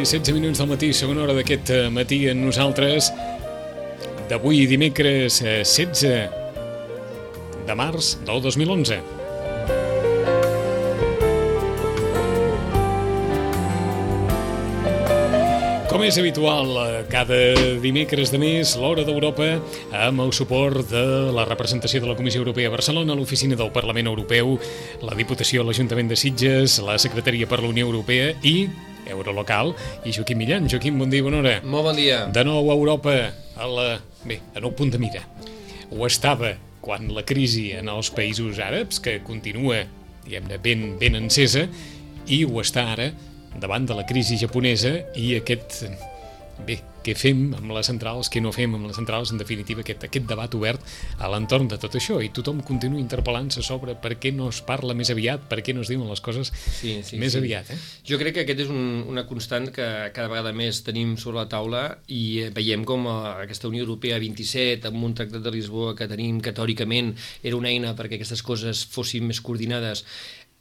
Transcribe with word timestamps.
I 0.00 0.06
16 0.06 0.32
minuts 0.32 0.56
del 0.56 0.68
matí, 0.70 0.88
segona 0.96 1.26
hora 1.26 1.34
d'aquest 1.36 1.70
eh, 1.74 1.78
matí 1.92 2.22
en 2.30 2.38
nosaltres, 2.40 3.10
d'avui 4.30 4.62
dimecres 4.70 5.42
16 5.44 6.04
eh, 6.08 6.22
de 7.68 7.76
març 7.76 8.14
del 8.24 8.40
2011. 8.40 8.96
Com 15.92 16.06
és 16.06 16.16
habitual, 16.16 16.72
eh, 16.80 17.04
cada 17.12 17.36
dimecres 17.84 18.32
de 18.32 18.40
mes, 18.40 18.76
l'Hora 18.80 19.04
d'Europa, 19.04 19.52
amb 20.06 20.24
el 20.24 20.32
suport 20.32 20.88
de 20.88 21.06
la 21.36 21.44
representació 21.44 22.00
de 22.00 22.08
la 22.08 22.16
Comissió 22.16 22.40
Europea 22.40 22.72
a 22.72 22.78
Barcelona, 22.78 23.12
l'Oficina 23.18 23.58
del 23.58 23.74
Parlament 23.74 24.08
Europeu, 24.08 24.56
la 25.04 25.18
Diputació, 25.18 25.60
l'Ajuntament 25.66 26.08
de 26.08 26.16
Sitges, 26.16 26.80
la 26.86 26.96
Secretaria 26.96 27.50
per 27.50 27.60
la 27.60 27.68
Unió 27.68 27.90
Europea 27.90 28.32
i 28.40 28.88
Eurolocal 29.10 29.74
i 30.04 30.14
Joaquim 30.14 30.40
Millan. 30.40 30.68
Joaquim, 30.70 30.98
bon 31.00 31.12
dia, 31.12 31.24
bona 31.26 31.42
hora. 31.42 31.54
Molt 31.64 31.90
bon 31.90 31.98
dia. 31.98 32.24
De 32.32 32.44
nou 32.46 32.70
a 32.70 32.76
Europa, 32.78 33.16
a 33.56 33.70
la... 33.70 33.86
bé, 34.24 34.40
a 34.54 34.62
nou 34.62 34.74
punt 34.76 34.92
de 34.94 35.00
mira. 35.02 35.24
Ho 35.90 36.06
estava 36.06 36.54
quan 36.80 37.10
la 37.14 37.24
crisi 37.28 37.70
en 37.76 37.90
els 37.92 38.10
països 38.14 38.60
àrabs, 38.62 39.00
que 39.02 39.18
continua, 39.26 39.82
diguem-ne, 40.24 40.60
ben, 40.62 40.86
ben 41.00 41.18
encesa, 41.18 41.66
i 42.30 42.44
ho 42.46 42.62
està 42.62 42.86
ara 42.94 43.10
davant 43.60 43.86
de 43.88 43.96
la 43.98 44.06
crisi 44.08 44.38
japonesa 44.40 44.94
i 45.18 45.34
aquest 45.36 45.82
bé, 46.66 46.78
què 47.04 47.14
fem 47.16 47.54
amb 47.56 47.72
les 47.72 47.88
centrals, 47.88 48.28
què 48.32 48.42
no 48.44 48.52
fem 48.52 48.74
amb 48.76 48.88
les 48.88 48.98
centrals, 48.98 49.32
en 49.32 49.40
definitiva 49.40 49.82
aquest, 49.84 50.04
aquest 50.06 50.26
debat 50.28 50.52
obert 50.56 50.84
a 51.18 51.30
l'entorn 51.32 51.68
de 51.70 51.78
tot 51.80 51.96
això 51.96 52.18
i 52.20 52.28
tothom 52.36 52.60
continua 52.66 53.00
interpel·lant-se 53.00 53.64
sobre 53.64 53.94
per 54.00 54.16
què 54.20 54.32
no 54.36 54.50
es 54.52 54.60
parla 54.66 54.96
més 54.96 55.12
aviat, 55.12 55.46
per 55.48 55.60
què 55.64 55.74
no 55.76 55.84
es 55.84 55.92
diuen 55.92 56.08
les 56.10 56.20
coses 56.24 56.52
sí, 56.52 56.98
sí, 57.06 57.18
més 57.20 57.34
sí. 57.34 57.40
aviat. 57.40 57.72
Eh? 57.72 57.78
Jo 58.10 58.20
crec 58.20 58.36
que 58.36 58.44
aquest 58.44 58.64
és 58.66 58.72
un, 58.72 59.04
una 59.08 59.24
constant 59.28 59.70
que 59.72 59.86
cada 60.16 60.28
vegada 60.32 60.52
més 60.56 60.82
tenim 60.86 61.16
sobre 61.20 61.40
la 61.40 61.48
taula 61.50 61.84
i 62.08 62.22
eh, 62.44 62.50
veiem 62.54 62.84
com 62.88 63.08
eh, 63.08 63.16
aquesta 63.46 63.70
Unió 63.70 63.86
Europea 63.86 64.20
27 64.20 64.90
amb 64.90 65.08
un 65.08 65.16
tractat 65.16 65.44
de 65.44 65.54
Lisboa 65.54 65.96
que 65.96 66.08
tenim 66.10 66.42
que 66.44 66.54
teòricament 66.56 67.14
era 67.42 67.56
una 67.56 67.72
eina 67.72 67.94
perquè 67.96 68.20
aquestes 68.20 68.44
coses 68.44 68.84
fossin 68.92 69.28
més 69.30 69.40
coordinades 69.44 70.04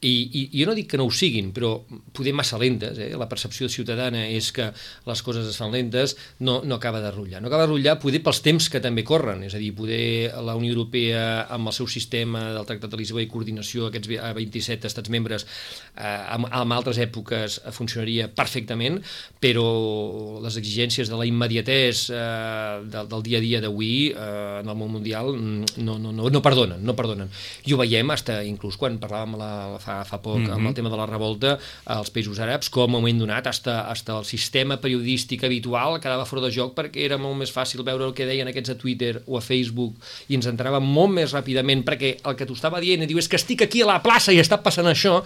i, 0.02 0.12
i, 0.32 0.42
jo 0.62 0.70
no 0.70 0.74
dic 0.78 0.88
que 0.94 0.98
no 1.00 1.04
ho 1.10 1.12
siguin, 1.12 1.50
però 1.52 1.74
poder 2.16 2.32
massa 2.38 2.58
lentes, 2.62 2.96
eh? 3.04 3.10
la 3.20 3.28
percepció 3.28 3.68
ciutadana 3.68 4.22
és 4.32 4.48
que 4.56 4.70
les 5.10 5.24
coses 5.26 5.50
es 5.50 5.58
fan 5.60 5.74
lentes, 5.76 6.16
no, 6.40 6.62
no 6.64 6.78
acaba 6.78 7.02
de 7.04 7.12
rotllar. 7.12 7.42
No 7.44 7.50
acaba 7.50 7.66
de 7.66 7.74
rotllar 7.74 7.98
poder 8.00 8.22
pels 8.24 8.40
temps 8.46 8.70
que 8.72 8.80
també 8.80 9.04
corren, 9.04 9.44
és 9.44 9.58
a 9.58 9.60
dir, 9.60 9.74
poder 9.76 10.32
la 10.46 10.56
Unió 10.56 10.72
Europea 10.72 11.26
amb 11.52 11.72
el 11.72 11.76
seu 11.76 11.90
sistema 11.92 12.46
del 12.56 12.68
Tractat 12.70 12.94
de 12.94 13.00
Lisboa 13.02 13.26
i 13.26 13.28
coordinació 13.32 13.90
aquests 13.90 14.08
27 14.40 14.88
estats 14.88 15.12
membres 15.12 15.44
eh, 15.44 16.08
en, 16.08 16.48
en 16.48 16.76
altres 16.78 17.02
èpoques 17.04 17.60
funcionaria 17.76 18.30
perfectament, 18.32 19.02
però 19.44 19.68
les 20.46 20.62
exigències 20.64 21.12
de 21.12 21.20
la 21.20 21.28
immediatès 21.28 22.06
eh, 22.14 22.88
del, 22.88 23.12
del 23.12 23.28
dia 23.28 23.44
a 23.44 23.44
dia 23.44 23.64
d'avui 23.68 23.92
eh, 24.14 24.64
en 24.64 24.72
el 24.72 24.80
món 24.80 24.96
mundial 24.96 25.34
mm, 25.36 25.76
no, 25.84 26.00
no, 26.00 26.16
no, 26.16 26.32
no 26.32 26.46
perdonen, 26.46 26.80
no 26.88 26.96
perdonen. 26.96 27.28
I 27.68 27.76
ho 27.76 27.84
veiem 27.84 28.16
hasta 28.16 28.40
inclús 28.48 28.80
quan 28.80 28.96
parlàvem 29.04 29.36
la, 29.40 29.52
la 29.76 29.84
fa, 29.90 29.98
fa 30.06 30.22
poc 30.22 30.40
mm 30.40 30.46
-hmm. 30.46 30.54
amb 30.54 30.66
el 30.66 30.72
mhm. 30.72 30.78
tema 30.78 30.90
de 30.90 30.98
la 30.98 31.10
revolta 31.10 31.58
als 31.86 32.12
països 32.14 32.40
àrabs, 32.40 32.70
com 32.70 32.84
a 32.84 32.94
moment 32.98 33.20
donat 33.20 33.48
hasta, 33.48 33.82
hasta 33.92 34.18
el 34.20 34.26
sistema 34.26 34.78
periodístic 34.78 35.44
habitual 35.44 36.00
quedava 36.00 36.26
fora 36.26 36.46
de 36.46 36.52
joc 36.52 36.76
perquè 36.78 37.06
era 37.10 37.18
molt 37.18 37.38
més 37.38 37.52
fàcil 37.52 37.84
veure 37.84 38.06
el 38.06 38.14
que 38.14 38.26
deien 38.26 38.48
aquests 38.48 38.70
a 38.70 38.78
Twitter 38.78 39.24
o 39.28 39.38
a 39.38 39.42
Facebook 39.42 39.96
i 40.28 40.36
ens 40.36 40.46
entrava 40.46 40.80
molt 40.80 41.12
més 41.12 41.34
ràpidament 41.34 41.84
perquè 41.84 42.18
el 42.24 42.36
que 42.36 42.46
t'ho 42.46 42.54
estava 42.54 42.80
dient 42.80 43.04
i 43.04 43.08
diu 43.08 43.18
és 43.18 43.28
que 43.28 43.36
estic 43.36 43.62
aquí 43.62 43.82
a 43.82 43.86
la 43.86 44.02
plaça 44.02 44.32
i 44.32 44.40
està 44.40 44.62
passant 44.62 44.88
això 44.88 45.24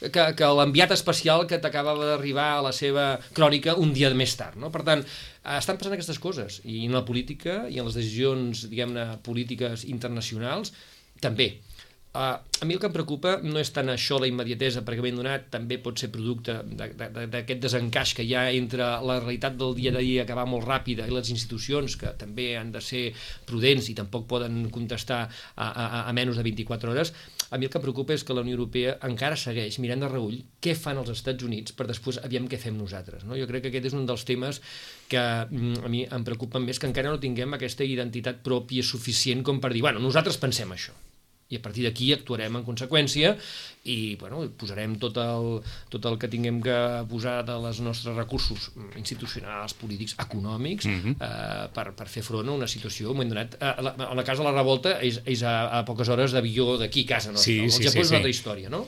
que, 0.00 0.24
que 0.36 0.48
l'enviat 0.56 0.94
especial 0.96 1.46
que 1.46 1.58
t'acabava 1.58 2.06
d'arribar 2.08 2.48
a 2.56 2.62
la 2.62 2.72
seva 2.72 3.18
crònica 3.36 3.76
un 3.76 3.92
dia 3.92 4.08
més 4.16 4.32
tard. 4.36 4.56
No? 4.56 4.70
Per 4.72 4.82
tant, 4.86 5.04
estan 5.58 5.76
passant 5.76 5.92
aquestes 5.92 6.18
coses 6.18 6.60
i 6.64 6.86
en 6.86 6.96
la 6.96 7.04
política 7.04 7.66
i 7.68 7.80
en 7.80 7.88
les 7.88 7.98
decisions, 7.98 8.66
diguem-ne, 8.70 9.06
polítiques 9.26 9.84
internacionals 9.84 10.72
també. 11.20 11.58
Uh, 12.10 12.42
a 12.60 12.66
mi 12.66 12.74
el 12.74 12.80
que 12.82 12.88
em 12.88 12.94
preocupa 12.94 13.36
no 13.38 13.60
és 13.60 13.68
tant 13.70 13.86
això 13.92 14.16
la 14.18 14.26
immediatesa, 14.26 14.80
perquè 14.82 15.04
ben 15.04 15.14
donat 15.14 15.44
també 15.52 15.76
pot 15.78 16.00
ser 16.02 16.08
producte 16.10 16.56
d'aquest 16.66 17.60
desencaix 17.62 18.16
que 18.18 18.24
hi 18.26 18.32
ha 18.34 18.48
entre 18.50 18.88
la 19.06 19.20
realitat 19.20 19.54
del 19.54 19.76
dia 19.78 19.92
a 19.94 20.00
dia 20.02 20.24
que 20.26 20.34
va 20.34 20.42
molt 20.42 20.66
ràpida 20.66 21.06
i 21.06 21.14
les 21.14 21.30
institucions 21.30 21.94
que 22.00 22.10
també 22.18 22.48
han 22.58 22.72
de 22.74 22.82
ser 22.82 23.04
prudents 23.46 23.92
i 23.92 23.94
tampoc 23.94 24.26
poden 24.32 24.64
contestar 24.74 25.20
a, 25.22 25.68
a, 25.68 25.84
a 26.02 26.12
menys 26.16 26.40
de 26.40 26.44
24 26.48 26.90
hores. 26.90 27.12
A 27.54 27.60
mi 27.62 27.68
el 27.68 27.70
que 27.70 27.78
em 27.78 27.84
preocupa 27.84 28.16
és 28.16 28.26
que 28.26 28.34
la 28.34 28.42
Unió 28.42 28.58
Europea 28.58 28.96
encara 29.06 29.38
segueix 29.38 29.78
mirant 29.78 30.02
de 30.02 30.10
reull 30.10 30.40
què 30.58 30.74
fan 30.74 30.98
els 30.98 31.12
Estats 31.14 31.46
Units 31.46 31.76
per 31.78 31.86
després 31.86 32.18
aviam 32.24 32.50
què 32.50 32.58
fem 32.58 32.74
nosaltres. 32.74 33.22
No? 33.22 33.38
Jo 33.38 33.46
crec 33.46 33.68
que 33.68 33.70
aquest 33.70 33.86
és 33.92 33.94
un 33.94 34.02
dels 34.10 34.26
temes 34.26 34.58
que 35.06 35.22
mm, 35.46 35.86
a 35.86 35.94
mi 35.94 36.02
em 36.10 36.26
preocupa 36.26 36.58
més 36.58 36.82
que 36.82 36.90
encara 36.90 37.14
no 37.14 37.22
tinguem 37.22 37.54
aquesta 37.54 37.86
identitat 37.86 38.42
pròpia 38.42 38.82
suficient 38.82 39.46
com 39.46 39.62
per 39.62 39.70
dir, 39.70 39.86
bueno, 39.86 40.02
nosaltres 40.02 40.42
pensem 40.42 40.74
això 40.74 40.98
i 41.50 41.58
a 41.58 41.62
partir 41.62 41.84
d'aquí 41.86 42.12
actuarem 42.14 42.60
en 42.60 42.64
conseqüència 42.66 43.34
i 43.90 44.14
bueno, 44.20 44.42
posarem 44.60 44.94
tot 45.02 45.16
el, 45.22 45.60
tot 45.92 46.06
el 46.10 46.18
que 46.20 46.28
tinguem 46.30 46.60
que 46.62 46.76
posar 47.10 47.40
dels 47.48 47.80
nostres 47.84 48.16
recursos 48.16 48.70
institucionals, 48.96 49.74
polítics, 49.74 50.16
econòmics 50.20 50.86
mm 50.86 51.00
-hmm. 51.00 51.14
eh, 51.18 51.68
per, 51.74 51.92
per 51.96 52.08
fer 52.08 52.22
front 52.22 52.48
a 52.48 52.52
una 52.52 52.68
situació, 52.68 53.12
un 53.12 53.28
donat, 53.28 53.54
eh, 53.54 53.74
la, 53.82 53.94
en 54.10 54.16
la 54.16 54.24
casa 54.24 54.42
de 54.42 54.48
la 54.48 54.56
revolta 54.56 55.00
és, 55.00 55.20
és 55.24 55.42
a, 55.42 55.78
a 55.78 55.84
poques 55.84 56.08
hores 56.08 56.32
d'avió 56.32 56.76
d'aquí 56.78 57.04
a 57.04 57.14
casa, 57.14 57.32
no? 57.32 57.38
Sí, 57.38 57.58
el 57.58 57.72
sí, 57.72 57.82
Japó 57.84 57.92
sí, 57.92 58.00
és 58.00 58.10
una 58.10 58.18
altra 58.18 58.30
història, 58.30 58.68
no? 58.68 58.86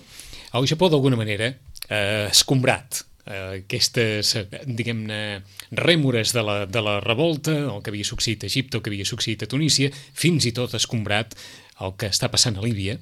El 0.52 0.66
Japó, 0.66 0.88
d'alguna 0.88 1.16
manera, 1.16 1.54
eh, 1.88 2.28
escombrat 2.30 3.04
eh, 3.26 3.62
aquestes, 3.62 4.36
diguem-ne, 4.66 5.42
rèmores 5.70 6.32
de 6.32 6.42
la, 6.42 6.66
de 6.66 6.82
la 6.82 6.98
revolta, 7.00 7.54
el 7.54 7.82
que 7.82 7.92
havia 7.92 8.04
succeït 8.04 8.44
a 8.44 8.50
Egipte, 8.50 8.78
el 8.78 8.82
que 8.82 8.92
havia 8.92 9.08
succeït 9.08 9.42
a 9.42 9.50
Tunísia, 9.50 9.92
fins 10.12 10.46
i 10.48 10.52
tot 10.56 10.74
escombrat 10.78 11.36
el 11.80 11.96
que 11.98 12.10
està 12.12 12.28
passant 12.32 12.58
a 12.58 12.64
Líbia, 12.64 12.98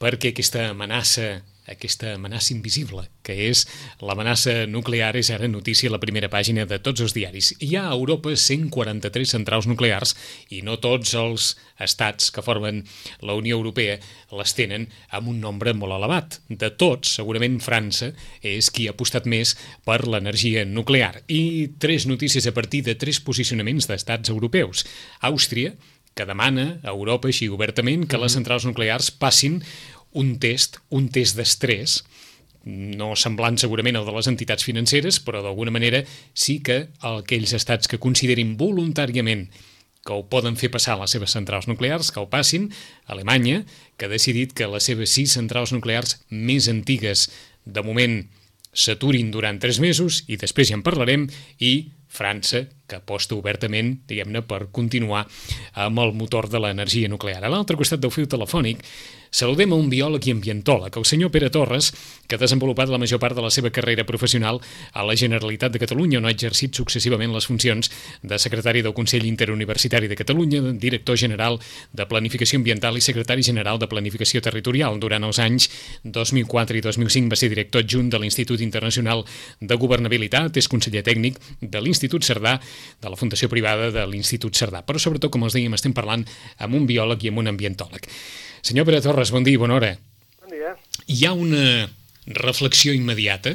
perquè 0.00 0.32
aquesta 0.34 0.70
amenaça 0.72 1.38
aquesta 1.68 2.14
amenaça 2.14 2.54
invisible, 2.54 3.04
que 3.22 3.34
és 3.48 3.64
l'amenaça 4.00 4.64
nuclear, 4.66 5.12
és 5.20 5.30
ara 5.30 5.48
notícia 5.48 5.90
a 5.90 5.92
la 5.92 6.00
primera 6.02 6.30
pàgina 6.32 6.64
de 6.66 6.78
tots 6.82 7.04
els 7.04 7.14
diaris. 7.14 7.52
Hi 7.60 7.74
ha 7.76 7.84
a 7.88 7.96
Europa 7.96 8.32
143 8.34 9.34
centrals 9.36 9.68
nuclears 9.68 10.14
i 10.48 10.62
no 10.64 10.78
tots 10.80 11.12
els 11.18 11.50
estats 11.78 12.32
que 12.34 12.42
formen 12.42 12.82
la 13.20 13.36
Unió 13.38 13.58
Europea 13.60 13.98
les 14.34 14.54
tenen 14.56 14.88
amb 15.14 15.28
un 15.30 15.42
nombre 15.44 15.74
molt 15.76 15.94
elevat. 15.98 16.40
De 16.48 16.72
tots, 16.72 17.12
segurament 17.20 17.60
França 17.60 18.10
és 18.42 18.72
qui 18.72 18.88
ha 18.88 18.96
apostat 18.96 19.28
més 19.28 19.54
per 19.84 20.00
l'energia 20.08 20.64
nuclear. 20.64 21.22
I 21.28 21.76
tres 21.78 22.08
notícies 22.08 22.48
a 22.48 22.56
partir 22.56 22.82
de 22.88 22.96
tres 22.96 23.20
posicionaments 23.20 23.86
d'estats 23.90 24.32
europeus. 24.32 24.86
Àustria, 25.20 25.76
que 26.14 26.26
demana 26.28 26.78
a 26.82 26.92
Europa 26.94 27.28
així 27.30 27.48
obertament 27.52 28.06
que 28.08 28.20
les 28.20 28.34
centrals 28.36 28.66
nuclears 28.68 29.10
passin 29.10 29.60
un 30.12 30.36
test, 30.42 30.80
un 30.90 31.08
test 31.12 31.36
d'estrès, 31.38 32.02
no 32.68 33.14
semblant 33.16 33.56
segurament 33.60 33.96
al 33.96 34.06
de 34.08 34.14
les 34.16 34.28
entitats 34.28 34.66
financeres, 34.66 35.20
però 35.24 35.40
d'alguna 35.44 35.72
manera 35.72 36.02
sí 36.34 36.58
que 36.64 36.88
aquells 37.06 37.54
estats 37.56 37.88
que 37.88 38.00
considerin 38.02 38.56
voluntàriament 38.60 39.48
que 40.04 40.16
ho 40.16 40.24
poden 40.30 40.56
fer 40.56 40.70
passar 40.72 40.96
a 40.96 41.02
les 41.02 41.12
seves 41.12 41.34
centrals 41.36 41.68
nuclears, 41.68 42.10
que 42.12 42.20
ho 42.20 42.28
passin, 42.32 42.70
Alemanya, 43.06 43.64
que 43.96 44.06
ha 44.06 44.12
decidit 44.12 44.54
que 44.56 44.68
les 44.70 44.86
seves 44.88 45.12
sis 45.12 45.34
centrals 45.36 45.74
nuclears 45.74 46.18
més 46.30 46.68
antigues 46.72 47.28
de 47.64 47.84
moment 47.84 48.22
s'aturin 48.72 49.32
durant 49.34 49.58
tres 49.60 49.80
mesos 49.84 50.22
i 50.28 50.38
després 50.40 50.70
ja 50.70 50.78
en 50.78 50.84
parlarem, 50.86 51.26
i 51.58 51.90
França, 52.08 52.64
que 52.88 52.98
aposta 52.98 53.36
obertament, 53.36 53.98
diguem-ne, 54.08 54.42
per 54.48 54.66
continuar 54.72 55.26
amb 55.76 56.00
el 56.02 56.14
motor 56.16 56.48
de 56.48 56.60
l'energia 56.62 57.08
nuclear. 57.08 57.42
A 57.44 57.52
l'altre 57.52 57.76
costat 57.76 58.00
del 58.00 58.14
fil 58.14 58.28
telefònic 58.30 58.84
Saludem 59.30 59.72
a 59.72 59.76
un 59.76 59.90
biòleg 59.92 60.24
i 60.26 60.32
ambientòleg, 60.32 60.94
el 60.96 61.04
senyor 61.04 61.30
Pere 61.30 61.50
Torres, 61.52 61.90
que 62.26 62.36
ha 62.36 62.40
desenvolupat 62.40 62.88
la 62.88 62.98
major 63.00 63.20
part 63.20 63.36
de 63.36 63.44
la 63.44 63.50
seva 63.52 63.70
carrera 63.70 64.06
professional 64.08 64.60
a 64.92 65.04
la 65.04 65.16
Generalitat 65.16 65.72
de 65.72 65.80
Catalunya, 65.82 66.18
on 66.18 66.28
ha 66.28 66.32
exercit 66.32 66.74
successivament 66.74 67.34
les 67.34 67.46
funcions 67.48 67.90
de 68.22 68.38
secretari 68.40 68.80
del 68.82 68.96
Consell 68.96 69.26
Interuniversitari 69.28 70.08
de 70.08 70.16
Catalunya, 70.16 70.62
director 70.80 71.16
general 71.20 71.58
de 71.92 72.06
Planificació 72.08 72.58
Ambiental 72.58 72.96
i 72.96 73.04
secretari 73.04 73.44
general 73.44 73.78
de 73.78 73.88
Planificació 73.90 74.40
Territorial. 74.40 74.98
Durant 75.00 75.28
els 75.28 75.42
anys 75.44 75.68
2004 76.04 76.80
i 76.80 76.84
2005 76.88 77.28
va 77.28 77.36
ser 77.36 77.52
director 77.52 77.84
adjunt 77.84 78.08
de 78.08 78.22
l'Institut 78.22 78.64
Internacional 78.64 79.24
de 79.60 79.76
Governabilitat, 79.76 80.56
és 80.56 80.68
conseller 80.72 81.04
tècnic 81.04 81.36
de 81.60 81.84
l'Institut 81.84 82.24
Cerdà, 82.24 82.58
de 83.02 83.12
la 83.12 83.16
Fundació 83.16 83.52
Privada 83.52 83.92
de 83.92 84.08
l'Institut 84.08 84.56
Cerdà. 84.56 84.82
Però 84.86 84.98
sobretot, 84.98 85.30
com 85.32 85.44
els 85.44 85.56
dèiem, 85.56 85.76
estem 85.76 85.92
parlant 85.92 86.24
amb 86.58 86.74
un 86.74 86.88
biòleg 86.88 87.24
i 87.24 87.32
amb 87.32 87.44
un 87.44 87.52
ambientòleg. 87.52 88.08
Senyor 88.62 88.86
Pere 88.86 89.00
Torres, 89.00 89.30
bon 89.30 89.44
dia 89.46 89.54
i 89.54 89.60
bona 89.60 89.76
hora. 89.78 89.92
Bon 90.42 90.50
dia. 90.50 90.74
Hi 91.06 91.24
ha 91.26 91.32
una 91.32 91.86
reflexió 92.26 92.92
immediata 92.92 93.54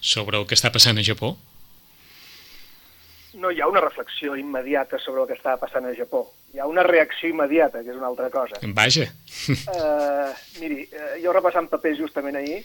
sobre 0.00 0.38
el 0.38 0.46
que 0.46 0.56
està 0.58 0.70
passant 0.74 1.00
a 1.00 1.04
Japó? 1.06 1.32
No 3.40 3.50
hi 3.50 3.62
ha 3.62 3.68
una 3.70 3.80
reflexió 3.80 4.36
immediata 4.36 5.00
sobre 5.00 5.22
el 5.22 5.30
que 5.30 5.38
està 5.38 5.56
passant 5.58 5.88
a 5.88 5.94
Japó. 5.96 6.26
Hi 6.52 6.60
ha 6.60 6.68
una 6.68 6.84
reacció 6.84 7.30
immediata, 7.32 7.80
que 7.82 7.90
és 7.94 7.96
una 7.96 8.10
altra 8.10 8.28
cosa. 8.30 8.60
Vaja. 8.76 9.08
Uh, 9.48 10.28
miri, 10.60 10.84
uh, 10.92 11.14
jo 11.22 11.32
repassant 11.32 11.70
papers 11.72 11.98
justament 12.02 12.36
ahir, 12.38 12.60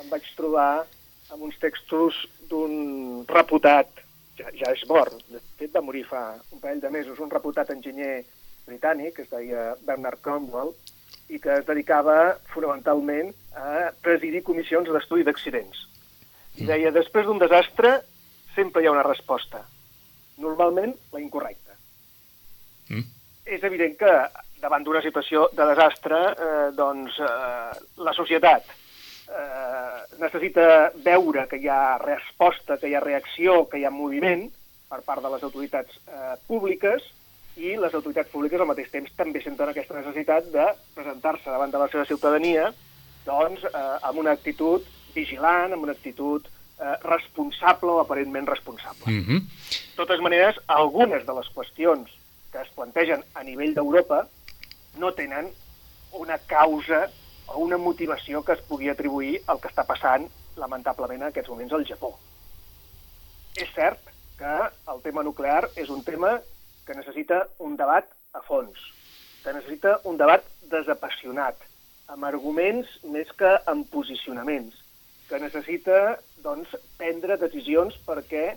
em 0.00 0.12
vaig 0.12 0.28
trobar 0.38 0.84
amb 1.32 1.42
uns 1.42 1.58
textos 1.58 2.22
d'un 2.48 3.26
reputat, 3.28 3.90
ja, 4.38 4.52
ja 4.54 4.70
és 4.76 4.86
mort, 4.88 5.18
de 5.32 5.42
fet 5.58 5.74
va 5.74 5.82
morir 5.84 6.04
fa 6.06 6.22
un 6.52 6.62
parell 6.62 6.80
de 6.80 6.92
mesos, 6.94 7.18
un 7.18 7.32
reputat 7.32 7.72
enginyer 7.74 8.22
britànic, 8.68 9.16
que 9.16 9.26
es 9.26 9.32
deia 9.32 9.72
Bernard 9.88 10.22
Cromwell, 10.22 10.72
i 11.32 11.40
que 11.40 11.58
es 11.60 11.66
dedicava 11.66 12.36
fonamentalment 12.52 13.32
a 13.56 13.90
presidir 14.04 14.42
comissions 14.44 14.88
d'estudi 14.92 15.24
d'accidents. 15.26 15.86
I 16.60 16.68
deia, 16.68 16.92
després 16.92 17.26
d'un 17.26 17.40
desastre 17.40 18.00
sempre 18.54 18.82
hi 18.82 18.88
ha 18.88 18.94
una 18.94 19.06
resposta. 19.06 19.62
Normalment, 20.42 20.92
la 21.12 21.20
incorrecta. 21.20 21.76
Mm. 22.90 23.04
És 23.56 23.64
evident 23.64 23.96
que 24.00 24.12
davant 24.62 24.84
d'una 24.84 25.02
situació 25.02 25.48
de 25.56 25.66
desastre, 25.72 26.18
eh, 26.32 26.68
doncs 26.76 27.18
eh, 27.18 27.72
la 28.06 28.14
societat 28.14 28.68
eh, 28.68 30.02
necessita 30.20 30.66
veure 31.04 31.46
que 31.50 31.58
hi 31.58 31.68
ha 31.68 31.98
resposta, 32.02 32.78
que 32.78 32.90
hi 32.90 32.94
ha 32.94 33.02
reacció, 33.02 33.64
que 33.68 33.80
hi 33.80 33.86
ha 33.88 33.94
moviment 33.94 34.46
per 34.92 35.00
part 35.06 35.24
de 35.24 35.32
les 35.32 35.42
autoritats 35.48 35.98
eh, 36.06 36.36
públiques, 36.46 37.08
i 37.56 37.76
les 37.76 37.94
autoritats 37.94 38.30
públiques 38.32 38.60
al 38.60 38.68
mateix 38.70 38.88
temps 38.90 39.12
també 39.16 39.42
senten 39.42 39.68
aquesta 39.68 39.98
necessitat 39.98 40.48
de 40.54 40.64
presentar-se 40.96 41.50
davant 41.50 41.72
de 41.72 41.82
la 41.82 41.88
seva 41.92 42.06
ciutadania 42.08 42.70
doncs, 43.26 43.64
eh, 43.64 43.96
amb 44.08 44.18
una 44.18 44.32
actitud 44.32 44.86
vigilant, 45.14 45.72
amb 45.72 45.84
una 45.84 45.92
actitud 45.92 46.46
eh, 46.46 46.96
responsable 47.04 47.90
o 47.90 48.00
aparentment 48.00 48.48
responsable. 48.48 49.06
Mm 49.06 49.24
-hmm. 49.26 49.40
De 49.92 49.96
totes 49.96 50.20
maneres, 50.20 50.56
algunes 50.66 51.26
de 51.26 51.32
les 51.32 51.48
qüestions 51.54 52.08
que 52.52 52.60
es 52.60 52.68
plantegen 52.74 53.22
a 53.34 53.42
nivell 53.42 53.74
d'Europa 53.74 54.26
no 54.98 55.12
tenen 55.12 55.48
una 56.12 56.38
causa 56.38 57.10
o 57.46 57.58
una 57.58 57.78
motivació 57.78 58.42
que 58.44 58.52
es 58.52 58.62
pugui 58.68 58.88
atribuir 58.88 59.40
al 59.46 59.60
que 59.60 59.68
està 59.68 59.84
passant, 59.86 60.28
lamentablement, 60.56 61.22
en 61.22 61.28
aquests 61.28 61.50
moments 61.50 61.72
al 61.72 61.86
Japó. 61.86 62.18
És 63.56 63.68
cert 63.74 64.00
que 64.38 64.54
el 64.92 65.02
tema 65.02 65.22
nuclear 65.22 65.68
és 65.76 65.88
un 65.88 66.02
tema 66.04 66.40
que 66.86 66.96
necessita 66.98 67.46
un 67.58 67.76
debat 67.76 68.08
a 68.32 68.42
fons, 68.46 68.78
que 69.44 69.54
necessita 69.54 69.98
un 70.08 70.18
debat 70.20 70.44
desapassionat, 70.72 71.58
amb 72.12 72.26
arguments 72.28 72.90
més 73.14 73.30
que 73.38 73.52
amb 73.70 73.88
posicionaments, 73.92 74.76
que 75.28 75.40
necessita 75.40 76.18
doncs, 76.44 76.74
prendre 76.98 77.38
decisions 77.40 77.96
perquè 78.06 78.52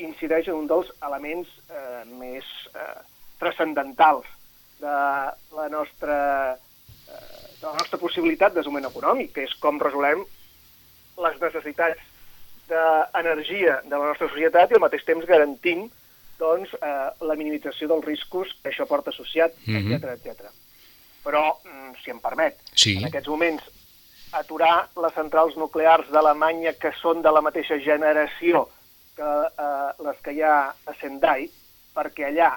incideix 0.00 0.48
en 0.48 0.62
un 0.62 0.68
dels 0.70 0.90
elements 1.06 1.50
eh, 1.68 2.02
més 2.18 2.46
eh, 2.74 3.00
transcendentals 3.40 4.26
de 4.80 4.96
la 5.56 5.68
nostra, 5.72 6.18
eh, 6.56 7.46
de 7.60 7.66
la 7.66 7.76
nostra 7.76 8.00
possibilitat 8.00 8.54
de 8.54 8.60
desenvolupament 8.60 8.90
econòmic, 8.90 9.32
que 9.36 9.46
és 9.48 9.56
com 9.62 9.80
resolem 9.82 10.24
les 11.20 11.40
necessitats 11.42 12.06
d'energia 12.70 13.80
de 13.84 13.96
la 13.96 14.12
nostra 14.12 14.30
societat 14.30 14.70
i 14.70 14.78
al 14.78 14.84
mateix 14.84 15.04
temps 15.04 15.26
garantint 15.28 15.88
doncs, 16.40 16.72
eh, 16.74 17.10
la 17.20 17.36
minimització 17.36 17.88
dels 17.90 18.04
riscos 18.08 18.48
que 18.62 18.72
això 18.72 18.86
porta 18.88 19.12
associat, 19.12 19.52
etc 19.66 19.84
Mhm. 19.84 19.92
etc. 19.92 20.16
etc. 20.16 20.50
Però, 21.24 21.44
mm, 21.62 21.94
si 22.02 22.10
em 22.10 22.20
permet, 22.20 22.56
Sí. 22.74 22.96
en 22.96 23.06
aquests 23.10 23.28
moments 23.28 23.62
aturar 24.32 24.88
les 24.96 25.12
centrals 25.14 25.56
nuclears 25.56 26.08
d'Alemanya 26.10 26.72
que 26.78 26.92
són 27.02 27.20
de 27.22 27.30
la 27.34 27.40
mateixa 27.42 27.78
generació 27.78 28.68
que 29.16 29.22
eh, 29.58 29.92
les 30.04 30.16
que 30.22 30.32
hi 30.32 30.42
ha 30.42 30.70
a 30.70 30.94
Sendai, 31.00 31.50
perquè 31.94 32.28
allà 32.30 32.56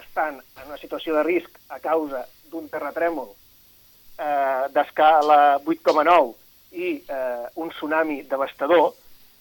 estan 0.00 0.40
en 0.60 0.66
una 0.66 0.76
situació 0.76 1.14
de 1.14 1.22
risc 1.22 1.50
a 1.70 1.78
causa 1.80 2.26
d'un 2.50 2.68
terratrèmol 2.68 3.30
eh, 4.18 4.68
d'escala 4.74 5.60
8,9 5.64 6.34
i 6.72 7.02
eh, 7.08 7.46
un 7.54 7.70
tsunami 7.70 8.22
devastador, 8.28 8.92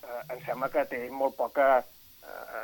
eh, 0.04 0.34
em 0.34 0.46
sembla 0.46 0.70
que 0.70 0.86
té 0.86 1.10
molt 1.10 1.36
poca 1.36 1.84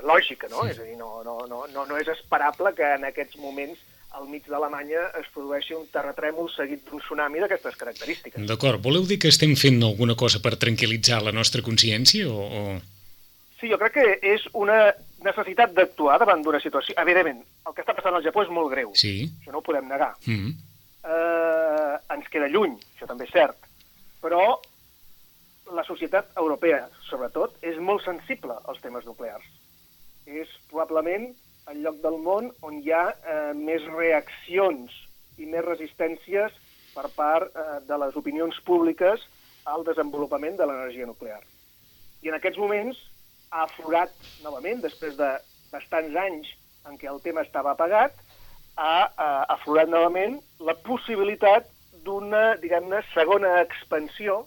lògica, 0.05 0.49
no? 0.51 0.65
És 0.69 0.79
a 0.79 0.87
dir, 0.87 0.97
no, 0.97 1.21
no, 1.25 1.39
no, 1.49 1.65
no, 1.73 1.85
no 1.85 1.97
és 1.99 2.07
esperable 2.11 2.73
que 2.77 2.87
en 2.95 3.07
aquests 3.09 3.39
moments 3.41 3.79
al 4.17 4.25
mig 4.27 4.47
d'Alemanya 4.49 5.03
es 5.19 5.27
produeixi 5.33 5.75
un 5.77 5.85
terratrèmol 5.93 6.49
seguit 6.53 6.81
d'un 6.87 7.01
tsunami 7.03 7.43
d'aquestes 7.43 7.75
característiques. 7.77 8.45
D'acord. 8.49 8.81
Voleu 8.81 9.05
dir 9.05 9.19
que 9.21 9.29
estem 9.29 9.53
fent 9.59 9.83
alguna 9.85 10.15
cosa 10.17 10.41
per 10.41 10.55
tranquil·litzar 10.61 11.21
la 11.25 11.35
nostra 11.35 11.61
consciència 11.65 12.29
o... 12.29 12.47
o... 12.47 12.63
Sí, 13.59 13.67
jo 13.67 13.77
crec 13.77 13.97
que 13.97 14.07
és 14.23 14.45
una 14.55 14.79
necessitat 15.25 15.75
d'actuar 15.75 16.17
davant 16.21 16.41
d'una 16.41 16.61
situació... 16.63 16.95
Evidentment, 17.01 17.43
el 17.67 17.75
que 17.75 17.83
està 17.83 17.93
passant 17.93 18.15
al 18.15 18.23
Japó 18.25 18.45
és 18.45 18.51
molt 18.55 18.71
greu. 18.71 18.93
Sí. 18.97 19.27
Això 19.41 19.53
no 19.53 19.59
ho 19.59 19.65
podem 19.65 19.89
negar. 19.91 20.13
Mm 20.25 20.37
-hmm. 20.39 20.53
Eh, 20.99 21.95
ens 22.15 22.29
queda 22.31 22.47
lluny, 22.47 22.79
això 22.95 23.07
també 23.07 23.25
és 23.27 23.35
cert. 23.35 23.57
Però 24.23 24.57
la 25.75 25.83
societat 25.87 26.31
europea, 26.37 26.87
sobretot, 27.09 27.55
és 27.61 27.77
molt 27.77 28.03
sensible 28.05 28.55
als 28.65 28.81
temes 28.83 29.05
nuclears. 29.05 29.45
És 30.25 30.49
probablement 30.69 31.29
el 31.69 31.83
lloc 31.83 31.99
del 32.03 32.17
món 32.23 32.49
on 32.65 32.79
hi 32.81 32.93
ha 32.93 33.05
eh, 33.11 33.51
més 33.57 33.85
reaccions 33.93 34.95
i 35.37 35.47
més 35.49 35.65
resistències 35.65 36.55
per 36.95 37.07
part 37.15 37.53
eh, 37.53 37.79
de 37.87 37.99
les 38.01 38.17
opinions 38.19 38.57
públiques 38.65 39.25
al 39.69 39.85
desenvolupament 39.85 40.57
de 40.57 40.65
l'energia 40.65 41.07
nuclear. 41.09 41.41
I 42.23 42.31
en 42.31 42.39
aquests 42.39 42.59
moments 42.59 42.97
ha 43.51 43.65
aflorat 43.65 44.13
novament, 44.43 44.81
després 44.81 45.15
de 45.17 45.29
bastants 45.71 46.15
anys 46.17 46.49
en 46.89 46.97
què 46.97 47.09
el 47.11 47.21
tema 47.21 47.43
estava 47.45 47.75
apagat, 47.75 48.15
ha, 48.77 49.09
ha 49.15 49.29
aflorat 49.55 49.89
novament 49.91 50.39
la 50.65 50.75
possibilitat 50.85 51.67
d'una, 52.05 52.55
diguem-ne, 52.61 53.01
segona 53.13 53.59
expansió 53.61 54.45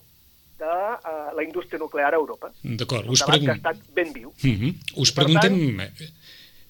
de 0.62 0.72
uh, 0.72 1.30
la 1.36 1.44
indústria 1.44 1.80
nuclear 1.82 2.12
a 2.14 2.20
Europa. 2.20 2.52
D'acord. 2.62 3.10
Us, 3.10 3.24
que 3.26 3.50
ha 3.50 3.56
estat 3.58 3.80
ben 3.94 4.12
viu. 4.14 4.32
mm 4.42 4.56
-hmm. 4.58 4.74
us 4.94 5.12
Per 5.12 5.24
preguntem... 5.24 5.58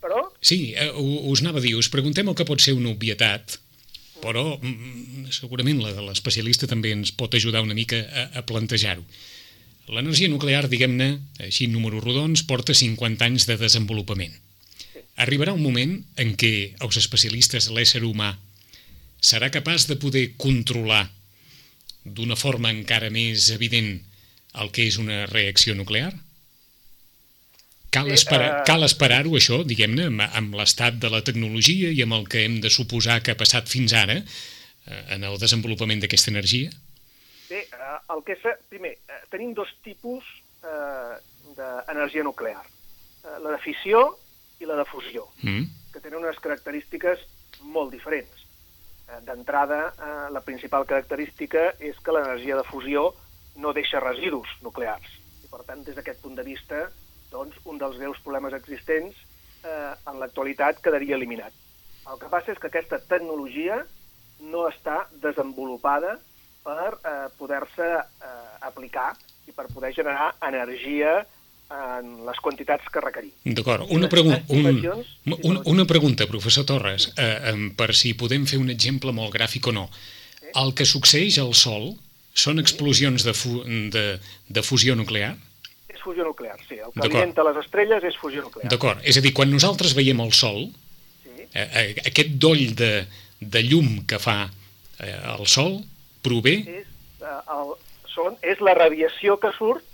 Però, 0.02 0.18
Sí, 0.40 0.74
eh, 0.74 0.90
u- 0.98 1.30
us 1.30 1.40
anava 1.40 1.58
a 1.60 1.62
dir, 1.62 1.76
us 1.78 1.88
preguntem 1.88 2.28
el 2.28 2.34
que 2.34 2.44
pot 2.44 2.60
ser 2.60 2.74
una 2.74 2.90
obvietat, 2.90 3.58
però 4.22 4.58
mm, 4.58 5.30
segurament 5.30 5.78
l'especialista 5.82 6.66
també 6.66 6.90
ens 6.90 7.12
pot 7.12 7.34
ajudar 7.34 7.62
una 7.62 7.74
mica 7.74 8.00
a, 8.10 8.24
a 8.38 8.42
plantejar-ho. 8.42 9.04
L'energia 9.92 10.28
nuclear, 10.30 10.68
diguem-ne, 10.70 11.20
així 11.38 11.66
en 11.66 11.72
números 11.72 12.02
rodons, 12.02 12.42
porta 12.42 12.74
50 12.74 13.24
anys 13.24 13.46
de 13.46 13.56
desenvolupament. 13.58 14.34
Arribarà 15.22 15.52
un 15.52 15.62
moment 15.62 16.04
en 16.16 16.36
què 16.38 16.74
els 16.80 16.96
especialistes, 16.96 17.68
l'ésser 17.70 18.02
humà, 18.06 18.36
serà 19.20 19.50
capaç 19.54 19.86
de 19.86 19.96
poder 19.96 20.32
controlar 20.36 21.10
d'una 22.04 22.36
forma 22.36 22.72
encara 22.72 23.10
més 23.10 23.50
evident 23.54 23.94
el 24.60 24.70
que 24.74 24.86
és 24.88 24.98
una 25.00 25.24
reacció 25.30 25.74
nuclear? 25.74 26.12
Cal, 27.92 28.08
esperar, 28.12 28.46
eh, 28.48 28.62
cal 28.64 28.84
esperar-ho, 28.86 29.34
això, 29.36 29.60
diguem-ne, 29.68 30.08
amb, 30.08 30.22
amb 30.24 30.56
l'estat 30.56 30.96
de 31.00 31.10
la 31.12 31.20
tecnologia 31.24 31.90
i 31.92 32.00
amb 32.04 32.16
el 32.16 32.24
que 32.28 32.46
hem 32.46 32.60
de 32.64 32.72
suposar 32.72 33.20
que 33.20 33.34
ha 33.34 33.40
passat 33.40 33.68
fins 33.68 33.92
ara 33.92 34.16
eh, 34.16 35.02
en 35.16 35.28
el 35.28 35.36
desenvolupament 35.42 36.00
d'aquesta 36.00 36.32
energia? 36.32 36.72
bé, 37.50 37.66
eh, 37.68 37.98
el 38.14 38.24
que 38.24 38.38
és... 38.38 38.48
Primer, 38.72 38.94
tenim 39.30 39.52
dos 39.52 39.68
tipus 39.84 40.24
eh, 40.64 41.20
d'energia 41.58 42.24
nuclear. 42.24 42.62
La 43.22 43.52
de 43.52 43.58
fissió 43.62 44.00
i 44.58 44.66
la 44.66 44.74
de 44.80 44.88
fusió. 44.88 45.28
Mm? 45.44 45.82
que 45.92 46.00
tenen 46.00 46.22
unes 46.24 46.40
característiques 46.40 47.20
molt 47.60 47.92
diferents. 47.92 48.41
Eh, 49.12 49.20
D'entrada, 49.26 49.92
eh, 49.92 50.30
la 50.32 50.40
principal 50.40 50.86
característica 50.86 51.72
és 51.78 51.98
que 52.00 52.14
l'energia 52.14 52.56
de 52.56 52.64
fusió 52.64 53.10
no 53.60 53.72
deixa 53.76 54.00
residus 54.00 54.48
nuclears. 54.64 55.18
I, 55.44 55.48
per 55.52 55.62
tant, 55.68 55.82
des 55.84 55.96
d'aquest 55.98 56.22
punt 56.22 56.38
de 56.38 56.44
vista, 56.46 56.86
doncs, 57.32 57.58
un 57.68 57.80
dels 57.80 57.98
greus 58.00 58.20
problemes 58.24 58.56
existents 58.56 59.18
eh, 59.64 59.92
en 60.08 60.20
l'actualitat 60.20 60.80
quedaria 60.84 61.18
eliminat. 61.18 61.52
El 62.08 62.18
que 62.18 62.30
passa 62.32 62.52
és 62.54 62.60
que 62.60 62.70
aquesta 62.70 62.98
tecnologia 63.10 63.82
no 64.52 64.66
està 64.68 65.04
desenvolupada 65.22 66.16
per 66.64 66.88
eh, 66.94 67.28
poder-se 67.38 67.88
eh, 67.98 68.32
aplicar 68.68 69.12
i 69.46 69.52
per 69.52 69.68
poder 69.74 69.92
generar 69.94 70.32
energia 70.48 71.20
en 71.72 72.10
les 72.26 72.40
quantitats 72.44 72.88
que 72.92 73.00
requerim. 73.00 73.32
D'acord. 73.44 73.86
Una, 73.88 74.06
Les 74.06 74.12
pregun 74.12 74.34
un, 74.48 75.36
un, 75.42 75.60
una 75.72 75.84
pregunta, 75.88 76.26
professor 76.28 76.66
Torres, 76.68 77.08
eh, 77.16 77.28
em, 77.52 77.70
per 77.78 77.94
si 77.96 78.12
podem 78.18 78.44
fer 78.50 78.58
un 78.60 78.70
exemple 78.74 79.12
molt 79.16 79.32
gràfic 79.34 79.70
o 79.70 79.74
no. 79.76 79.86
El 80.58 80.74
que 80.76 80.84
succeeix 80.84 81.38
al 81.40 81.54
Sol 81.56 81.94
són 82.34 82.60
explosions 82.60 83.24
de, 83.24 83.32
fu 83.36 83.62
de, 83.64 84.04
de 84.48 84.62
fusió 84.64 84.96
nuclear? 84.98 85.34
És 85.92 86.00
fusió 86.04 86.24
nuclear, 86.24 86.58
sí. 86.68 86.76
El 86.80 86.92
que 86.96 87.06
alimenta 87.06 87.44
les 87.48 87.56
estrelles 87.64 88.04
és 88.04 88.16
fusió 88.20 88.42
nuclear. 88.44 88.68
D'acord. 88.72 89.00
És 89.04 89.16
a 89.16 89.24
dir, 89.24 89.32
quan 89.36 89.50
nosaltres 89.52 89.94
veiem 89.98 90.20
el 90.24 90.32
Sol, 90.36 90.66
Sí. 91.22 91.46
eh, 91.54 91.68
eh, 91.68 91.94
aquest 92.08 92.36
doll 92.42 92.74
de, 92.76 93.06
de 93.40 93.62
llum 93.64 94.02
que 94.08 94.18
fa 94.20 94.50
eh, 95.00 95.16
el 95.38 95.46
Sol 95.46 95.80
prové... 96.24 96.58
És, 96.82 96.90
eh, 97.22 97.38
el, 97.56 97.74
són, 98.12 98.36
és 98.42 98.60
la 98.60 98.74
radiació 98.76 99.38
que 99.40 99.52
surt 99.56 99.84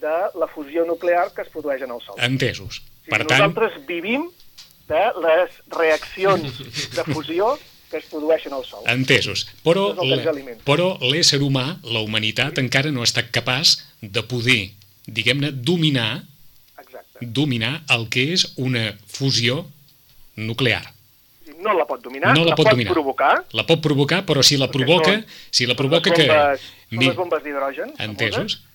de 0.00 0.38
la 0.38 0.46
fusió 0.48 0.84
nuclear 0.86 1.32
que 1.34 1.42
es 1.42 1.48
produeix 1.48 1.82
en 1.82 1.90
el 1.90 2.00
Sol. 2.04 2.16
Entesos. 2.18 2.82
Sí, 3.04 3.10
Per 3.10 3.24
tant, 3.26 3.40
nosaltres 3.40 3.86
vivim 3.86 4.28
de 4.88 5.02
les 5.24 5.50
reaccions 5.74 6.58
de 6.94 7.04
fusió 7.14 7.58
que 7.90 7.96
es 7.98 8.04
produeixen 8.10 8.52
al 8.52 8.64
Sol. 8.68 8.82
entesos. 8.86 9.46
Però, 9.64 9.94
que 9.96 10.56
però 10.64 10.88
l'ésser 11.08 11.40
humà, 11.40 11.78
la 11.82 12.00
humanitat, 12.04 12.58
encara 12.60 12.90
no 12.92 13.00
ha 13.00 13.08
estat 13.08 13.30
capaç 13.32 13.78
de 14.02 14.22
poder, 14.22 14.72
diguem-ne, 15.06 15.52
dominar 15.52 16.22
Exacte. 16.78 17.24
dominar 17.26 17.82
el 17.88 18.08
que 18.12 18.26
és 18.34 18.52
una 18.56 18.92
fusió 19.06 19.64
nuclear. 20.36 20.92
No 21.58 21.72
la 21.74 21.86
pot 21.88 22.00
dominar, 22.04 22.34
No 22.36 22.44
la 22.44 22.54
pot 22.54 22.66
pot 22.66 22.70
dominar. 22.76 22.92
provocar. 22.92 23.44
La 23.52 23.64
pot 23.66 23.80
provocar, 23.82 24.20
però 24.24 24.42
si 24.46 24.56
la 24.56 24.68
perquè 24.68 24.84
provoca, 24.84 25.12
són- 25.16 25.24
si 25.50 25.66
la 25.66 25.72
són 25.74 25.76
provoca 25.80 26.10
les 26.10 26.18
que... 26.18 26.28
bombes, 26.28 26.60
Són 26.88 26.98
Mi- 26.98 27.06
les 27.08 27.16
bombes 27.16 27.42
d'hidrogen. 27.42 27.90
Entesos? 27.98 28.36
famoses, 28.36 28.67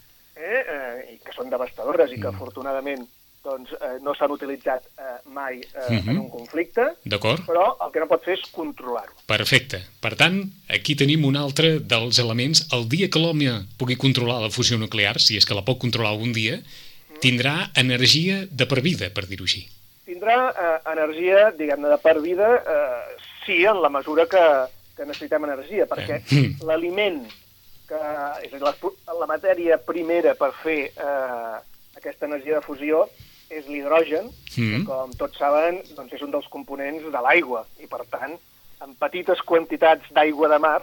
Eh, 0.43 0.63
eh, 0.67 1.13
I 1.15 1.19
que 1.23 1.31
són 1.31 1.49
devastadores 1.49 2.11
i 2.11 2.17
que 2.19 2.27
Mm. 2.27 2.35
afortunadament 2.35 3.05
doncs, 3.43 3.71
eh, 3.75 3.97
no 4.01 4.13
s'han 4.15 4.31
utilitzat 4.31 4.83
eh, 4.97 5.17
mai 5.31 5.59
eh, 5.59 5.89
Mhm. 5.89 6.09
en 6.09 6.17
un 6.19 6.29
conflicte, 6.29 6.81
però 7.47 7.75
el 7.85 7.91
que 7.91 7.99
no 7.99 8.07
pot 8.07 8.23
fer 8.23 8.37
és 8.37 8.45
controlar-ho. 8.51 9.13
Perfecte. 9.25 9.81
Per 9.99 10.15
tant, 10.15 10.37
aquí 10.69 10.95
tenim 10.95 11.25
un 11.25 11.35
altre 11.35 11.79
dels 11.79 12.19
elements. 12.19 12.67
El 12.71 12.87
dia 12.87 13.09
que 13.09 13.19
l'home 13.19 13.65
pugui 13.77 13.95
controlar 13.97 14.41
la 14.41 14.49
fusió 14.49 14.77
nuclear, 14.77 15.19
si 15.19 15.35
és 15.37 15.45
que 15.45 15.53
la 15.55 15.63
pot 15.63 15.77
controlar 15.77 16.11
algun 16.11 16.31
dia, 16.33 16.61
tindrà 17.19 17.69
energia 17.75 18.45
de 18.49 18.65
per 18.65 18.81
vida, 18.81 19.09
per 19.13 19.27
dir-ho 19.27 19.43
així. 19.43 19.67
Tindrà 20.05 20.37
eh, 20.51 20.79
energia, 20.91 21.51
diguem-ne, 21.51 21.87
de 21.89 21.97
per 21.97 22.19
vida, 22.21 22.49
eh, 22.63 23.15
sí, 23.45 23.63
en 23.65 23.81
la 23.81 23.89
mesura 23.89 24.25
que, 24.25 24.43
que 24.95 25.05
necessitem 25.05 25.43
energia, 25.43 25.85
perquè 25.87 26.21
Eh. 26.31 26.55
l'aliment, 26.65 27.25
que 27.93 28.47
és 28.47 28.51
dir, 28.51 28.61
la, 28.63 28.73
la 29.19 29.27
matèria 29.29 29.77
primera 29.77 30.33
per 30.39 30.49
fer 30.63 30.79
eh, 30.89 31.57
aquesta 31.99 32.25
energia 32.25 32.57
de 32.57 32.65
fusió 32.65 33.05
és 33.53 33.67
l'hidrogen, 33.69 34.31
Mm. 34.53 34.83
que 34.83 34.85
com 34.85 35.09
tots 35.17 35.39
saben 35.41 35.79
doncs 35.97 36.11
és 36.13 36.21
un 36.21 36.29
dels 36.29 36.45
components 36.53 37.05
de 37.09 37.21
l'aigua, 37.25 37.63
i 37.81 37.87
per 37.89 38.03
tant, 38.11 38.35
en 38.85 38.91
petites 39.01 39.39
quantitats 39.49 40.11
d'aigua 40.13 40.45
de 40.51 40.59
mar 40.61 40.79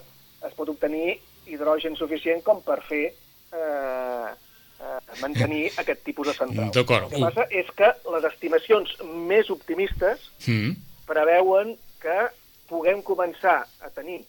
es 0.47 0.55
pot 0.59 0.69
obtenir 0.73 1.21
hidrogen 1.47 1.95
suficient 1.95 2.43
com 2.43 2.59
per 2.67 2.81
fer 2.89 3.05
eh, 3.13 4.27
eh, 4.31 4.99
mantenir 5.23 5.71
aquest 5.83 6.03
tipus 6.03 6.27
de 6.33 6.35
central. 6.35 6.73
D'acord. 6.75 7.13
El 7.13 7.15
que 7.15 7.23
passa 7.29 7.47
és 7.51 7.71
que 7.79 7.93
les 8.11 8.27
estimacions 8.33 8.97
més 9.31 9.51
optimistes 9.55 10.27
Mm. 10.49 10.75
preveuen 11.07 11.77
que 12.03 12.19
puguem 12.67 13.03
començar 13.07 13.61
a 13.87 13.91
tenir 13.95 14.25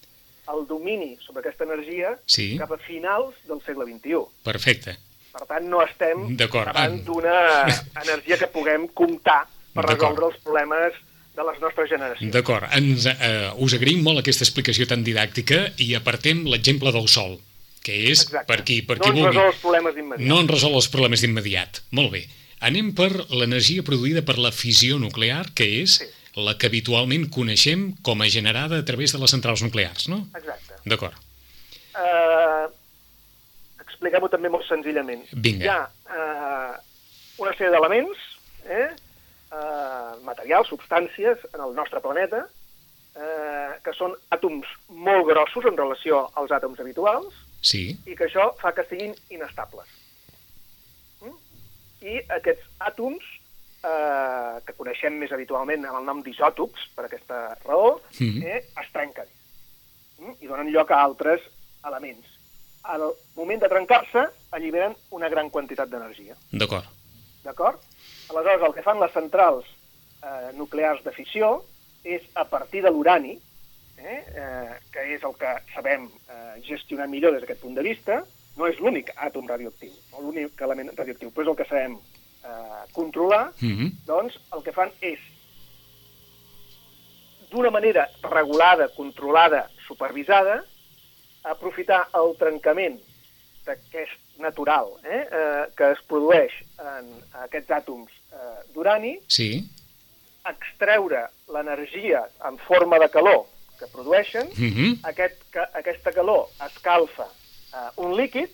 el 0.50 0.66
domini 0.68 1.18
sobre 1.26 1.40
aquesta 1.42 1.64
energia 1.64 2.18
Sí. 2.26 2.56
cap 2.58 2.72
a 2.72 2.78
finals 2.78 3.36
del 3.48 3.62
segle 3.66 3.86
XXI. 3.86 4.26
Perfecte. 4.44 4.98
Per 5.32 5.46
tant, 5.48 5.64
no 5.70 5.80
estem 5.86 6.36
davant 6.36 6.98
d'una 7.06 7.66
energia 8.04 8.38
que 8.38 8.48
puguem 8.52 8.88
comptar 8.90 9.46
per 9.74 9.86
resoldre 9.86 10.26
els 10.28 10.42
problemes 10.44 10.94
de 11.38 11.44
les 11.48 11.62
nostres 11.62 11.88
generacions. 11.90 12.34
D'acord. 12.34 12.66
Ens, 12.76 13.06
eh, 13.08 13.52
us 13.64 13.74
agraïm 13.78 14.02
molt 14.04 14.20
aquesta 14.20 14.44
explicació 14.44 14.86
tan 14.90 15.06
didàctica 15.06 15.70
i 15.80 15.94
apartem 15.96 16.44
l'exemple 16.52 16.92
del 16.92 17.08
sol, 17.08 17.38
que 17.82 17.96
és 18.12 18.26
Exacte. 18.26 18.48
per 18.50 18.64
qui, 18.68 18.82
per 18.82 18.98
no 18.98 19.04
qui 19.06 19.10
ens 19.12 19.20
vulgui. 19.22 19.32
resol 19.38 19.48
els 19.54 19.62
problemes 19.64 19.96
d'immediat. 19.96 20.28
No 20.28 20.40
en 20.42 20.48
resol 20.52 20.76
els 20.76 20.90
problemes 20.92 21.22
d'immediat. 21.24 21.82
Molt 21.92 22.12
bé. 22.12 22.26
Anem 22.60 22.92
per 22.94 23.10
l'energia 23.32 23.82
produïda 23.82 24.22
per 24.28 24.38
la 24.38 24.52
fissió 24.52 25.00
nuclear, 25.00 25.54
que 25.56 25.82
és 25.82 25.96
Sí. 26.02 26.06
La 26.36 26.54
que 26.58 26.68
habitualment 26.72 27.28
coneixem 27.34 27.92
com 28.04 28.22
a 28.22 28.30
generada 28.32 28.80
a 28.80 28.86
través 28.88 29.12
de 29.12 29.20
les 29.20 29.32
centrals 29.34 29.62
nuclears, 29.66 30.08
no? 30.08 30.22
Exacte. 30.38 30.78
D'acord. 30.86 31.18
Uh, 31.92 32.70
Expliquem-ho 33.84 34.30
també 34.34 34.50
molt 34.50 34.66
senzillament. 34.66 35.26
Vinga. 35.34 35.66
Hi 35.66 35.70
ha 35.70 35.82
uh, 35.86 36.78
una 37.44 37.52
sèrie 37.58 37.70
d'elements, 37.74 38.24
eh, 38.66 38.88
uh, 39.52 40.16
materials, 40.26 40.72
substàncies 40.72 41.44
en 41.54 41.62
el 41.68 41.76
nostre 41.78 42.02
planeta, 42.02 42.46
uh, 42.48 43.76
que 43.86 43.94
són 43.98 44.16
àtoms 44.34 44.66
molt 44.90 45.28
grossos 45.30 45.68
en 45.70 45.78
relació 45.78 46.24
als 46.40 46.54
àtoms 46.58 46.80
habituals, 46.82 47.34
Sí. 47.62 47.92
i 48.10 48.16
que 48.18 48.26
això 48.26 48.56
fa 48.58 48.72
que 48.74 48.88
siguin 48.90 49.14
inestables. 49.30 49.86
Mm? 51.22 51.36
I 52.02 52.16
aquests 52.40 52.66
àtoms, 52.80 53.22
eh, 53.84 54.60
que 54.66 54.74
coneixem 54.78 55.18
més 55.20 55.32
habitualment 55.32 55.86
amb 55.86 56.00
el 56.00 56.06
nom 56.06 56.22
d'isòtops, 56.24 56.90
per 56.96 57.06
aquesta 57.06 57.58
raó, 57.66 58.00
Mhm. 58.20 58.44
eh, 58.44 58.64
es 58.82 58.92
trenquen 58.94 59.26
mm? 60.20 60.36
i 60.42 60.48
donen 60.48 60.70
lloc 60.72 60.92
a 60.92 61.02
altres 61.04 61.42
elements. 61.86 62.28
Al 62.84 63.02
moment 63.36 63.62
de 63.62 63.70
trencar-se, 63.70 64.26
alliberen 64.52 64.96
una 65.12 65.30
gran 65.30 65.50
quantitat 65.50 65.90
d'energia. 65.90 66.36
D'acord. 66.52 66.86
D'acord? 67.44 67.80
Aleshores, 68.30 68.62
el 68.68 68.74
que 68.74 68.82
fan 68.84 69.00
les 69.00 69.12
centrals 69.14 69.66
eh, 70.24 70.52
nuclears 70.54 71.04
de 71.04 71.12
fissió 71.12 71.64
és, 72.04 72.22
a 72.36 72.46
partir 72.46 72.82
de 72.84 72.90
l'urani, 72.90 73.40
eh, 73.98 74.24
eh, 74.36 74.80
que 74.92 75.04
és 75.16 75.24
el 75.24 75.34
que 75.38 75.52
sabem 75.76 76.06
eh, 76.30 76.62
gestionar 76.66 77.08
millor 77.08 77.34
des 77.34 77.42
d'aquest 77.42 77.62
punt 77.62 77.76
de 77.76 77.82
vista, 77.86 78.24
no 78.58 78.68
és 78.68 78.80
l'únic 78.80 79.12
àtom 79.16 79.48
radioactiu, 79.48 79.92
no 80.12 80.22
l'únic 80.22 80.60
element 80.62 80.90
radioactiu, 80.98 81.30
però 81.32 81.42
és 81.44 81.48
el 81.50 81.56
que 81.56 81.66
sabem 81.70 81.98
eh, 82.44 82.92
controlar, 82.94 83.52
Mm 83.62 83.76
-hmm. 83.78 83.92
doncs 84.06 84.40
el 84.54 84.64
que 84.64 84.72
fan 84.72 84.92
és, 85.02 85.20
d'una 87.52 87.70
manera 87.70 88.10
regulada, 88.24 88.88
controlada, 88.96 89.70
supervisada, 89.88 90.64
aprofitar 91.44 92.08
el 92.14 92.36
trencament 92.38 93.00
d'aquest 93.66 94.40
natural 94.40 94.88
eh, 95.04 95.28
eh, 95.32 95.66
que 95.76 95.92
es 95.92 96.00
produeix 96.08 96.52
en 96.80 97.10
aquests 97.44 97.70
àtoms 97.70 98.10
eh, 98.32 98.60
d'urani, 98.74 99.20
Sí. 99.28 99.68
extreure 100.46 101.28
l'energia 101.54 102.24
en 102.48 102.58
forma 102.58 102.98
de 103.00 103.10
calor 103.10 103.46
que 103.80 103.86
produeixen, 103.88 104.48
Mm 104.58 104.72
-hmm. 104.74 105.00
aquest, 105.04 105.38
que, 105.52 105.60
aquesta 105.74 106.12
calor 106.12 106.48
escalfa 106.66 107.28
eh, 107.74 107.90
un 107.98 108.16
líquid, 108.16 108.50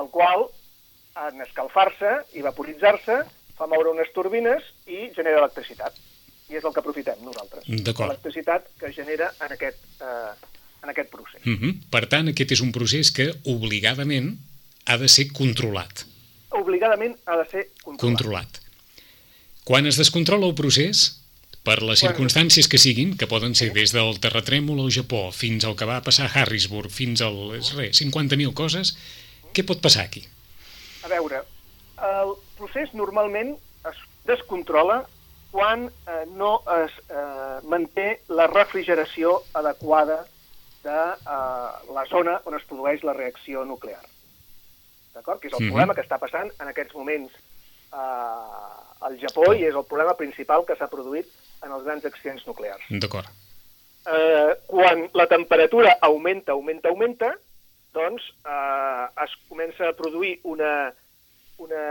el 0.00 0.08
qual, 0.10 0.48
en 1.28 1.40
escalfar-se 1.44 2.12
i 2.36 2.42
vaporitzar-se, 2.44 3.20
fa 3.56 3.68
moure 3.70 3.92
unes 3.94 4.10
turbines 4.14 4.64
i 4.86 5.08
genera 5.16 5.40
electricitat. 5.40 5.96
I 6.50 6.58
és 6.60 6.64
el 6.64 6.74
que 6.74 6.82
aprofitem 6.82 7.22
nosaltres. 7.26 7.64
L'electricitat 7.66 8.68
que 8.78 8.92
genera 8.94 9.32
en 9.42 9.52
aquest, 9.56 9.80
eh, 10.00 10.34
en 10.84 10.92
aquest 10.92 11.10
procés. 11.10 11.40
Mm 11.44 11.56
-hmm. 11.56 11.80
Per 11.90 12.06
tant, 12.06 12.28
aquest 12.28 12.52
és 12.52 12.60
un 12.60 12.72
procés 12.72 13.10
que 13.10 13.32
obligadament 13.44 14.36
ha 14.84 14.96
de 14.98 15.08
ser 15.08 15.32
controlat. 15.32 16.04
Obligadament 16.50 17.16
ha 17.26 17.36
de 17.36 17.50
ser 17.50 17.70
controlat. 17.82 18.00
Controlat. 18.00 18.60
Quan 19.64 19.86
es 19.86 19.96
descontrola 19.96 20.46
el 20.46 20.54
procés, 20.54 21.20
per 21.64 21.82
les 21.82 22.00
Quan- 22.00 22.12
circumstàncies 22.14 22.68
que 22.68 22.78
siguin, 22.78 23.16
que 23.16 23.26
poden 23.26 23.54
ser 23.54 23.72
des 23.72 23.90
del 23.92 24.20
terratrèmol 24.20 24.80
al 24.84 24.92
Japó 24.94 25.32
fins 25.32 25.64
al 25.64 25.74
que 25.74 25.84
va 25.84 26.02
passar 26.02 26.26
a 26.26 26.42
Harrisburg, 26.42 26.90
fins 26.90 27.20
al 27.20 27.34
res, 27.76 28.00
50.000 28.00 28.54
coses, 28.54 28.96
què 29.52 29.64
pot 29.66 29.80
passar 29.80 30.04
aquí? 30.04 30.22
A 31.06 31.08
veure, 31.08 31.38
el 32.02 32.32
procés 32.58 32.90
normalment 32.98 33.52
es 33.86 33.98
descontrola 34.26 35.04
quan 35.52 35.84
eh, 35.86 36.24
no 36.34 36.56
es 36.82 36.96
eh, 37.06 37.60
manté 37.70 38.08
la 38.34 38.48
refrigeració 38.50 39.36
adequada 39.54 40.24
de 40.82 40.96
eh, 40.96 41.68
la 41.94 42.04
zona 42.10 42.40
on 42.44 42.58
es 42.58 42.66
produeix 42.66 43.06
la 43.06 43.14
reacció 43.14 43.62
nuclear. 43.64 44.02
D'acord? 45.14 45.38
Que 45.40 45.46
és 45.48 45.54
el 45.54 45.62
Mhm. 45.62 45.70
problema 45.70 45.94
que 45.94 46.02
està 46.02 46.18
passant 46.18 46.50
en 46.60 46.68
aquests 46.74 46.94
moments 46.98 47.32
eh, 47.32 49.06
al 49.06 49.16
Japó 49.22 49.52
i 49.54 49.62
és 49.64 49.74
el 49.78 49.86
problema 49.86 50.16
principal 50.18 50.66
que 50.66 50.74
s'ha 50.74 50.90
produït 50.90 51.30
en 51.62 51.70
els 51.70 51.84
grans 51.86 52.04
accidents 52.04 52.44
nuclears. 52.50 52.82
D'acord. 52.90 53.30
Eh, 54.10 54.58
quan 54.66 55.06
la 55.14 55.26
temperatura 55.30 55.98
augmenta, 56.00 56.52
augmenta, 56.52 56.88
augmenta, 56.88 57.36
doncs 57.96 58.24
eh, 58.44 59.24
es 59.24 59.34
comença 59.48 59.88
a 59.88 59.96
produir 59.96 60.36
una, 60.44 60.92
una 61.62 61.84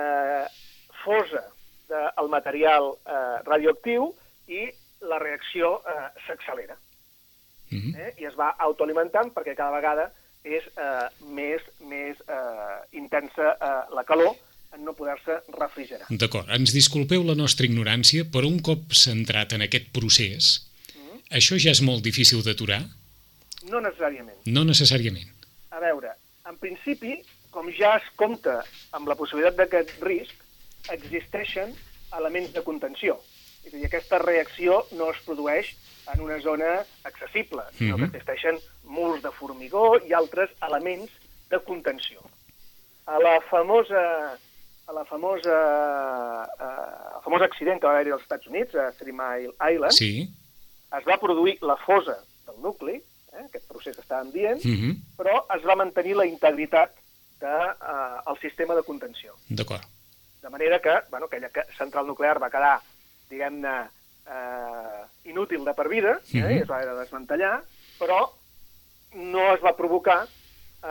fosa 1.03 1.43
del 1.89 2.29
material 2.29 2.93
eh, 3.05 3.37
radioactiu 3.45 4.11
i 4.47 4.65
la 5.05 5.19
reacció 5.21 5.79
eh, 5.81 6.09
s'accelera. 6.25 6.77
Mhm. 7.69 7.95
Eh? 7.95 8.13
I 8.21 8.29
es 8.29 8.37
va 8.37 8.53
autoalimentant 8.61 9.33
perquè 9.33 9.55
cada 9.57 9.75
vegada 9.77 10.09
és 10.45 10.65
eh, 10.77 11.07
més, 11.25 11.63
més 11.89 12.19
eh, 12.29 12.75
intensa 12.97 13.55
eh, 13.55 13.79
la 13.97 14.05
calor 14.05 14.35
en 14.75 14.83
no 14.85 14.93
poder-se 14.93 15.39
refrigerar. 15.55 16.09
D'acord, 16.09 16.49
ens 16.53 16.73
disculpeu 16.75 17.23
la 17.25 17.35
nostra 17.37 17.65
ignorància, 17.65 18.27
però 18.29 18.49
un 18.49 18.61
cop 18.65 18.93
centrat 18.97 19.55
en 19.55 19.65
aquest 19.65 19.89
procés, 19.95 20.51
això 21.31 21.57
ja 21.57 21.73
és 21.73 21.81
molt 21.81 22.03
difícil 22.05 22.43
d'aturar? 22.45 22.83
No 23.71 23.81
necessàriament. 23.81 24.43
No 24.45 24.65
necessàriament. 24.67 25.31
A 25.75 25.79
veure, 25.83 26.13
en 26.47 26.55
principi, 26.61 27.17
com 27.51 27.67
ja 27.75 27.95
es 27.99 28.07
compta 28.19 28.61
amb 28.95 29.09
la 29.11 29.15
possibilitat 29.19 29.57
d'aquest 29.59 29.97
risc, 30.05 30.35
existeixen 30.93 31.73
elements 32.15 32.53
de 32.55 32.63
contenció. 32.63 33.17
És 33.65 33.73
a 33.73 33.77
dir, 33.77 33.85
aquesta 33.89 34.19
reacció 34.21 34.83
no 34.95 35.09
es 35.11 35.19
produeix 35.25 35.73
en 36.13 36.21
una 36.21 36.37
zona 36.39 36.85
accessible, 37.03 37.63
sinó 37.77 37.95
que 37.97 38.03
Mhm. 38.05 38.15
existeixen 38.15 38.59
murs 38.83 39.23
de 39.23 39.31
formigó 39.31 39.97
i 40.05 40.13
altres 40.13 40.51
elements 40.61 41.11
de 41.49 41.59
contenció. 41.59 42.21
A 43.05 43.19
la 43.19 43.39
famosa 43.41 44.37
a 44.87 44.93
la 44.93 45.03
famosa, 45.03 45.49
eh, 46.59 47.15
el 47.15 47.21
famós 47.23 47.41
accident 47.41 47.79
que 47.81 47.87
va 47.87 47.93
haver-hi 47.93 48.11
als 48.11 48.21
Estats 48.21 48.45
Units, 48.45 48.75
a 48.75 48.91
Three 48.91 49.11
Mile 49.11 49.51
Island, 49.73 49.91
Sí? 49.91 50.29
es 50.95 51.05
va 51.07 51.17
produir 51.17 51.57
la 51.63 51.75
fosa 51.77 52.23
del 52.45 52.61
nucli, 52.61 53.01
eh, 53.37 53.45
aquest 53.45 53.67
procés 53.67 53.95
que 53.95 54.01
estàvem 54.01 54.31
dient, 54.31 54.63
Mhm. 54.65 55.15
però 55.17 55.45
es 55.55 55.63
va 55.65 55.75
mantenir 55.75 56.15
la 56.15 56.25
integritat 56.25 56.91
del 56.95 57.03
de, 57.39 57.47
eh, 57.47 58.31
el 58.31 58.37
sistema 58.39 58.73
de 58.75 58.83
contenció. 58.83 59.33
D'acord. 59.49 59.83
De 60.41 60.49
manera 60.49 60.79
que, 60.79 60.93
bueno, 61.09 61.25
aquella 61.25 61.49
que- 61.49 61.65
central 61.77 62.07
nuclear 62.07 62.41
va 62.41 62.49
quedar, 62.49 62.79
diguem-ne, 63.29 63.89
eh, 64.27 65.29
inútil 65.29 65.63
de 65.65 65.73
per 65.73 65.87
vida, 65.89 66.19
eh, 66.33 66.37
Mhm. 66.37 66.51
i 66.51 66.61
es 66.61 66.69
va 66.69 66.77
haver 66.77 66.93
de 66.93 66.99
desmantellar, 67.01 67.61
però 67.99 68.31
no 69.13 69.53
es 69.53 69.61
va 69.63 69.75
provocar 69.75 70.27
eh, 70.83 70.87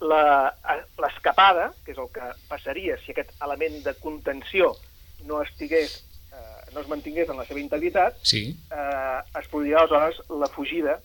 la- 0.00 0.52
eh, 0.68 0.82
l'escapada, 1.00 1.72
que 1.84 1.92
és 1.92 1.98
el 1.98 2.08
que 2.12 2.20
passaria 2.48 2.96
si 3.04 3.12
aquest 3.12 3.30
element 3.40 3.84
de 3.84 3.94
contenció 3.94 4.74
no 5.26 5.40
estigués, 5.42 6.04
eh, 6.32 6.70
no 6.74 6.80
es 6.80 6.88
mantingués 6.88 7.28
en 7.28 7.36
la 7.36 7.44
seva 7.44 7.60
integritat, 7.60 8.16
Sí? 8.22 8.58
eh, 8.70 9.20
es 9.38 9.46
produiria 9.46 9.78
aleshores 9.78 10.20
la 10.28 10.48
fugida 10.48 10.98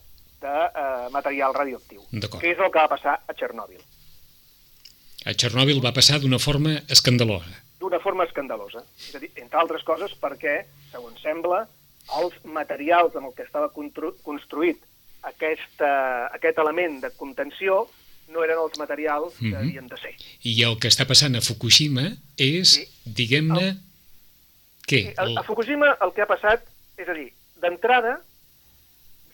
de 0.44 0.54
eh, 0.68 1.10
material 1.16 1.56
radioactiu, 1.56 2.04
que 2.12 2.52
és 2.52 2.60
el 2.60 2.70
que 2.72 2.80
va 2.84 2.90
passar 2.92 3.18
a 3.28 3.34
Txernòbil, 3.34 3.82
A 5.26 5.32
Txernòbil 5.32 5.78
va 5.80 5.94
passar 5.96 6.18
d'una 6.20 6.40
forma 6.40 6.74
escandalosa. 6.92 7.62
d'una 7.80 8.00
forma 8.00 8.24
escandalosa. 8.24 8.80
És 9.10 9.16
a 9.16 9.20
dir, 9.20 9.30
entre 9.40 9.60
altres 9.60 9.84
coses 9.84 10.12
perquè, 10.20 10.66
segons 10.92 11.20
sembla, 11.24 11.66
els 12.20 12.34
materials 12.44 13.16
amb 13.16 13.28
el 13.30 13.34
que 13.36 13.44
estava 13.44 13.70
constru 13.76 14.14
construït 14.24 14.80
aquesta, 15.24 15.90
aquest 16.36 16.58
element 16.64 17.02
de 17.04 17.10
contenció 17.20 17.86
no 18.32 18.44
eren 18.44 18.60
els 18.64 18.78
materials 18.80 19.34
que 19.40 19.52
Mhm. 19.52 19.56
havien 19.60 19.88
de 19.88 19.98
ser. 19.98 20.14
I 20.44 20.64
el 20.64 20.78
que 20.80 20.88
està 20.88 21.06
passant 21.08 21.36
a 21.36 21.42
Fukushima 21.42 22.06
és, 22.38 22.70
Sí. 22.76 22.88
diguem-ne... 23.06 23.78
Què? 24.88 25.00
I 25.12 25.16
a, 25.18 25.40
a 25.40 25.44
Fukushima 25.44 25.98
el 26.02 26.12
que 26.14 26.22
ha 26.24 26.28
passat, 26.28 26.64
és 26.98 27.08
a 27.08 27.14
dir, 27.14 27.32
d'entrada, 27.62 28.22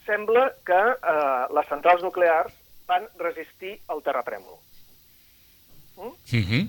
sembla 0.06 0.48
que 0.66 0.80
eh, 0.92 1.46
les 1.56 1.68
centrals 1.68 2.02
nuclears 2.02 2.52
van 2.88 3.06
resistir 3.18 3.76
el 3.94 4.02
terratrèmol. 4.02 4.58
Mhm. 6.32 6.68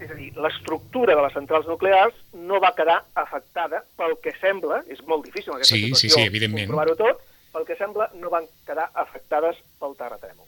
És 0.00 0.10
a 0.10 0.14
dir, 0.16 0.30
l'estructura 0.40 1.14
de 1.14 1.22
les 1.22 1.32
centrals 1.36 1.66
nuclears 1.68 2.14
no 2.32 2.58
va 2.60 2.72
quedar 2.74 3.02
afectada 3.14 3.82
pel 3.98 4.16
que 4.24 4.32
sembla, 4.40 4.82
és 4.88 5.02
molt 5.06 5.26
difícil 5.26 5.52
en 5.52 5.56
aquesta 5.58 5.74
Sí, 5.74 5.82
sí, 5.82 5.88
situació 5.92 6.22
sí, 6.22 6.28
evidentment. 6.30 6.66
comprovar-ho 6.70 6.96
tot, 6.96 7.20
pel 7.52 7.66
que 7.66 7.76
sembla 7.76 8.08
no 8.14 8.30
van 8.30 8.46
quedar 8.64 8.88
afectades 8.94 9.58
pel 9.78 9.94
terratrèmol. 9.98 10.46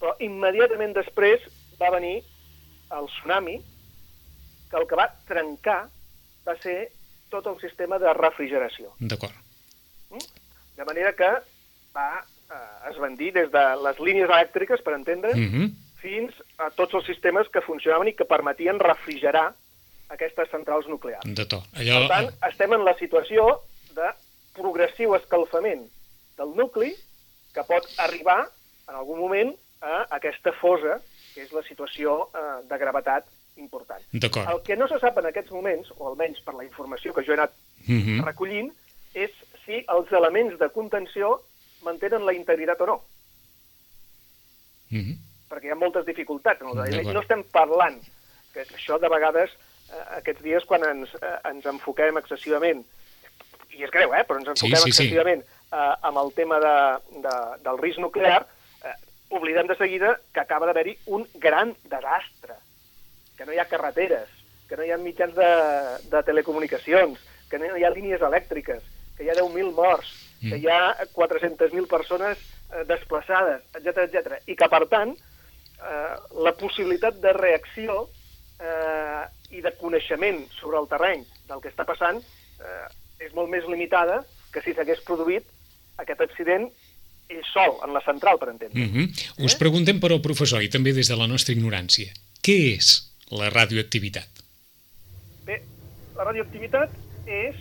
Però 0.00 0.16
immediatament 0.18 0.94
després 0.96 1.44
va 1.80 1.90
venir 1.94 2.24
el 2.90 3.06
tsunami, 3.06 3.60
que 4.70 4.76
el 4.80 4.86
que 4.88 4.96
va 4.98 5.06
trencar 5.28 5.88
va 6.48 6.56
ser 6.60 6.90
tot 7.30 7.46
el 7.46 7.60
sistema 7.60 7.98
de 8.02 8.12
refrigeració. 8.14 8.90
D'acord. 8.98 9.32
De 10.76 10.84
manera 10.84 11.12
que 11.14 11.28
va 11.94 12.24
eh, 12.52 12.90
esbandir 12.90 13.32
des 13.32 13.50
de 13.52 13.62
les 13.84 13.98
línies 14.00 14.28
elèctriques, 14.28 14.82
per 14.82 14.94
entendre, 14.94 15.34
Mhm. 15.34 15.70
fins 16.02 16.34
a 16.58 16.70
tots 16.70 16.94
els 16.94 17.06
sistemes 17.06 17.48
que 17.48 17.60
funcionaven 17.62 18.08
i 18.08 18.14
que 18.14 18.24
permetien 18.24 18.78
refrigerar 18.78 19.54
aquestes 20.08 20.50
centrals 20.50 20.86
nuclears. 20.88 21.24
De 21.24 21.46
to. 21.46 21.62
Per 21.72 21.80
Allò... 21.80 22.08
tant, 22.08 22.28
estem 22.48 22.72
en 22.74 22.84
la 22.84 22.94
situació 22.98 23.60
de 23.94 24.10
progressiu 24.52 25.14
escalfament 25.14 25.86
del 26.36 26.54
nucli 26.56 26.94
que 27.54 27.62
pot 27.64 27.86
arribar 27.98 28.48
en 28.88 28.94
algun 28.94 29.20
moment 29.20 29.54
a 29.80 30.06
aquesta 30.10 30.52
fosa, 30.60 31.00
que 31.34 31.42
és 31.42 31.52
la 31.52 31.62
situació 31.62 32.28
eh, 32.34 32.66
de 32.68 32.78
gravetat 32.78 33.24
important. 33.56 34.02
El 34.12 34.62
que 34.64 34.76
no 34.76 34.88
se 34.88 34.98
sap 34.98 35.16
en 35.18 35.26
aquests 35.26 35.50
moments, 35.52 35.90
o 35.96 36.08
almenys 36.08 36.40
per 36.44 36.54
la 36.54 36.64
informació 36.64 37.12
que 37.14 37.22
jo 37.24 37.32
he 37.32 37.38
anat 37.38 37.52
Mhm. 37.86 38.24
recollint, 38.24 38.72
és 39.14 39.30
si 39.64 39.84
els 39.88 40.12
elements 40.12 40.58
de 40.58 40.68
contenció 40.74 41.40
mantenen 41.82 42.24
la 42.26 42.34
integritat 42.34 42.80
o 42.80 42.86
no. 42.86 43.02
Mhm. 44.92 45.18
perquè 45.52 45.68
hi 45.68 45.70
ha 45.70 45.76
moltes 45.76 46.06
dificultats 46.06 46.62
aliments. 46.62 47.12
No 47.12 47.20
estem 47.20 47.42
parlant, 47.52 47.98
que 48.54 48.62
això 48.64 48.98
de 48.98 49.08
vegades, 49.12 49.50
eh, 49.92 50.04
aquests 50.16 50.42
dies, 50.42 50.64
quan 50.64 50.82
ens, 50.88 51.10
eh, 51.20 51.38
ens 51.50 51.66
enfoquem 51.66 52.16
excessivament, 52.16 52.80
i 53.76 53.84
és 53.84 53.90
greu, 53.90 54.14
eh, 54.14 54.24
però 54.24 54.38
ens 54.38 54.48
Sí, 54.60 54.66
enfoquem 54.66 54.82
sí, 54.84 54.92
sí. 54.92 55.02
excessivament 55.04 55.42
eh, 55.44 55.94
amb 56.08 56.16
el 56.22 56.32
tema 56.32 56.58
de, 56.58 57.20
de, 57.20 57.34
del 57.64 57.78
risc 57.78 57.98
nuclear, 58.00 58.46
eh, 58.84 58.94
oblidem 59.28 59.66
de 59.66 59.76
seguida 59.76 60.18
que 60.32 60.40
acaba 60.40 60.66
d'haver-hi 60.66 60.96
un 61.06 61.28
gran 61.34 61.76
desastre, 61.84 62.54
que 63.36 63.44
no 63.44 63.52
hi 63.52 63.58
ha 63.58 63.68
carreteres, 63.68 64.28
que 64.68 64.76
no 64.76 64.84
hi 64.84 64.90
ha 64.90 64.96
mitjans 64.96 65.34
de, 65.34 65.50
de 66.08 66.22
telecomunicacions, 66.22 67.20
que 67.50 67.58
no 67.58 67.76
hi 67.76 67.84
ha 67.84 67.90
línies 67.90 68.22
elèctriques, 68.22 68.82
que 69.16 69.24
hi 69.24 69.30
ha 69.30 69.36
10.000 69.38 69.74
morts, 69.76 70.10
que 70.42 70.58
hi 70.58 70.66
ha 70.70 70.94
400.000 71.14 71.86
persones 71.90 72.40
eh, 72.72 72.82
desplaçades, 72.88 73.62
etc 73.78 74.06
etc. 74.08 74.40
I 74.46 74.56
que, 74.58 74.68
per 74.68 74.86
tant, 74.90 75.14
eh, 75.14 76.14
la 76.46 76.54
possibilitat 76.58 77.20
de 77.22 77.34
reacció 77.36 78.06
eh, 78.58 79.24
i 79.56 79.62
de 79.62 79.74
coneixement 79.78 80.44
sobre 80.58 80.80
el 80.80 80.88
terreny 80.90 81.24
del 81.48 81.62
que 81.62 81.70
està 81.72 81.86
passant 81.88 82.18
eh, 82.22 82.86
és 83.22 83.34
molt 83.36 83.52
més 83.52 83.66
limitada 83.70 84.22
que 84.52 84.62
si 84.64 84.74
s'hagués 84.76 85.02
produït 85.06 85.46
aquest 86.02 86.24
accident 86.24 86.68
ell 87.32 87.44
sol, 87.48 87.78
en 87.86 87.94
la 87.94 88.02
central, 88.04 88.38
per 88.38 88.50
entendre. 88.52 88.86
Mhm. 88.86 89.44
Us 89.46 89.56
preguntem, 89.56 90.00
però, 90.00 90.20
professor, 90.20 90.62
i 90.62 90.68
també 90.68 90.92
des 90.92 91.08
de 91.08 91.16
la 91.16 91.26
nostra 91.26 91.54
ignorància, 91.54 92.12
què 92.42 92.76
és 92.76 93.12
la 93.30 93.48
radioactivitat? 93.48 94.42
Bé, 95.46 95.62
la 96.16 96.24
radioactivitat 96.28 96.90
és 97.26 97.56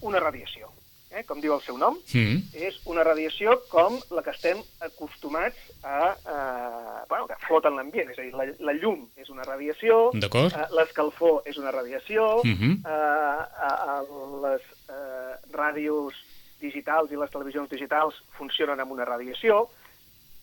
una 0.00 0.20
radiació, 0.20 0.70
eh? 1.10 1.24
com 1.24 1.40
diu 1.40 1.54
el 1.54 1.62
seu 1.62 1.76
nom, 1.78 1.96
Mhm. 2.14 2.42
és 2.54 2.80
una 2.86 3.02
radiació 3.04 3.60
com 3.68 3.98
la 4.10 4.22
que 4.22 4.30
estem 4.30 4.58
acostumats 4.80 5.56
a... 5.82 6.16
Eh, 6.26 7.06
bueno, 7.08 7.26
que 7.26 7.34
flota 7.46 7.68
en 7.68 7.76
l'ambient, 7.76 8.10
és 8.10 8.18
a 8.18 8.22
dir, 8.22 8.34
la, 8.34 8.44
la 8.60 8.72
llum 8.74 9.08
és 9.16 9.28
una 9.30 9.42
radiació, 9.44 10.10
eh, 10.52 10.66
l'escalfor 10.76 11.42
és 11.46 11.56
una 11.56 11.70
radiació, 11.72 12.42
Mhm. 12.44 12.84
eh, 12.84 12.88
a, 12.88 13.98
a 13.98 14.02
les 14.42 14.62
eh, 14.88 15.34
ràdios 15.52 16.14
digitals 16.60 17.10
i 17.12 17.16
les 17.16 17.30
televisions 17.30 17.70
digitals 17.70 18.14
funcionen 18.36 18.80
amb 18.80 18.90
una 18.92 19.04
radiació. 19.04 19.68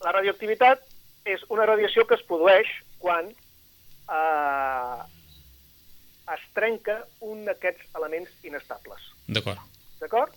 La 0.01 0.11
radioactivitat 0.11 0.79
és 1.25 1.41
una 1.49 1.65
radiació 1.65 2.05
que 2.07 2.15
es 2.15 2.23
produeix 2.23 2.67
quan 2.99 3.27
eh, 4.09 5.01
es 6.33 6.41
trenca 6.53 7.05
un 7.21 7.45
d'aquests 7.45 7.85
elements 7.95 8.29
inestables. 8.43 9.01
D'acord. 9.27 9.59
D'acord? 9.99 10.33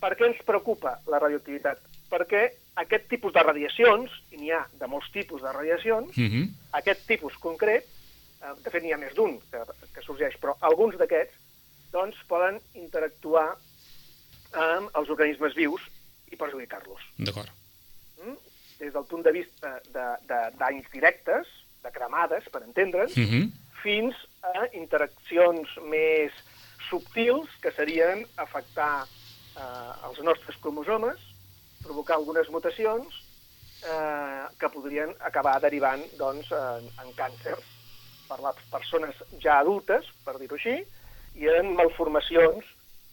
Per 0.00 0.12
què 0.16 0.26
ens 0.26 0.42
preocupa 0.44 0.98
la 1.06 1.18
radioactivitat? 1.18 1.78
Perquè 2.10 2.42
aquest 2.76 3.08
tipus 3.08 3.32
de 3.32 3.42
radiacions, 3.42 4.10
i 4.30 4.36
n'hi 4.36 4.50
ha 4.52 4.66
de 4.78 4.86
molts 4.86 5.10
tipus 5.12 5.42
de 5.42 5.52
radiacions, 5.52 6.16
Mhm. 6.16 6.48
aquest 6.72 7.06
tipus 7.06 7.36
concret, 7.38 7.84
eh, 8.42 8.52
de 8.62 8.70
fet 8.70 8.82
n'hi 8.82 8.92
ha 8.92 8.98
més 8.98 9.14
d'un 9.14 9.38
que, 9.50 9.58
que 9.94 10.02
sorgeix, 10.02 10.36
però 10.40 10.54
alguns 10.60 10.96
d'aquests 10.98 11.34
doncs, 11.92 12.16
poden 12.28 12.60
interactuar 12.74 13.56
amb 14.52 14.90
els 14.94 15.08
organismes 15.10 15.54
vius 15.54 15.80
i 16.30 16.36
perjudicar-los. 16.36 17.00
D'acord. 17.18 17.48
Mm? 18.24 18.34
Des 18.78 18.92
del 18.92 19.04
punt 19.04 19.22
de 19.24 19.32
vista 19.32 19.80
de- 19.92 20.18
de- 20.26 20.50
d'anys 20.58 20.90
directes, 20.92 21.46
de 21.82 21.90
cremades, 21.92 22.44
per 22.50 22.62
entendre'ns, 22.62 23.16
Mhm. 23.16 23.52
fins 23.82 24.14
a 24.42 24.66
interaccions 24.74 25.68
més 25.88 26.32
subtils, 26.90 27.52
que 27.62 27.72
serien 27.76 28.24
afectar 28.42 29.04
eh, 29.04 30.08
els 30.08 30.20
nostres 30.26 30.58
cromosomes, 30.62 31.22
provocar 31.82 32.16
algunes 32.16 32.50
mutacions 32.50 33.22
eh, 33.84 34.44
que 34.60 34.70
podrien 34.74 35.12
acabar 35.20 35.58
derivant 35.62 36.02
doncs, 36.18 36.50
en, 36.52 36.88
en 37.02 37.12
càncers 37.18 37.72
per 38.26 38.40
les 38.42 38.62
persones 38.72 39.20
ja 39.42 39.60
adultes, 39.60 40.08
per 40.26 40.36
dir-ho 40.40 40.58
així, 40.58 40.80
i 41.38 41.50
en 41.52 41.74
malformacions 41.78 42.66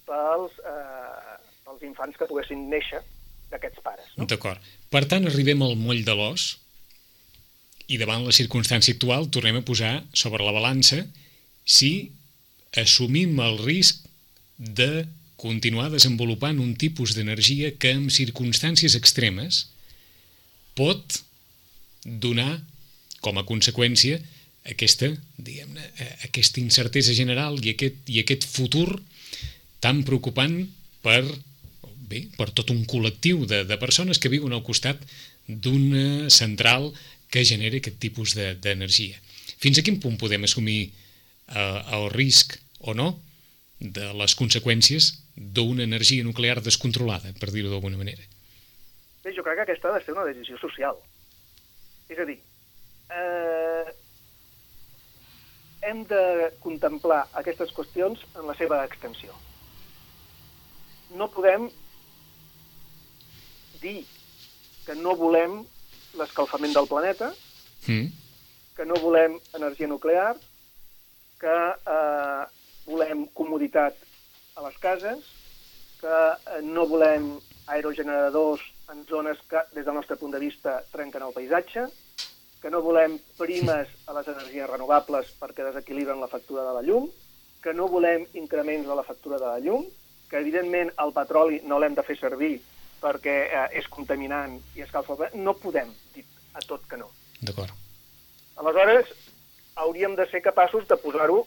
pels, 0.08 0.58
eh, 0.64 1.38
pels 1.68 1.86
infants 1.90 2.18
que 2.18 2.30
poguessin 2.30 2.68
néixer 2.72 3.04
d'aquests 3.52 3.84
pares. 3.86 4.10
No? 4.18 4.28
D'acord. 4.30 4.62
Per 4.90 5.04
tant, 5.10 5.28
arribem 5.30 5.62
al 5.62 5.78
moll 5.80 6.04
de 6.08 6.16
l'os 6.18 6.50
i 7.92 8.00
davant 8.00 8.24
la 8.26 8.34
circumstància 8.36 8.96
actual 8.96 9.28
tornem 9.34 9.60
a 9.60 9.66
posar 9.66 9.94
sobre 10.16 10.46
la 10.46 10.54
balança 10.56 11.04
si 11.66 11.92
assumim 12.80 13.40
el 13.44 13.60
risc 13.62 14.04
de 14.58 15.06
continuar 15.38 15.90
desenvolupant 15.92 16.60
un 16.64 16.76
tipus 16.80 17.16
d'energia 17.18 17.74
que 17.76 17.92
en 17.92 18.08
circumstàncies 18.14 18.96
extremes 18.96 19.68
pot 20.78 21.20
donar 22.06 22.62
com 23.24 23.38
a 23.40 23.46
conseqüència 23.48 24.20
aquesta, 24.70 25.10
diguem-ne, 25.38 25.84
eh, 26.00 26.14
aquesta 26.30 26.62
incertesa 26.62 27.16
general 27.16 27.60
i 27.64 27.74
aquest, 27.74 28.00
i 28.08 28.22
aquest 28.24 28.48
futur 28.48 28.88
tan 29.84 30.04
preocupant 30.08 30.62
per, 31.04 31.24
bé, 32.08 32.24
per 32.38 32.50
tot 32.56 32.72
un 32.72 32.86
col·lectiu 32.88 33.44
de, 33.50 33.64
de 33.68 33.80
persones 33.82 34.20
que 34.20 34.32
viuen 34.32 34.56
al 34.56 34.64
costat 34.64 35.02
d'una 35.48 36.32
central 36.32 36.94
que 37.34 37.44
genera 37.44 37.82
aquest 37.82 38.00
tipus 38.00 38.38
d'energia. 38.38 39.20
De, 39.20 39.58
Fins 39.64 39.80
a 39.80 39.84
quin 39.84 40.00
punt 40.04 40.16
podem 40.22 40.48
assumir 40.48 40.80
eh, 40.88 41.80
el 41.98 42.08
risc 42.16 42.56
o 42.84 42.94
no 42.94 43.08
de 43.80 44.12
les 44.16 44.36
conseqüències 44.40 45.10
d'una 45.36 45.84
energia 45.84 46.24
nuclear 46.24 46.62
descontrolada, 46.62 47.34
per 47.40 47.50
dir-ho 47.52 47.72
d'alguna 47.72 47.98
manera? 48.00 48.24
Bé, 49.24 49.34
jo 49.36 49.44
crec 49.44 49.58
que 49.60 49.66
aquesta 49.68 49.90
ha 49.90 49.98
de 49.98 50.06
ser 50.06 50.14
una 50.16 50.26
decisió 50.28 50.58
social. 50.62 50.96
És 52.12 52.20
a 52.20 52.26
dir, 52.28 52.38
eh, 53.10 53.94
hem 55.90 56.04
de 56.08 56.52
contemplar 56.64 57.24
aquestes 57.40 57.72
qüestions 57.76 58.22
en 58.36 58.48
la 58.48 58.56
seva 58.60 58.84
extensió. 58.86 59.34
No 61.16 61.28
podem 61.32 61.70
dir 63.82 64.06
que 64.86 64.96
no 64.96 65.16
volem 65.20 65.62
l'escalfament 66.20 66.74
del 66.76 66.88
planeta, 66.88 67.34
Mm. 67.88 68.08
que 68.76 68.86
no 68.86 68.96
volem 69.02 69.40
energia 69.54 69.88
nuclear, 69.88 70.38
que 71.40 71.56
eh, 71.86 72.46
volem 72.86 73.26
comoditat 73.34 73.98
a 74.56 74.64
les 74.68 74.78
cases, 74.78 75.26
que 76.02 76.14
eh, 76.14 76.62
no 76.62 76.86
volem 76.90 77.34
aerogeneradors 77.68 78.64
en 78.92 79.06
zones 79.08 79.40
que, 79.50 79.62
des 79.74 79.86
del 79.86 79.96
nostre 79.96 80.18
punt 80.20 80.34
de 80.36 80.42
vista, 80.44 80.82
trenquen 80.92 81.24
el 81.24 81.36
paisatge, 81.36 81.88
que 82.62 82.72
no 82.72 82.84
volem 82.84 83.18
primes 83.40 83.90
a 84.08 84.16
les 84.16 84.28
energies 84.32 84.70
renovables 84.70 85.32
perquè 85.40 85.66
desequilibren 85.68 86.22
la 86.22 86.32
factura 86.32 86.64
de 86.68 86.76
la 86.78 86.84
llum, 86.86 87.10
que 87.64 87.74
no 87.74 87.90
volem 87.92 88.26
increments 88.40 88.88
de 88.88 88.96
la 88.96 89.04
factura 89.08 89.40
de 89.40 89.48
la 89.48 89.60
llum, 89.64 89.88
que 90.30 90.40
evidentment 90.40 90.92
el 91.04 91.12
petroli 91.16 91.62
no 91.68 91.80
l'hem 91.80 91.96
de 91.96 92.06
fer 92.08 92.18
servir 92.20 92.56
perquè 93.04 93.36
eh, 93.46 93.68
és 93.80 93.88
contaminant 93.92 94.56
i 94.78 94.84
escalfa 94.84 95.14
el 95.14 95.20
planeta. 95.20 95.44
No 95.44 95.56
podem 95.60 95.92
dir 96.16 96.24
a 96.56 96.64
tot 96.64 96.88
que 96.90 97.00
no. 97.00 97.10
D'acord. 97.44 97.72
Aleshores, 98.60 99.12
hauríem 99.76 100.16
de 100.16 100.28
ser 100.32 100.44
capaços 100.46 100.88
de 100.88 100.98
posar-ho 101.02 101.44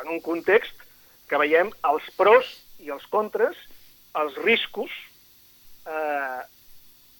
en 0.00 0.10
un 0.16 0.20
context 0.24 0.82
que 1.30 1.40
veiem 1.40 1.70
els 1.90 2.08
pros 2.18 2.48
i 2.84 2.90
els 2.94 3.04
contres, 3.12 3.56
els 4.20 4.36
riscos 4.44 4.92
eh, 5.88 6.40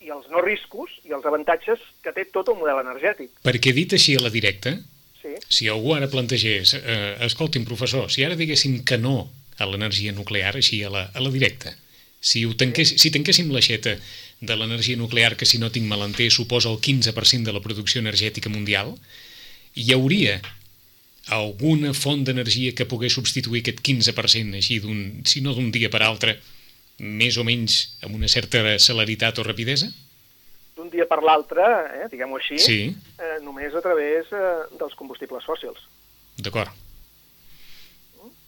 i 0.05 0.11
els 0.13 0.27
no 0.33 0.43
riscos 0.45 0.93
i 1.09 1.15
els 1.17 1.25
avantatges 1.25 1.81
que 2.05 2.13
té 2.13 2.27
tot 2.33 2.51
el 2.53 2.59
model 2.61 2.83
energètic. 2.85 3.33
Perquè 3.47 3.73
dit 3.77 3.97
així 3.97 4.19
a 4.19 4.25
la 4.25 4.33
directa, 4.35 4.77
Sí, 5.25 5.33
si 5.49 5.69
algú 5.73 5.95
ara 5.97 6.11
plantegés, 6.13 6.75
eh, 6.77 7.17
escolti'm, 7.25 7.65
professor, 7.65 8.11
si 8.13 8.27
ara 8.27 8.37
diguéssim 8.37 8.83
que 8.85 8.99
no 9.01 9.31
a 9.57 9.65
l'energia 9.65 10.13
nuclear, 10.13 10.53
així 10.59 10.83
a 10.85 10.91
la, 10.93 11.07
a 11.15 11.23
la 11.25 11.31
directa, 11.33 11.73
si, 12.21 12.45
ho 12.45 12.53
tanqués, 12.61 12.93
si 13.01 13.13
tanquéssim 13.15 13.49
l'aixeta 13.53 13.95
de 14.45 14.57
l'energia 14.57 15.01
nuclear, 15.01 15.39
que 15.41 15.49
si 15.49 15.61
no 15.61 15.71
tinc 15.73 15.89
malentès 15.89 16.37
suposa 16.37 16.69
el 16.69 16.77
15% 16.77 17.49
de 17.49 17.55
la 17.57 17.63
producció 17.65 18.03
energètica 18.05 18.53
mundial, 18.53 18.93
hi 19.75 19.93
hauria 19.97 20.39
alguna 21.33 21.95
font 21.97 22.25
d'energia 22.25 22.75
que 22.77 22.85
pogués 22.89 23.15
substituir 23.17 23.63
aquest 23.63 23.81
15% 23.81 24.59
així 24.59 24.81
d'un, 24.81 25.23
si 25.25 25.41
no 25.41 25.55
d'un 25.55 25.71
dia 25.73 25.89
per 25.91 26.03
altre, 26.05 26.39
més 26.99 27.39
o 27.41 27.45
menys 27.45 27.97
amb 28.05 28.15
una 28.15 28.29
certa 28.29 28.79
celeritat 28.79 29.39
o 29.39 29.47
rapidesa? 29.47 29.89
d'un 30.75 30.91
dia 30.91 31.07
per 31.07 31.23
l'altre, 31.23 31.63
eh, 31.63 32.09
diguem-ho 32.11 32.35
així, 32.37 32.59
Sí, 32.59 32.97
eh, 33.19 33.39
només 33.47 33.75
a 33.75 33.81
través 33.81 34.27
eh, 34.35 34.67
dels 34.79 34.95
combustibles 34.99 35.45
fòssils. 35.47 35.79
d'acord. 36.43 36.71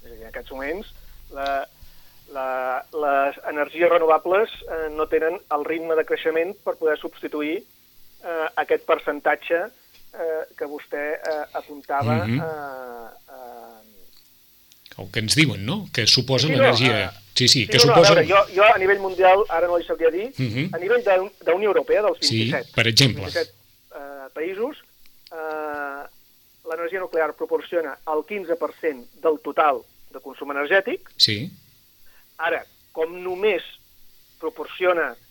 És 0.02 0.10
a 0.10 0.14
dir, 0.14 0.22
en 0.24 0.28
aquests 0.32 0.50
moments 0.50 0.90
la, 1.30 1.68
la, 2.34 2.48
les 2.92 3.38
energies 3.46 3.88
renovables 3.88 4.50
eh, 4.66 4.88
no 4.90 5.06
tenen 5.06 5.38
el 5.54 5.64
ritme 5.64 5.94
de 5.94 6.04
creixement 6.04 6.52
per 6.64 6.74
poder 6.80 6.98
substituir 6.98 7.60
eh, 7.62 8.48
aquest 8.56 8.82
percentatge 8.90 9.60
eh, 9.62 9.70
que 10.56 10.64
vostè 10.66 11.04
eh, 11.14 11.44
apuntava 11.54 12.24
Mhm. 12.26 12.40
eh, 12.40 13.08
eh, 13.28 13.82
El 14.98 15.10
que 15.12 15.20
ens 15.20 15.34
diuen, 15.36 15.64
no? 15.66 15.88
Que 15.92 16.06
suposa 16.06 16.46
Sí, 16.46 16.52
no, 16.52 16.58
l'energia... 16.62 17.04
eh, 17.04 17.10
Sí, 17.36 17.48
sí, 17.48 17.66
que 17.66 17.76
no, 17.76 17.84
no, 17.84 17.94
suposa... 17.94 18.12
a 18.12 18.14
veure, 18.14 18.28
jo, 18.30 18.38
jo 18.56 18.64
a 18.64 18.78
nivell 18.78 18.98
mundial, 18.98 19.42
ara 19.50 19.66
no 19.68 19.76
li 19.76 19.84
sabria 19.84 20.08
dir, 20.10 20.32
Mhm. 20.38 20.70
a 20.74 20.78
nivell 20.78 21.04
de, 21.04 21.30
de 21.44 21.52
Unió 21.52 21.68
Europea, 21.68 22.00
dels 22.00 22.16
Sí, 22.22 22.48
27, 22.50 22.72
per 22.74 22.86
exemple. 22.88 23.20
27 23.24 23.52
eh, 23.92 24.28
països, 24.32 24.78
eh, 25.32 26.02
l'energia 26.70 26.98
nuclear 27.00 27.34
proporciona 27.34 27.98
el 28.06 28.24
15% 28.24 29.20
del 29.20 29.38
total 29.44 29.82
de 30.14 30.20
consum 30.20 30.50
energètic. 30.50 31.10
Sí, 31.16 31.50
Ara, 32.38 32.64
com 32.92 33.12
només 33.22 33.62
proporciona 34.40 35.12
eh, 35.12 35.25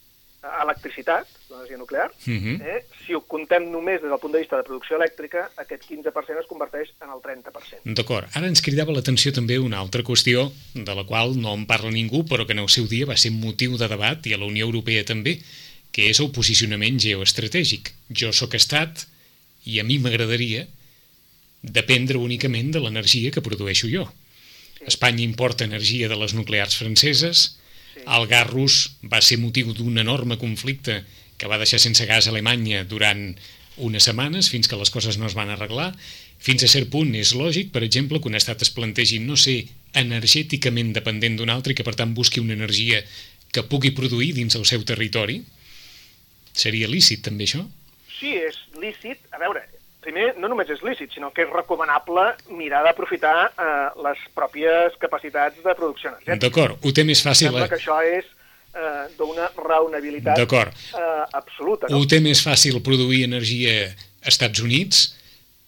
electricitat, 0.63 1.27
l'energia 1.49 1.77
nuclear, 1.77 2.11
Mhm. 2.25 2.61
eh, 2.61 2.85
si 3.05 3.13
ho 3.13 3.21
contem 3.21 3.69
només 3.71 4.01
des 4.01 4.09
del 4.09 4.19
punt 4.19 4.33
de 4.33 4.39
vista 4.39 4.57
de 4.57 4.63
producció 4.63 4.97
elèctrica, 4.97 5.49
aquest 5.57 5.83
15% 5.87 6.39
es 6.41 6.47
converteix 6.47 6.89
en 7.01 7.09
el 7.09 7.21
30%. 7.21 7.81
D'acord. 7.85 8.27
Ara 8.33 8.47
ens 8.47 8.61
cridava 8.61 8.91
l'atenció 8.93 9.31
també 9.33 9.57
una 9.59 9.79
altra 9.79 10.03
qüestió 10.03 10.51
de 10.73 10.95
la 10.95 11.03
qual 11.05 11.35
no 11.39 11.53
en 11.53 11.65
parla 11.65 11.91
ningú, 11.91 12.25
però 12.25 12.45
que 12.45 12.53
en 12.53 12.59
el 12.59 12.69
seu 12.69 12.87
dia 12.87 13.05
va 13.05 13.17
ser 13.17 13.31
motiu 13.31 13.77
de 13.77 13.87
debat, 13.87 14.25
i 14.27 14.33
a 14.33 14.37
la 14.37 14.45
Unió 14.45 14.65
Europea 14.65 15.03
també, 15.05 15.39
que 15.91 16.09
és 16.09 16.19
el 16.19 16.31
posicionament 16.31 16.99
geoestratègic. 16.99 17.93
Jo 18.09 18.31
sóc 18.33 18.53
estat 18.53 19.05
i 19.65 19.79
a 19.79 19.83
mi 19.83 19.97
m'agradaria 19.97 20.67
dependre 21.63 22.17
únicament 22.17 22.71
de 22.73 22.79
l'energia 22.79 23.31
que 23.31 23.41
produeixo 23.41 23.87
jo. 23.89 24.11
Espanya 24.85 25.23
importa 25.23 25.63
energia 25.65 26.07
de 26.07 26.15
les 26.15 26.33
nuclears 26.33 26.75
franceses, 26.77 27.37
Sí. 27.37 27.64
El 28.03 28.27
gas 28.27 28.49
rus 28.49 28.75
va 29.01 29.21
ser 29.23 29.39
motiu 29.39 29.71
d'un 29.73 29.97
enorme 30.01 30.37
conflicte 30.41 31.03
que 31.37 31.47
va 31.51 31.59
deixar 31.59 31.79
sense 31.83 32.05
gas 32.09 32.27
Alemanya 32.31 32.83
durant 32.87 33.33
unes 33.77 34.07
setmanes 34.07 34.49
fins 34.51 34.69
que 34.71 34.79
les 34.79 34.91
coses 34.91 35.17
no 35.19 35.27
es 35.27 35.35
van 35.35 35.51
arreglar. 35.51 35.93
Fins 36.39 36.63
a 36.63 36.69
cert 36.71 36.91
punt 36.91 37.13
és 37.15 37.33
lògic, 37.35 37.71
per 37.75 37.83
exemple, 37.83 38.19
que 38.21 38.29
un 38.31 38.37
estat 38.39 38.61
es 38.63 38.71
plantegi 38.71 39.19
no 39.23 39.35
ser 39.39 39.65
energèticament 39.95 40.93
dependent 40.95 41.39
d'un 41.39 41.51
altre 41.51 41.73
i 41.73 41.77
que 41.77 41.87
per 41.87 41.95
tant 41.95 42.13
busqui 42.15 42.43
una 42.43 42.55
energia 42.55 43.01
que 43.51 43.63
pugui 43.63 43.93
produir 43.95 44.33
dins 44.35 44.55
el 44.59 44.67
seu 44.67 44.83
territori. 44.87 45.41
Seria 46.55 46.91
lícit 46.91 47.23
també 47.23 47.47
això? 47.47 47.63
Sí, 48.19 48.31
és 48.35 48.59
lícit. 48.79 49.19
A 49.35 49.39
veure, 49.39 49.63
primer, 50.05 50.29
no 50.39 50.49
només 50.51 50.69
és 50.71 50.83
lícit, 50.85 51.11
sinó 51.15 51.31
que 51.35 51.45
és 51.45 51.51
recomanable 51.51 52.29
mirar 52.53 52.83
d'aprofitar 52.85 53.35
eh, 53.49 53.67
les 54.05 54.21
pròpies 54.37 54.95
capacitats 55.01 55.59
de 55.65 55.75
producció 55.77 56.13
energètica. 56.13 56.41
D'acord, 56.45 56.79
ho 56.79 56.95
té 56.95 57.05
més 57.07 57.23
fàcil... 57.25 57.49
Sembla 57.49 57.65
eh? 57.65 57.71
que 57.73 57.79
això 57.81 57.99
és 58.05 58.29
eh, 58.75 59.03
d'una 59.17 59.49
raonabilitat 59.57 60.39
eh, 60.39 61.03
absoluta. 61.33 61.89
No? 61.89 62.01
Ho 62.01 62.09
té 62.09 62.21
més 62.23 62.43
fàcil 62.45 62.81
produir 62.85 63.25
energia 63.27 63.77
a 63.89 64.31
Estats 64.31 64.61
Units 64.63 65.05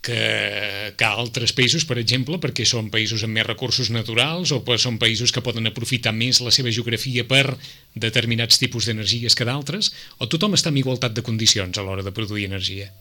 que, 0.07 0.93
que 0.95 1.05
a 1.07 1.15
altres 1.19 1.51
països, 1.57 1.83
per 1.87 1.97
exemple, 1.99 2.39
perquè 2.43 2.65
són 2.67 2.91
països 2.93 3.25
amb 3.25 3.35
més 3.35 3.47
recursos 3.47 3.89
naturals 3.91 4.53
o 4.55 4.61
són 4.79 4.99
països 5.01 5.33
que 5.35 5.43
poden 5.43 5.67
aprofitar 5.67 6.13
més 6.15 6.39
la 6.45 6.53
seva 6.55 6.71
geografia 6.71 7.25
per 7.27 7.57
determinats 7.95 8.61
tipus 8.61 8.87
d'energies 8.87 9.35
que 9.35 9.47
d'altres, 9.47 9.91
o 10.19 10.29
tothom 10.31 10.55
està 10.55 10.71
en 10.71 10.79
igualtat 10.79 11.17
de 11.17 11.25
condicions 11.25 11.77
a 11.77 11.83
l'hora 11.83 12.05
de 12.05 12.15
produir 12.15 12.47
energia? 12.47 12.91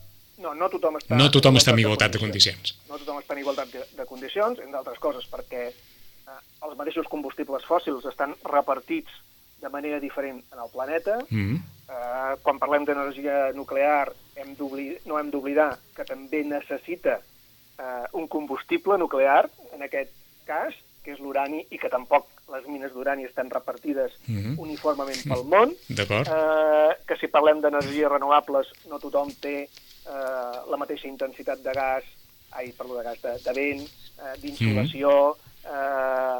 No, 0.47 0.53
no 0.55 0.69
tothom 0.71 0.95
està, 0.99 1.15
No 1.19 1.27
tothom 1.33 1.57
està 1.59 1.73
en 1.75 1.81
igualtat 1.83 2.13
de 2.15 2.19
condicions. 2.23 2.75
No 2.87 2.97
tothom 3.01 3.19
està 3.19 3.35
en 3.35 3.41
igualtat 3.43 3.71
de, 3.73 3.83
de 3.97 4.05
condicions, 4.07 4.59
entre 4.63 4.79
altres 4.79 4.99
coses, 5.03 5.27
perquè 5.27 5.63
eh, 5.67 6.41
els 6.63 6.77
mateixos 6.79 7.07
combustibles 7.11 7.65
fòssils 7.67 8.05
estan 8.07 8.35
repartits 8.47 9.11
de 9.59 9.69
manera 9.73 9.99
diferent 9.99 10.39
en 10.53 10.59
el 10.63 10.69
planeta. 10.71 11.17
Mm. 11.29 11.57
Eh, 11.89 12.33
quan 12.43 12.59
parlem 12.61 12.85
d'energia 12.87 13.51
nuclear 13.55 14.11
hem 14.37 14.55
no 15.07 15.17
hem 15.19 15.31
d'oblidar 15.33 15.71
que 15.95 16.05
també 16.05 16.43
necessita 16.45 17.17
eh, 17.19 18.05
un 18.13 18.27
combustible 18.27 18.97
nuclear, 18.97 19.49
en 19.73 19.83
aquest 19.83 20.11
cas, 20.45 20.75
que 21.03 21.13
és 21.15 21.19
l'urani, 21.23 21.65
i 21.71 21.77
que 21.79 21.89
tampoc 21.89 22.27
les 22.51 22.65
mines 22.67 22.91
d'urani 22.93 23.25
estan 23.27 23.49
repartides 23.49 24.13
Mhm. 24.27 24.55
uniformement 24.59 25.19
pel 25.27 25.43
món. 25.51 25.73
D'acord? 25.89 26.27
Eh, 26.27 26.95
que 27.07 27.17
si 27.19 27.27
parlem 27.27 27.59
d'energies 27.61 28.07
renovables 28.11 28.67
no 28.87 28.99
tothom 28.99 29.31
té 29.41 29.67
eh, 30.07 30.59
la 30.71 30.77
mateixa 30.79 31.07
intensitat 31.07 31.59
de 31.63 31.73
gas, 31.75 32.03
ai, 32.51 32.71
perdó, 32.71 32.97
de 32.97 33.03
gas, 33.03 33.21
de, 33.21 33.37
de 33.43 33.53
vent, 33.53 33.87
eh, 34.19 34.35
d'insolació... 34.43 35.35
Eh, 35.67 36.37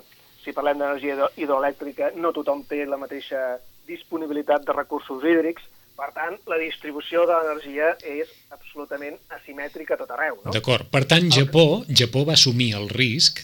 si 0.47 0.53
parlem 0.55 0.77
d'energia 0.79 1.11
hidro- 1.11 1.33
hidroelèctrica, 1.35 2.13
no 2.15 2.29
tothom 2.31 2.61
té 2.63 2.85
la 2.87 2.95
mateixa 2.95 3.57
disponibilitat 3.83 4.63
de 4.63 4.71
recursos 4.71 5.19
hídrics, 5.19 5.65
per 5.97 6.13
tant, 6.15 6.37
la 6.47 6.55
distribució 6.61 7.25
de 7.27 7.35
l'energia 7.35 7.89
és 8.05 8.29
absolutament 8.55 9.17
asimètrica 9.35 9.95
a 9.95 9.99
tot 9.99 10.13
arreu. 10.15 10.37
No? 10.45 10.53
D'acord. 10.55 10.87
Per 10.93 11.03
tant, 11.09 11.27
Japó, 11.33 11.83
Japó 11.89 12.23
va 12.23 12.37
assumir 12.37 12.69
el 12.77 12.87
risc 12.87 13.41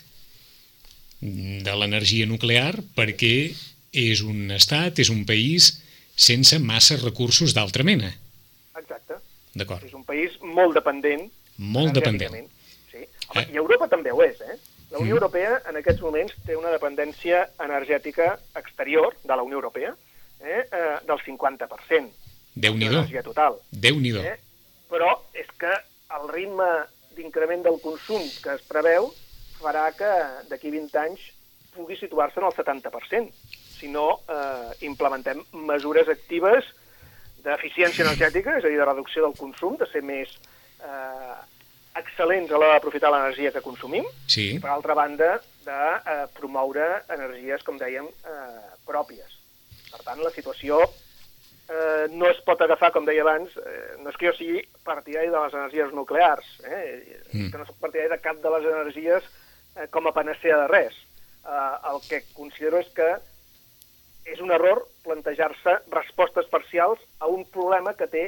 de 1.20 1.76
l'energia 1.76 2.28
nuclear 2.30 2.78
perquè 2.96 3.52
és 3.92 4.22
un 4.24 4.52
estat, 4.56 5.00
és 5.04 5.12
un 5.12 5.26
país 5.26 5.74
sense 6.16 6.60
massa 6.60 6.96
recursos 7.02 7.56
d'altra 7.58 7.84
mena. 7.84 8.14
D'acord. 9.56 9.84
És 9.86 9.94
un 9.94 10.04
país 10.04 10.38
molt 10.42 10.74
dependent. 10.74 11.28
Molt 11.58 11.94
dependent. 11.94 12.50
Sí. 12.92 13.04
Home, 13.30 13.42
Eh? 13.42 13.48
I 13.54 13.58
Europa 13.58 13.88
també 13.88 14.12
ho 14.12 14.22
és, 14.24 14.39
eh? 14.42 14.58
La 14.92 15.00
Unió 15.00 15.16
Mm. 15.16 15.18
Europea 15.18 15.62
en 15.70 15.78
aquests 15.78 16.02
moments 16.02 16.34
té 16.46 16.56
una 16.56 16.70
dependència 16.70 17.50
energètica 17.60 18.39
exterior 18.56 19.16
de 19.24 19.36
la 19.36 19.42
Unió 19.44 19.56
Europea 19.58 19.96
eh? 20.39 20.68
Eh, 20.72 20.98
del 21.08 21.18
50% 21.26 22.12
de 22.56 22.62
Déu-n'hi-do. 22.62 22.92
l'energia 22.92 23.24
total. 23.24 23.56
Déu-n'hi-do. 23.72 24.22
Eh? 24.22 24.38
Però 24.89 25.20
és 25.34 25.48
que 25.58 25.72
el 26.13 26.28
ritme 26.30 26.68
d'increment 27.16 27.63
del 27.63 27.80
consum 27.82 28.22
que 28.44 28.54
es 28.54 28.62
preveu 28.70 29.12
farà 29.60 29.92
que 29.96 30.12
d'aquí 30.50 30.70
20 30.70 30.96
anys 31.00 31.20
pugui 31.74 31.96
situar-se 31.98 32.39
en 32.39 32.46
el 32.46 32.54
70%. 32.54 33.32
Si 33.80 33.88
no, 33.88 34.20
eh, 34.30 34.86
implementem 34.86 35.44
mesures 35.54 36.08
actives 36.08 36.66
d'eficiència 37.43 38.06
energètica, 38.06 38.58
és 38.58 38.65
a 38.65 38.71
dir, 38.71 38.77
de 38.79 38.86
reducció 38.88 39.25
del 39.25 39.36
consum, 39.38 39.75
de 39.77 39.88
ser 39.91 40.01
més 40.06 40.32
eh, 40.84 41.36
excel·lents 41.99 42.49
a 42.51 42.58
l'hora 42.58 42.77
d'aprofitar 42.77 43.12
l'energia 43.13 43.51
que 43.53 43.62
consumim, 43.62 44.06
Sí. 44.27 44.56
i 44.56 44.60
per 44.60 44.71
altra 44.73 44.95
banda, 44.97 45.36
de 45.65 45.79
eh, 45.95 46.25
promoure 46.39 46.88
energies, 47.13 47.63
com 47.63 47.77
dèiem, 47.79 48.08
eh, 48.08 48.69
pròpies. 48.88 49.39
Per 49.91 50.01
tant, 50.03 50.19
la 50.23 50.32
situació 50.34 50.82
eh, 50.84 52.08
no 52.12 52.27
es 52.32 52.39
pot 52.43 52.60
agafar, 52.62 52.91
com 52.91 53.06
deia 53.06 53.21
abans, 53.23 53.53
eh, 53.58 53.95
no 54.01 54.10
és 54.10 54.17
que 54.19 54.27
jo 54.32 54.34
sigui 54.39 54.63
partidari 54.84 55.29
de 55.32 55.39
les 55.45 55.53
energies 55.53 55.93
nuclears, 55.95 56.49
eh? 56.65 57.21
Mm. 57.32 57.51
que 57.51 57.58
no 57.62 57.65
soc 57.69 57.77
partidari 57.79 58.10
de 58.15 58.19
cap 58.23 58.41
de 58.43 58.51
les 58.58 58.65
energies 58.73 59.23
eh, 59.77 59.88
com 59.91 60.08
a 60.08 60.13
panacea 60.15 60.58
de 60.63 60.67
res. 60.67 60.97
Eh, 61.43 61.75
el 61.91 62.01
que 62.10 62.23
considero 62.34 62.79
és 62.79 62.89
que 62.95 63.08
és 64.25 64.39
un 64.39 64.51
error 64.56 64.86
plantejar-se 65.04 65.80
respostes 65.92 66.48
parcials 66.52 67.02
a 67.20 67.30
un 67.32 67.46
problema 67.46 67.96
que 67.98 68.08
té 68.08 68.26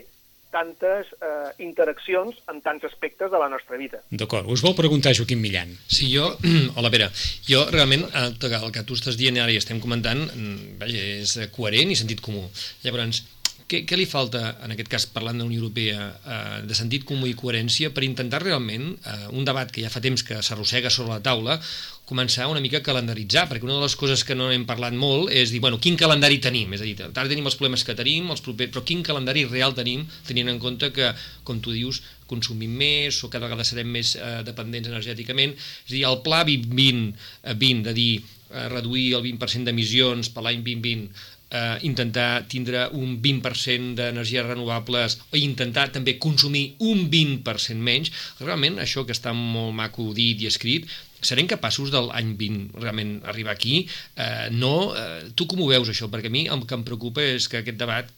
tantes 0.56 1.10
eh, 1.20 1.52
interaccions 1.66 2.38
en 2.52 2.62
tants 2.64 2.86
aspectes 2.88 3.32
de 3.32 3.40
la 3.42 3.50
nostra 3.52 3.76
vida. 3.82 4.00
D'acord. 4.10 4.48
Us 4.52 4.64
vol 4.64 4.76
preguntar 4.78 5.16
Joaquim 5.18 5.42
Millan. 5.44 5.74
Sí, 5.88 6.08
jo... 6.14 6.30
Hola, 6.78 6.92
Pere. 6.94 7.10
Jo, 7.48 7.66
realment, 7.74 8.06
el, 8.16 8.38
el 8.40 8.72
que 8.76 8.86
tu 8.88 8.96
estàs 8.96 9.20
dient 9.20 9.40
ara 9.42 9.52
i 9.52 9.60
estem 9.60 9.82
comentant, 9.84 10.24
mm, 10.30 10.78
vaja, 10.80 11.06
és 11.20 11.36
coherent 11.56 11.92
i 11.92 12.00
sentit 12.00 12.24
comú. 12.24 12.46
Llavors, 12.86 13.26
què, 13.68 13.82
què 13.90 13.98
li 13.98 14.06
falta, 14.06 14.42
en 14.66 14.74
aquest 14.76 14.90
cas, 14.92 15.06
parlant 15.10 15.40
de 15.40 15.44
la 15.44 15.50
Unió 15.50 15.64
Europea, 15.64 16.06
eh, 16.22 16.62
de 16.70 16.78
sentit 16.78 17.06
comú 17.08 17.26
i 17.30 17.36
coherència 17.38 17.90
per 17.94 18.04
intentar 18.06 18.44
realment, 18.44 18.92
eh, 18.94 19.16
un 19.34 19.48
debat 19.48 19.72
que 19.74 19.82
ja 19.82 19.90
fa 19.90 20.04
temps 20.04 20.22
que 20.24 20.38
s'arrossega 20.46 20.92
sobre 20.94 21.16
la 21.16 21.24
taula, 21.26 21.58
començar 22.06 22.46
una 22.52 22.62
mica 22.62 22.78
a 22.78 22.86
calendaritzar, 22.86 23.48
perquè 23.50 23.66
una 23.66 23.80
de 23.80 23.88
les 23.88 23.96
coses 23.98 24.22
que 24.24 24.38
no 24.38 24.52
hem 24.54 24.68
parlat 24.70 24.94
molt 24.94 25.32
és 25.34 25.50
dir, 25.50 25.62
bueno, 25.64 25.80
quin 25.82 25.98
calendari 25.98 26.38
tenim? 26.44 26.76
És 26.78 26.84
a 26.84 26.86
dir, 26.86 26.94
ara 27.08 27.26
tenim 27.32 27.50
els 27.50 27.58
problemes 27.58 27.84
que 27.84 27.98
tenim, 27.98 28.30
els 28.30 28.46
propers, 28.46 28.70
però 28.76 28.86
quin 28.86 29.02
calendari 29.02 29.48
real 29.50 29.74
tenim, 29.74 30.06
tenint 30.28 30.54
en 30.54 30.62
compte 30.62 30.92
que, 30.94 31.10
com 31.44 31.58
tu 31.60 31.74
dius, 31.74 32.04
consumim 32.30 32.70
més 32.78 33.18
o 33.26 33.32
cada 33.34 33.50
vegada 33.50 33.66
serem 33.66 33.90
més 33.90 34.16
eh, 34.18 34.42
dependents 34.46 34.90
energèticament. 34.94 35.58
És 35.58 35.92
a 35.92 35.96
dir, 35.98 36.06
el 36.06 36.22
pla 36.26 36.44
2020, 36.46 37.14
eh, 37.42 37.58
20 37.66 37.90
de 37.90 37.94
dir 37.98 38.12
eh, 38.22 38.68
reduir 38.70 39.16
el 39.18 39.26
20% 39.26 39.66
d'emissions 39.66 40.30
per 40.34 40.46
l'any 40.46 40.62
2020 40.62 41.34
eh, 41.56 41.78
intentar 41.88 42.44
tindre 42.52 42.86
un 43.00 43.16
20% 43.24 43.96
d'energies 44.00 44.46
renovables 44.50 45.18
o 45.32 45.40
intentar 45.40 45.88
també 45.96 46.18
consumir 46.20 46.66
un 46.84 47.08
20% 47.14 47.80
menys, 47.90 48.12
realment 48.44 48.80
això 48.84 49.06
que 49.08 49.16
està 49.16 49.34
molt 49.36 49.74
maco 49.80 50.10
dit 50.18 50.44
i 50.44 50.50
escrit, 50.52 50.90
serem 51.26 51.48
capaços 51.50 51.90
de 51.94 52.02
l'any 52.10 52.36
20 52.38 52.76
realment 52.84 53.16
arribar 53.32 53.56
aquí? 53.56 53.86
Eh, 54.16 54.52
no? 54.52 54.92
Eh, 54.94 55.32
tu 55.36 55.48
com 55.50 55.64
ho 55.64 55.72
veus 55.72 55.90
això? 55.90 56.12
Perquè 56.12 56.30
a 56.30 56.36
mi 56.36 56.46
el 56.52 56.68
que 56.68 56.78
em 56.78 56.84
preocupa 56.86 57.24
és 57.24 57.48
que 57.50 57.64
aquest 57.64 57.80
debat 57.82 58.12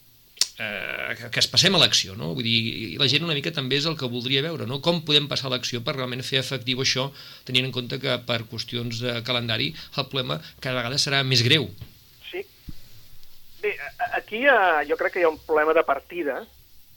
eh, 0.58 1.14
que- 1.30 1.38
es 1.40 1.46
passem 1.48 1.74
a 1.74 1.78
l'acció, 1.80 2.16
no? 2.18 2.32
Vull 2.34 2.44
dir, 2.44 2.98
la 3.00 3.06
gent 3.08 3.24
una 3.24 3.36
mica 3.38 3.52
també 3.54 3.78
és 3.78 3.86
el 3.86 3.96
que 3.96 4.08
voldria 4.10 4.42
veure, 4.42 4.66
no? 4.66 4.80
Com 4.84 5.00
podem 5.06 5.28
passar 5.30 5.46
a 5.48 5.54
l'acció 5.54 5.80
per 5.86 5.94
realment 5.96 6.24
fer 6.26 6.40
efectiu 6.42 6.82
això, 6.82 7.08
tenint 7.48 7.68
en 7.68 7.72
compte 7.72 8.00
que 8.02 8.18
per 8.26 8.42
qüestions 8.50 8.98
de 9.04 9.20
calendari 9.22 9.70
el 9.96 10.08
problema 10.10 10.40
cada 10.60 10.80
vegada 10.82 10.98
serà 10.98 11.22
més 11.24 11.44
greu. 11.46 11.70
Bé, 13.60 13.76
aquí 14.14 14.44
uh, 14.46 14.84
jo 14.88 14.96
crec 14.96 15.12
que 15.14 15.20
hi 15.20 15.26
ha 15.26 15.32
un 15.32 15.38
problema 15.44 15.74
de 15.74 15.82
partida, 15.82 16.44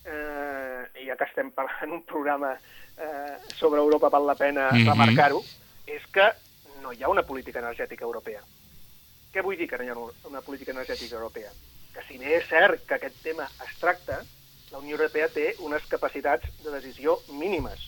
eh, 0.06 1.02
i 1.02 1.08
ja 1.08 1.16
que 1.18 1.26
estem 1.26 1.52
parlant 1.54 1.92
un 1.94 2.04
programa 2.06 2.52
eh, 2.54 3.38
sobre 3.58 3.80
Europa 3.82 4.10
val 4.10 4.26
la 4.28 4.36
pena 4.36 4.70
Mhm. 4.72 4.88
remarcar-ho, 4.88 5.44
és 5.88 6.06
que 6.14 6.28
no 6.82 6.92
hi 6.94 7.04
ha 7.04 7.10
una 7.10 7.24
política 7.24 7.60
energètica 7.60 8.04
europea. 8.06 8.42
Què 9.34 9.42
vull 9.42 9.58
dir 9.58 9.68
que 9.70 9.78
no 9.78 9.84
hi 9.84 9.90
ha 9.90 10.28
una 10.30 10.42
política 10.42 10.72
energètica 10.72 11.16
europea? 11.16 11.50
Que 11.94 12.04
si 12.08 12.18
bé 12.18 12.38
és 12.38 12.48
cert 12.48 12.86
que 12.86 12.96
aquest 12.96 13.16
tema 13.24 13.48
es 13.66 13.78
tracta, 13.80 14.22
la 14.72 14.78
Unió 14.78 14.96
Europea 14.96 15.28
té 15.30 15.56
unes 15.60 15.84
capacitats 15.88 16.46
de 16.64 16.72
decisió 16.72 17.20
mínimes. 17.30 17.80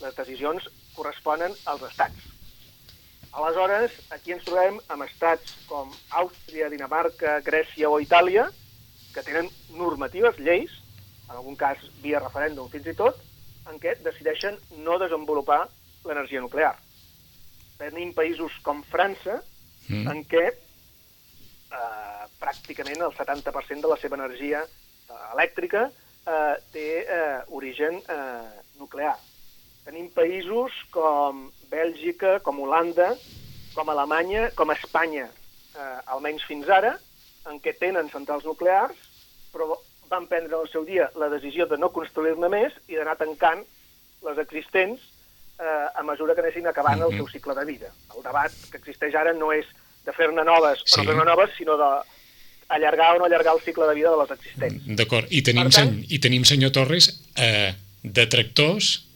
Les 0.00 0.14
decisions 0.16 0.68
corresponen 0.94 1.52
als 1.64 1.82
estats. 1.82 2.35
Aleshores, 3.32 3.92
aquí 4.10 4.32
ens 4.32 4.44
trobem 4.44 4.78
amb 4.88 5.04
estats 5.04 5.56
com 5.68 5.90
Àustria, 6.10 6.70
Dinamarca, 6.72 7.40
Grècia 7.44 7.90
o 7.90 7.98
Itàlia, 8.00 8.46
que 9.14 9.22
tenen 9.24 9.50
normatives, 9.76 10.38
lleis, 10.38 10.70
en 11.28 11.36
algun 11.36 11.56
cas 11.56 11.78
via 12.02 12.20
referèndum 12.22 12.68
fins 12.72 12.86
i 12.86 12.94
tot, 12.96 13.18
en 13.70 13.80
què 13.82 13.96
decideixen 14.04 14.56
no 14.84 14.98
desenvolupar 15.02 15.66
l'energia 16.06 16.40
nuclear. 16.40 16.74
Tenim 17.78 18.12
països 18.16 18.52
com 18.62 18.82
França, 18.88 19.42
Mm. 19.88 20.08
en 20.10 20.24
què 20.26 20.40
eh, 20.50 22.24
pràcticament 22.40 23.04
el 23.06 23.12
70% 23.14 23.82
de 23.84 23.88
la 23.92 23.96
seva 24.02 24.16
energia 24.18 24.64
eh, 24.64 25.18
elèctrica 25.36 25.84
eh, 26.26 26.54
té 26.72 26.86
eh, 27.06 27.36
origen 27.54 28.00
eh, 28.02 28.48
nuclear. 28.80 29.14
Tenim 29.86 30.08
països 30.10 30.74
com 30.90 31.46
Bèlgica, 31.70 32.40
com 32.42 32.58
Holanda, 32.64 33.12
com 33.74 33.88
Alemanya, 33.92 34.48
com 34.58 34.72
Espanya, 34.74 35.28
eh, 35.76 35.98
almenys 36.10 36.42
fins 36.48 36.68
ara, 36.72 36.96
en 37.46 37.60
què 37.62 37.76
tenen 37.78 38.08
centrals 38.10 38.44
nuclears, 38.44 38.96
però 39.54 39.76
van 40.10 40.26
prendre 40.30 40.54
en 40.54 40.62
el 40.64 40.70
seu 40.72 40.84
dia 40.86 41.08
la 41.18 41.28
decisió 41.30 41.66
de 41.70 41.78
no 41.78 41.92
construir-ne 41.94 42.48
més 42.50 42.74
i 42.88 42.96
d'anar 42.98 43.16
tancant 43.20 43.62
les 44.26 44.38
existents 44.42 45.00
eh, 45.58 45.86
a 45.94 46.02
mesura 46.04 46.34
que 46.34 46.42
anessin 46.42 46.66
acabant 46.66 47.00
el 47.00 47.08
Mhm. 47.12 47.16
seu 47.16 47.28
cicle 47.28 47.54
de 47.54 47.64
vida. 47.64 47.88
El 48.16 48.22
debat 48.22 48.52
que 48.70 48.76
existeix 48.78 49.14
ara 49.14 49.32
no 49.32 49.52
és 49.52 49.64
de 50.04 50.12
fer-ne 50.12 50.44
noves 50.44 50.82
o 50.82 50.86
Sí. 50.86 51.00
no 51.00 51.04
fer-ne 51.06 51.24
noves, 51.24 51.50
sinó 51.56 51.76
de 51.78 52.02
allargar 52.68 53.14
o 53.16 53.18
no 53.20 53.24
allargar 53.24 53.54
el 53.54 53.60
cicle 53.62 53.86
de 53.86 53.94
vida 53.94 54.10
de 54.10 54.16
les 54.18 54.30
existents. 54.32 54.82
D'acord. 54.96 55.26
I, 55.30 55.42
tenim, 55.42 55.62
Per 55.64 55.72
tant- 55.72 55.88
sen, 55.94 56.04
I 56.08 56.18
tenim, 56.18 56.44
senyor 56.44 56.72
Torres, 56.72 57.22
eh, 57.36 57.74
detractors 58.02 59.06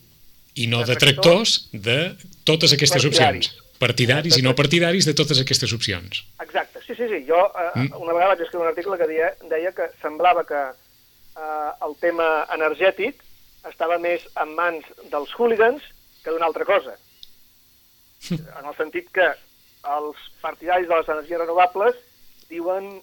i 0.54 0.66
no 0.66 0.84
Detractors. 0.84 1.68
de 1.72 2.16
totes 2.44 2.72
aquestes 2.72 3.02
Partidaris. 3.02 3.48
opcions. 3.50 3.66
Partidaris 3.80 4.36
i 4.36 4.42
no 4.42 4.54
partidaris 4.54 5.06
de 5.06 5.14
totes 5.14 5.40
aquestes 5.40 5.72
opcions. 5.72 6.24
Exacte, 6.42 6.80
sí, 6.86 6.94
sí, 6.94 7.06
sí. 7.08 7.24
Jo 7.28 7.46
eh, 7.56 7.70
Mm. 7.78 7.94
una 8.02 8.12
vegada 8.12 8.34
vaig 8.34 8.42
escriure 8.42 8.66
un 8.66 8.72
article 8.74 8.98
que 8.98 9.06
deia, 9.06 9.30
deia 9.48 9.72
que 9.72 9.86
semblava 10.02 10.44
que 10.44 10.60
eh, 10.60 11.70
el 11.86 11.94
tema 12.00 12.46
energètic 12.52 13.22
estava 13.70 13.98
més 13.98 14.20
en 14.42 14.54
mans 14.54 14.84
dels 15.10 15.32
hooligans 15.38 15.82
que 16.24 16.30
d'una 16.30 16.46
altra 16.46 16.64
cosa. 16.64 16.96
En 18.30 18.66
el 18.68 18.74
sentit 18.76 19.08
que 19.14 19.26
els 19.88 20.16
partidaris 20.42 20.88
de 20.88 20.96
les 20.98 21.08
energies 21.08 21.38
renovables 21.40 21.94
diuen 22.50 23.00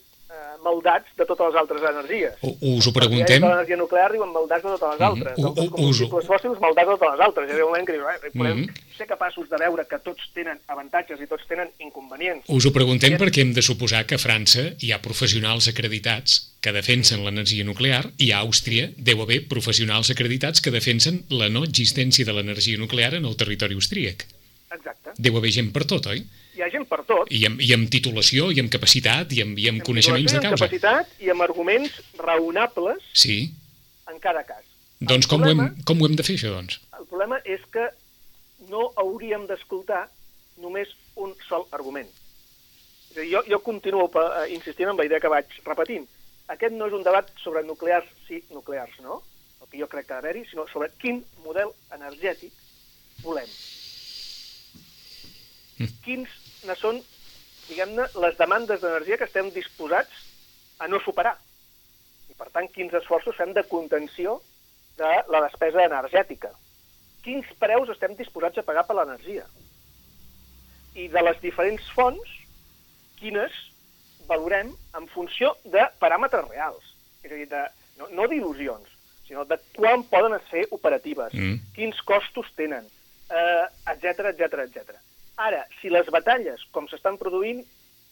maldats 0.64 1.08
de 1.18 1.26
totes 1.26 1.48
les 1.48 1.56
altres 1.62 1.82
energies. 1.90 2.32
Us 2.42 2.58
ho 2.62 2.90
Els 2.90 2.94
preguntem? 2.94 3.42
de 3.42 3.48
l'energia 3.48 3.78
nuclear 3.78 4.12
diuen 4.12 4.32
maldats 4.34 4.64
de 4.64 4.70
totes 4.76 4.90
les 4.90 5.00
Mhm. 5.00 5.08
altres. 5.08 5.34
U- 5.38 5.54
Dels 5.54 5.68
u- 5.68 5.72
combustibles 5.72 6.24
us- 6.24 6.30
fòssils, 6.30 6.60
maldats 6.60 6.88
de 6.90 6.98
totes 6.98 7.12
les 7.14 7.26
altres. 7.28 7.48
Hi 7.48 7.52
ha 7.54 7.64
un 7.64 7.70
moment 7.72 7.86
que 7.88 7.94
dius, 7.94 8.06
eh, 8.24 8.32
podem 8.38 8.58
Mhm. 8.62 8.74
ser 8.98 9.08
capaços 9.08 9.50
de 9.50 9.58
veure 9.58 9.86
que 9.88 10.00
tots 10.00 10.22
tenen 10.34 10.60
avantatges 10.68 11.22
i 11.22 11.28
tots 11.28 11.48
tenen 11.48 11.70
inconvenients. 11.80 12.44
Us 12.48 12.66
ho 12.66 12.74
preguntem 12.74 13.18
Sí. 13.18 13.24
perquè 13.24 13.42
hem 13.42 13.54
de 13.54 13.62
suposar 13.62 14.06
que 14.06 14.16
a 14.16 14.20
França 14.20 14.74
hi 14.80 14.92
ha 14.92 15.02
professionals 15.02 15.68
acreditats 15.68 16.56
que 16.60 16.72
defensen 16.74 17.24
l'energia 17.24 17.64
nuclear 17.64 18.12
i 18.18 18.32
a 18.32 18.40
Àustria 18.42 18.92
deu 18.98 19.22
haver 19.22 19.48
professionals 19.48 20.10
acreditats 20.10 20.60
que 20.62 20.72
defensen 20.72 21.24
la 21.30 21.50
no 21.50 21.64
existència 21.64 22.26
de 22.26 22.34
l'energia 22.34 22.78
nuclear 22.78 23.14
en 23.14 23.26
el 23.26 23.38
territori 23.38 23.76
austríac. 23.76 24.26
Exacte. 24.72 25.12
Deu 25.18 25.38
haver 25.38 25.52
gent 25.56 25.72
per 25.72 25.86
tot, 25.88 26.06
oi? 26.12 26.24
Hi 26.58 26.62
ha 26.66 26.70
gent 26.74 26.88
per 26.90 27.04
tot. 27.08 27.30
I 27.32 27.46
amb, 27.48 27.62
i 27.64 27.70
amb 27.74 27.88
titulació, 27.90 28.50
i 28.52 28.60
amb 28.60 28.72
capacitat, 28.74 29.32
i 29.32 29.42
amb, 29.46 29.58
i 29.60 29.70
amb 29.70 29.84
coneixements 29.86 30.32
de 30.34 30.38
amb 30.42 30.48
causa. 30.50 30.66
capacitat 30.68 31.22
i 31.24 31.30
amb 31.30 31.42
arguments 31.46 32.02
raonables 32.20 33.04
Sí. 33.14 33.54
en 34.12 34.20
cada 34.20 34.44
cas. 34.44 34.64
Doncs 35.00 35.26
El 35.26 35.30
com 35.30 35.42
ho, 35.44 35.48
hem, 35.50 35.58
problema- 35.58 35.86
com 35.86 36.02
ho 36.02 36.06
hem 36.08 36.16
de 36.16 36.24
fer, 36.24 36.36
això, 36.36 36.50
doncs? 36.56 36.80
El 37.00 37.06
problema 37.06 37.40
és 37.46 37.62
que 37.72 37.88
no 38.70 38.92
hauríem 38.98 39.46
d'escoltar 39.48 40.10
només 40.58 40.90
un 41.16 41.34
sol 41.48 41.68
argument. 41.72 42.10
Jo, 43.16 43.44
jo 43.48 43.60
continuo 43.64 44.10
eh, 44.14 44.54
insistint 44.54 44.90
en 44.90 44.98
la 44.98 45.06
idea 45.06 45.20
que 45.20 45.28
vaig 45.32 45.46
repetint. 45.66 46.06
Aquest 46.48 46.74
no 46.74 46.88
és 46.88 46.94
un 46.94 47.04
debat 47.04 47.30
sobre 47.44 47.64
nuclears 47.64 48.06
sí, 48.28 48.44
nuclears 48.52 49.00
no, 49.02 49.22
el 49.62 49.68
que 49.72 49.80
jo 49.80 49.88
crec 49.88 50.08
que 50.08 50.14
ha 50.14 50.22
d'haver-hi, 50.22 50.46
sinó 50.50 50.66
sobre 50.72 50.90
quin 51.00 51.24
model 51.44 51.70
energètic 51.92 52.52
volem. 53.24 53.48
Quins 56.06 56.30
ne 56.66 56.76
són, 56.76 57.02
diguem-ne, 57.68 58.08
les 58.24 58.38
demandes 58.40 58.82
d'energia 58.82 59.18
que 59.18 59.28
estem 59.30 59.52
disposats 59.54 60.24
a 60.80 60.88
no 60.88 61.00
superar. 61.04 61.36
I, 62.30 62.34
per 62.38 62.50
tant, 62.54 62.68
quins 62.74 62.94
esforços 62.94 63.36
fem 63.38 63.54
de 63.54 63.64
contenció 63.70 64.40
de 64.98 65.12
la 65.30 65.42
despesa 65.46 65.84
energètica. 65.86 66.52
Quins 67.24 67.46
preus 67.60 67.90
estem 67.94 68.16
disposats 68.16 68.58
a 68.58 68.64
pagar 68.66 68.86
per 68.88 68.96
l'energia. 68.98 69.46
I 70.96 71.08
de 71.14 71.22
les 71.22 71.40
diferents 71.44 71.84
fonts, 71.94 72.30
quines 73.20 73.54
valorem 74.28 74.72
en 74.98 75.08
funció 75.14 75.56
de 75.66 75.84
paràmetres 76.02 76.48
reals. 76.50 76.94
És 77.24 77.32
a 77.32 77.36
dir, 77.36 77.48
de, 77.52 77.64
no, 78.00 78.08
no 78.18 78.28
d'il·lusions, 78.30 78.88
sinó 79.28 79.44
de 79.46 79.58
quan 79.76 80.04
poden 80.10 80.38
ser 80.50 80.66
operatives, 80.72 81.34
Mm. 81.34 81.60
quins 81.76 82.00
costos 82.02 82.48
tenen, 82.56 82.86
etc 83.92 84.32
etc 84.32 84.64
etc. 84.66 84.96
Ara, 85.38 85.66
si 85.82 85.92
les 85.94 86.08
batalles, 86.14 86.64
com 86.74 86.88
s'estan 86.90 87.20
produint, 87.22 87.62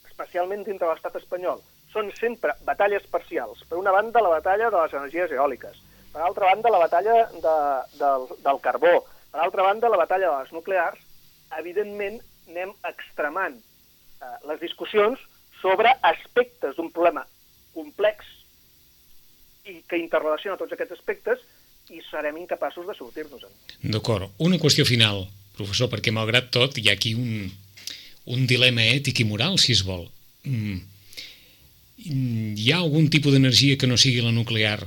especialment 0.06 0.64
dintre 0.64 0.86
de 0.86 0.94
l'estat 0.94 1.18
espanyol, 1.18 1.64
són 1.94 2.12
sempre 2.20 2.54
batalles 2.68 3.06
parcials. 3.12 3.64
Per 3.70 3.80
una 3.80 3.94
banda, 3.96 4.22
la 4.22 4.36
batalla 4.38 4.70
de 4.70 4.82
les 4.82 4.94
energies 4.94 5.34
eòliques, 5.34 5.82
per 6.14 6.22
altra 6.24 6.52
banda, 6.52 6.72
la 6.72 6.84
batalla 6.86 7.16
de, 7.34 7.56
del, 8.00 8.28
del 8.46 8.62
carbó, 8.64 8.94
per 9.32 9.42
altra 9.44 9.66
banda, 9.68 9.90
la 9.92 10.00
batalla 10.00 10.30
de 10.30 10.44
les 10.44 10.54
nuclears, 10.56 11.02
evidentment 11.60 12.22
anem 12.50 12.72
extremant 12.88 13.58
eh, 13.58 14.36
les 14.48 14.62
discussions 14.62 15.20
sobre 15.62 15.92
aspectes 16.06 16.78
d'un 16.78 16.92
problema 16.94 17.26
complex 17.74 18.28
i 19.66 19.80
que 19.90 19.98
interrelaciona 19.98 20.60
tots 20.60 20.76
aquests 20.76 20.96
aspectes 21.00 21.42
i 21.90 22.02
serem 22.06 22.38
incapaços 22.38 22.86
de 22.88 22.96
sortir-nos-en. 22.98 23.52
D'acord. 23.94 24.30
Una 24.42 24.60
qüestió 24.62 24.86
final, 24.88 25.26
professor, 25.58 25.90
perquè 25.92 26.14
malgrat 26.14 26.52
tot 26.54 26.78
hi 26.78 26.90
ha 26.90 26.96
aquí 26.98 27.14
un, 27.16 27.50
un 28.26 28.46
dilema 28.50 28.84
ètic 28.96 29.22
i 29.22 29.28
moral, 29.30 29.58
si 29.62 29.74
es 29.76 29.84
vol. 29.88 30.08
Mm. 30.44 30.80
Hi 32.60 32.72
ha 32.72 32.82
algun 32.84 33.10
tipus 33.10 33.34
d'energia 33.34 33.78
que 33.80 33.88
no 33.88 33.98
sigui 33.98 34.22
la 34.22 34.34
nuclear 34.36 34.80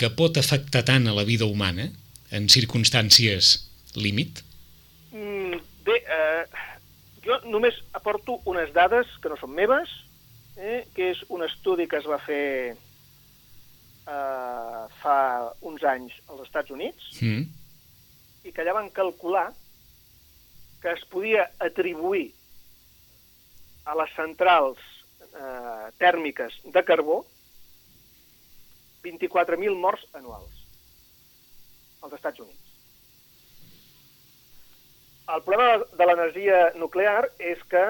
que 0.00 0.08
pot 0.16 0.38
afectar 0.40 0.82
tant 0.88 1.06
a 1.06 1.14
la 1.14 1.26
vida 1.28 1.44
humana 1.44 1.90
en 2.32 2.48
circumstàncies 2.48 3.56
límit? 4.00 4.40
Mm, 5.12 5.58
bé, 5.84 5.98
eh, 6.00 6.44
jo 7.26 7.36
només 7.52 7.76
aporto 7.92 8.38
unes 8.48 8.72
dades 8.72 9.06
que 9.20 9.28
no 9.28 9.36
són 9.36 9.52
meves, 9.52 9.90
eh, 10.56 10.86
que 10.94 11.10
és 11.12 11.20
un 11.28 11.44
estudi 11.44 11.86
que 11.90 12.00
es 12.00 12.08
va 12.08 12.18
fer 12.24 12.76
eh, 14.08 14.84
fa 15.02 15.16
uns 15.60 15.84
anys 15.84 16.16
als 16.28 16.46
Estats 16.48 16.70
Units 16.72 17.20
Mm. 17.20 17.44
i 18.44 18.52
que 18.52 18.62
allà 18.62 18.72
van 18.74 18.90
calcular 18.90 19.50
que 20.80 20.92
es 20.92 21.04
podia 21.12 21.50
atribuir 21.60 22.30
a 23.84 23.94
les 23.98 24.12
centrals 24.16 24.78
eh, 25.20 25.90
tèrmiques 26.00 26.56
de 26.64 26.82
carbó 26.84 27.24
24.000 29.04 29.76
morts 29.80 30.04
anuals 30.14 30.50
als 32.02 32.12
Estats 32.16 32.40
Units. 32.40 32.66
El 35.30 35.42
problema 35.46 35.84
de 35.96 36.06
l'energia 36.08 36.60
nuclear 36.80 37.28
és 37.38 37.60
que 37.70 37.84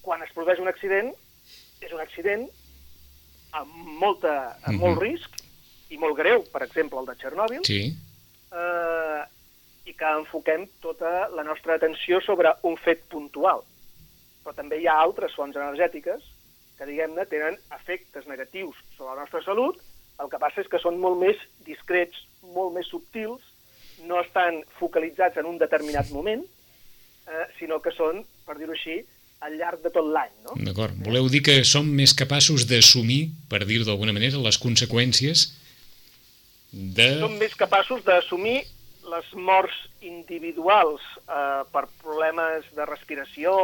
quan 0.00 0.22
es 0.24 0.30
produeix 0.32 0.58
un 0.62 0.70
accident, 0.70 1.10
és 1.84 1.92
un 1.92 2.00
accident 2.00 2.46
amb, 3.52 3.74
molta, 4.00 4.56
amb 4.62 4.76
Mhm. 4.76 4.80
molt 4.80 5.02
risc 5.02 5.30
i 5.90 5.98
molt 5.98 6.16
greu, 6.16 6.44
per 6.52 6.62
exemple, 6.62 6.98
el 7.00 7.06
de 7.06 7.16
Txernòbil, 7.16 7.64
Sí. 7.66 7.94
eh, 8.52 9.24
i 9.88 9.94
que 9.96 10.10
enfoquem 10.20 10.66
tota 10.84 11.28
la 11.34 11.44
nostra 11.46 11.76
atenció 11.76 12.20
sobre 12.24 12.52
un 12.68 12.76
fet 12.80 13.06
puntual. 13.12 13.62
Però 14.44 14.54
també 14.56 14.80
hi 14.80 14.88
ha 14.88 14.98
altres 15.00 15.34
fonts 15.36 15.56
energètiques 15.56 16.24
que, 16.78 16.88
diguem-ne, 16.88 17.26
tenen 17.28 17.58
efectes 17.76 18.26
negatius 18.28 18.76
sobre 18.96 19.14
la 19.14 19.24
nostra 19.24 19.42
salut, 19.44 19.80
el 20.20 20.28
que 20.32 20.40
passa 20.40 20.62
és 20.62 20.68
que 20.68 20.80
són 20.80 20.98
molt 21.00 21.20
més 21.20 21.40
discrets, 21.66 22.24
molt 22.56 22.74
més 22.76 22.88
subtils, 22.92 23.44
no 24.08 24.20
estan 24.20 24.62
focalitzats 24.78 25.40
en 25.40 25.48
un 25.48 25.58
determinat 25.60 26.08
moment, 26.12 26.42
eh, 27.28 27.46
sinó 27.58 27.80
que 27.84 27.92
són, 27.92 28.22
per 28.46 28.56
dir-ho 28.58 28.76
així, 28.76 29.00
al 29.44 29.56
llarg 29.56 29.80
de 29.84 29.92
tot 29.92 30.04
l'any, 30.04 30.32
no? 30.44 30.56
D'acord. 30.66 30.96
Voleu 31.04 31.28
dir 31.32 31.40
que 31.44 31.60
som 31.68 31.86
més 32.00 32.12
capaços 32.16 32.66
d'assumir, 32.68 33.30
per 33.48 33.62
dir-ho 33.64 33.86
d'alguna 33.88 34.12
manera, 34.16 34.40
les 34.40 34.60
conseqüències 34.60 35.46
de... 36.72 37.08
som 37.22 37.38
més 37.40 37.56
capaços 37.58 38.04
d'assumir 38.06 38.60
les 39.10 39.28
morts 39.34 39.76
individuals 40.06 41.02
eh, 41.26 41.62
per 41.72 41.84
problemes 42.02 42.64
de 42.76 42.86
respiració, 42.86 43.54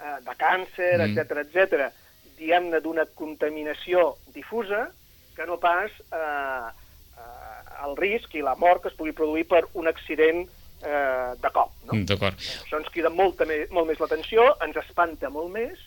eh, 0.00 0.16
de 0.26 0.34
càncer, 0.36 0.92
Mm. 0.98 1.10
mm. 1.12 1.18
etc 1.18 1.44
etc, 1.46 1.90
diguem-ne 2.38 2.80
d'una 2.80 3.04
contaminació 3.14 4.16
difusa, 4.34 4.88
que 5.36 5.46
no 5.46 5.58
pas 5.60 5.90
eh, 6.12 6.68
eh, 7.16 7.84
el 7.86 7.96
risc 7.96 8.34
i 8.34 8.42
la 8.42 8.54
mort 8.56 8.82
que 8.82 8.88
es 8.92 8.96
pugui 8.98 9.12
produir 9.16 9.46
per 9.48 9.62
un 9.74 9.86
accident 9.88 10.42
eh, 10.82 11.32
de 11.40 11.50
cop. 11.52 11.70
No? 11.88 11.96
D'acord. 12.08 12.36
Això 12.40 12.78
ens 12.80 12.88
crida 12.92 13.10
molta 13.12 13.44
me 13.48 13.62
molt 13.70 13.88
més 13.88 14.00
l'atenció, 14.00 14.46
ens 14.64 14.76
espanta 14.82 15.30
molt 15.30 15.50
més 15.52 15.78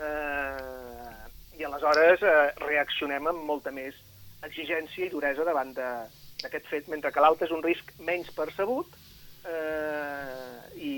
eh, 0.00 1.60
i 1.60 1.64
aleshores 1.64 2.22
eh, 2.22 2.52
reaccionem 2.64 3.26
amb 3.30 3.42
molta 3.44 3.70
més 3.74 3.94
exigència 4.46 5.06
i 5.06 5.10
duresa 5.12 5.44
davant 5.44 5.74
de- 5.76 6.06
d'aquest 6.42 6.66
fet, 6.70 6.88
mentre 6.88 7.12
que 7.12 7.22
l'altre 7.22 7.46
és 7.48 7.54
un 7.54 7.62
risc 7.64 7.92
menys 8.06 8.30
percebut 8.36 8.86
eh, 9.44 10.80
i, 10.80 10.94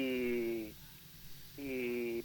i, 1.59 1.77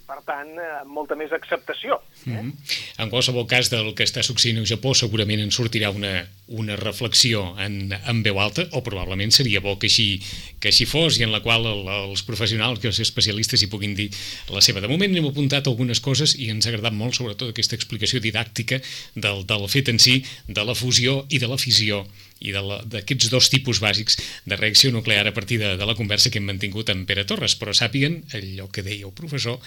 per 0.08 0.20
tant, 0.28 0.54
amb 0.82 0.92
molta 0.94 1.18
més 1.20 1.34
acceptació. 1.36 2.00
Eh? 2.26 2.30
Mm 2.30 2.38
-hmm. 2.38 2.76
En 3.04 3.10
qualsevol 3.10 3.48
cas 3.48 3.70
del 3.70 3.94
que 3.94 4.06
està 4.06 4.24
succeint 4.24 4.58
al 4.58 4.70
Japó 4.70 4.94
segurament 4.94 5.40
en 5.40 5.52
sortirà 5.52 5.90
una, 5.90 6.28
una 6.48 6.76
reflexió 6.76 7.56
en, 7.60 7.92
en 7.92 8.22
veu 8.24 8.40
alta 8.40 8.64
o 8.72 8.82
probablement 8.84 9.34
seria 9.36 9.60
bo 9.60 9.76
que 9.80 9.90
així, 9.92 10.22
que 10.64 10.72
així 10.72 10.88
fos 10.88 11.20
i 11.20 11.26
en 11.26 11.34
la 11.34 11.42
qual 11.44 11.68
el, 11.68 11.84
els 11.92 12.24
professionals 12.28 12.84
i 12.84 12.90
els 12.92 13.02
especialistes 13.04 13.64
hi 13.64 13.70
puguin 13.72 13.96
dir 13.98 14.08
la 14.54 14.64
seva. 14.64 14.82
De 14.84 14.88
moment 14.92 15.12
hem 15.12 15.28
apuntat 15.28 15.68
algunes 15.68 16.00
coses 16.04 16.38
i 16.40 16.50
ens 16.54 16.66
ha 16.66 16.72
agradat 16.72 16.96
molt 16.96 17.18
sobretot 17.20 17.52
aquesta 17.52 17.76
explicació 17.76 18.24
didàctica 18.24 18.80
del, 19.16 19.44
del 19.48 19.68
fet 19.72 19.92
en 19.92 20.00
si, 20.00 20.22
de 20.48 20.64
la 20.64 20.76
fusió 20.78 21.26
i 21.30 21.44
de 21.44 21.52
la 21.52 21.60
fissió 21.60 22.06
i 22.40 22.54
d'aquests 22.54 23.32
dos 23.34 23.50
tipus 23.50 23.82
bàsics 23.84 24.20
de 24.46 24.56
reacció 24.56 24.92
nuclear 24.94 25.26
a 25.28 25.34
partir 25.34 25.60
de, 25.60 25.76
de 25.76 25.86
la 25.90 25.98
conversa 25.98 26.32
que 26.32 26.40
hem 26.40 26.48
mantingut 26.48 26.92
amb 26.94 27.08
Pere 27.10 27.26
Torres, 27.28 27.58
però 27.60 27.74
sàpiguen 27.76 28.22
allò 28.38 28.70
que 28.72 28.86
deia 28.86 29.10
el 29.10 29.16
professor, 29.18 29.58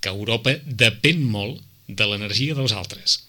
que 0.00 0.14
Europa 0.14 0.54
depèn 0.64 1.26
molt 1.26 1.60
de 1.90 2.06
l'energia 2.06 2.54
dels 2.54 2.72
altres 2.72 3.24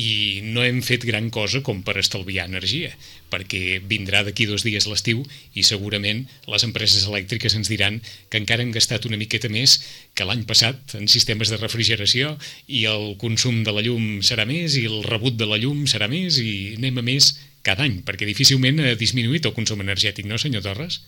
i 0.00 0.40
no 0.54 0.62
hem 0.64 0.80
fet 0.86 1.04
gran 1.04 1.28
cosa 1.34 1.60
com 1.66 1.82
per 1.84 1.98
estalviar 2.00 2.46
energia, 2.48 2.90
perquè 3.32 3.80
vindrà 3.90 4.22
d'aquí 4.24 4.46
dos 4.48 4.64
dies 4.64 4.86
l'estiu 4.88 5.20
i 5.52 5.64
segurament 5.66 6.22
les 6.50 6.64
empreses 6.66 7.04
elèctriques 7.10 7.56
ens 7.58 7.68
diran 7.72 8.00
que 8.32 8.40
encara 8.40 8.64
han 8.64 8.72
gastat 8.76 9.06
una 9.10 9.20
miqueta 9.20 9.50
més 9.52 9.76
que 10.16 10.26
l'any 10.28 10.46
passat 10.48 10.96
en 10.98 11.10
sistemes 11.12 11.52
de 11.52 11.60
refrigeració 11.60 12.32
i 12.66 12.86
el 12.90 13.14
consum 13.20 13.62
de 13.66 13.76
la 13.76 13.84
llum 13.84 14.20
serà 14.26 14.48
més 14.48 14.78
i 14.80 14.86
el 14.88 15.04
rebut 15.06 15.36
de 15.36 15.48
la 15.50 15.60
llum 15.60 15.84
serà 15.90 16.08
més 16.08 16.40
i 16.40 16.76
anem 16.78 17.02
a 17.02 17.06
més 17.12 17.34
cada 17.66 17.84
any, 17.84 18.00
perquè 18.06 18.24
difícilment 18.28 18.80
ha 18.80 18.96
disminuït 18.96 19.44
el 19.44 19.56
consum 19.56 19.82
energètic, 19.84 20.24
no, 20.26 20.40
senyor 20.40 20.64
Torres? 20.64 21.02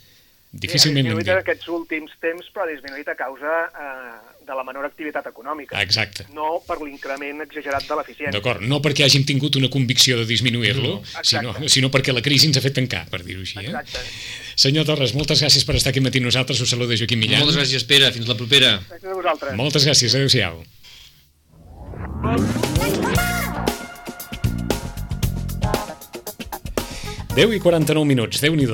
Difícilment 0.52 1.06
ha 1.06 1.14
disminuït 1.14 1.30
en 1.32 1.38
aquests 1.40 1.68
últims 1.72 2.12
temps, 2.20 2.48
però 2.52 2.66
ha 2.66 2.68
disminuït 2.68 3.08
a 3.08 3.14
causa 3.16 3.52
eh, 3.72 4.16
de 4.44 4.56
la 4.58 4.64
menor 4.68 4.84
activitat 4.84 5.24
econòmica, 5.30 5.80
Exacte. 5.80 6.26
no 6.36 6.58
per 6.66 6.76
l'increment 6.82 7.40
exagerat 7.46 7.86
de 7.88 7.96
l'eficiència. 7.96 8.34
D'acord, 8.36 8.60
no 8.60 8.82
perquè 8.84 9.06
hàgim 9.06 9.24
tingut 9.24 9.56
una 9.56 9.70
convicció 9.72 10.18
de 10.20 10.26
disminuir-lo, 10.28 10.98
No, 11.00 11.24
sinó, 11.24 11.54
sinó 11.72 11.88
perquè 11.94 12.12
la 12.12 12.20
crisi 12.20 12.50
ens 12.50 12.60
ha 12.60 12.64
fet 12.64 12.76
tancar, 12.76 13.06
per 13.08 13.22
dir-ho 13.24 13.40
així. 13.46 13.62
Eh? 13.62 13.70
Exacte. 13.70 14.04
Senyor 14.66 14.84
Torres, 14.84 15.14
moltes 15.16 15.40
gràcies 15.40 15.64
per 15.64 15.78
estar 15.80 15.94
aquí 15.94 16.04
matí 16.04 16.20
amb 16.20 16.28
nosaltres. 16.28 16.60
Us 16.60 16.68
saluda 16.76 16.98
Joaquim 17.00 17.24
Millán. 17.24 17.40
Moltes 17.46 17.56
gràcies, 17.56 17.88
Pere. 17.88 18.12
Fins 18.12 18.28
la 18.28 18.36
propera. 18.36 18.74
Gràcies 18.90 19.08
a 19.08 19.16
vosaltres. 19.16 19.56
Moltes 19.56 19.88
gràcies. 19.88 20.12
Adéu-siau. 20.20 20.60
Deu 27.32 27.48
i 27.56 27.58
49 27.64 28.04
minuts, 28.04 28.42
déu 28.44 28.52
nhi 28.52 28.68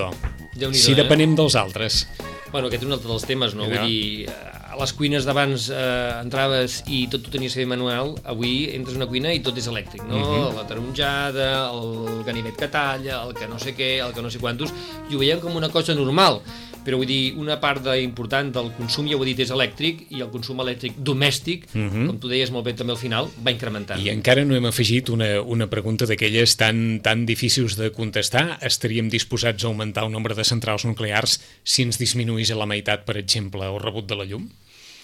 Si 0.58 0.92
eh? 0.92 0.98
depenem 0.98 1.36
dels 1.38 1.56
altres. 1.58 2.06
Bueno, 2.52 2.68
aquest 2.68 2.82
és 2.82 2.88
un 2.88 2.96
altre 2.96 3.10
dels 3.10 3.26
temes, 3.28 3.54
no? 3.56 3.66
Ja. 3.68 3.82
Vull 3.82 3.90
dir, 3.90 4.30
a 4.68 4.76
les 4.80 4.92
cuines 4.96 5.26
d'abans 5.28 5.68
eh, 5.74 6.20
entraves 6.22 6.78
i 6.92 7.02
tot 7.12 7.26
ho 7.26 7.32
tenies 7.32 7.54
que 7.54 7.62
fer 7.62 7.68
manual, 7.68 8.14
avui 8.28 8.68
entres 8.76 8.96
a 8.96 9.00
una 9.02 9.08
cuina 9.10 9.32
i 9.34 9.42
tot 9.44 9.58
és 9.60 9.68
elèctric, 9.70 10.04
no? 10.08 10.20
Mhm. 10.20 10.56
La 10.56 10.64
taronjada, 10.68 11.48
el 11.72 12.22
ganivet 12.26 12.56
que 12.56 12.70
talla, 12.72 13.22
el 13.24 13.34
que 13.36 13.48
no 13.50 13.58
sé 13.60 13.74
què, 13.76 13.98
el 14.06 14.14
que 14.16 14.24
no 14.24 14.32
sé 14.32 14.40
quantos, 14.40 14.72
i 15.10 15.16
ho 15.16 15.20
veiem 15.20 15.42
com 15.44 15.56
una 15.56 15.70
cosa 15.72 15.96
normal. 15.98 16.40
Però 16.84 16.98
vull 17.00 17.08
dir, 17.08 17.34
una 17.40 17.58
part 17.60 17.82
de, 17.84 17.96
important 18.02 18.50
del 18.54 18.70
consum, 18.76 19.08
ja 19.10 19.16
ho 19.16 19.24
he 19.24 19.30
dit, 19.30 19.42
és 19.44 19.52
elèctric, 19.54 20.06
i 20.14 20.22
el 20.24 20.30
consum 20.32 20.60
elèctric 20.64 20.98
domèstic, 20.98 21.66
uh 21.74 21.80
-huh. 21.80 22.06
com 22.06 22.18
tu 22.18 22.28
deies 22.28 22.50
molt 22.50 22.64
bé 22.64 22.74
també 22.74 22.92
al 22.92 22.98
final, 22.98 23.28
va 23.44 23.50
incrementant. 23.50 24.00
I 24.00 24.10
encara 24.10 24.44
no 24.44 24.54
hem 24.54 24.66
afegit 24.66 25.08
una, 25.08 25.40
una 25.42 25.68
pregunta 25.68 26.06
d'aquelles 26.06 26.56
tan, 26.56 27.00
tan 27.02 27.26
difícils 27.26 27.76
de 27.76 27.90
contestar. 27.90 28.58
Estaríem 28.62 29.08
disposats 29.08 29.64
a 29.64 29.68
augmentar 29.68 30.04
el 30.04 30.12
nombre 30.12 30.34
de 30.34 30.44
centrals 30.44 30.84
nuclears 30.84 31.40
si 31.64 31.82
ens 31.82 31.98
disminuís 31.98 32.50
a 32.50 32.56
la 32.56 32.66
meitat, 32.66 33.04
per 33.04 33.16
exemple, 33.16 33.64
el 33.64 33.80
rebut 33.80 34.06
de 34.08 34.16
la 34.16 34.24
llum? 34.24 34.48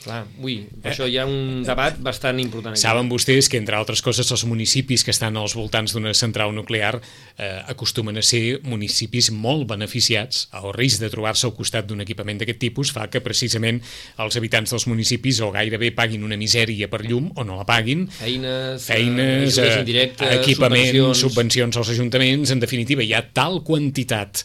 Clar, 0.05 0.21
ui, 0.45 0.59
per 0.69 0.91
eh? 0.91 0.93
això 0.93 1.07
hi 1.09 1.17
ha 1.17 1.25
un 1.25 1.63
debat 1.65 1.97
bastant 2.05 2.37
important. 2.43 2.75
Aquí. 2.75 2.83
Saben 2.83 3.09
vostès 3.09 3.49
que, 3.49 3.57
entre 3.57 3.77
altres 3.79 4.03
coses, 4.05 4.29
els 4.35 4.45
municipis 4.45 5.05
que 5.05 5.15
estan 5.15 5.39
als 5.41 5.55
voltants 5.57 5.95
d'una 5.97 6.13
central 6.17 6.53
nuclear 6.53 6.99
eh, 6.99 7.63
acostumen 7.73 8.21
a 8.21 8.25
ser 8.25 8.61
municipis 8.69 9.31
molt 9.33 9.65
beneficiats. 9.71 10.49
El 10.61 10.75
risc 10.77 11.01
de 11.01 11.09
trobar-se 11.13 11.49
al 11.49 11.55
costat 11.57 11.89
d'un 11.89 12.05
equipament 12.05 12.43
d'aquest 12.43 12.61
tipus 12.67 12.93
fa 12.93 13.07
que, 13.09 13.25
precisament, 13.25 13.81
els 14.21 14.37
habitants 14.37 14.77
dels 14.77 14.87
municipis 14.93 15.41
o 15.41 15.49
gairebé 15.55 15.95
paguin 15.97 16.29
una 16.29 16.39
misèria 16.41 16.91
per 16.93 17.01
llum 17.07 17.33
o 17.33 17.49
no 17.49 17.57
la 17.63 17.65
paguin. 17.69 18.05
Feines, 18.21 18.85
feines 18.91 19.57
eh, 19.57 19.71
indirectes, 19.81 20.37
equipaments, 20.37 20.93
subvencions. 20.93 21.25
subvencions 21.25 21.81
als 21.81 21.97
ajuntaments. 21.97 22.53
En 22.53 22.61
definitiva, 22.61 23.01
hi 23.01 23.17
ha 23.17 23.25
tal 23.33 23.63
quantitat 23.65 24.45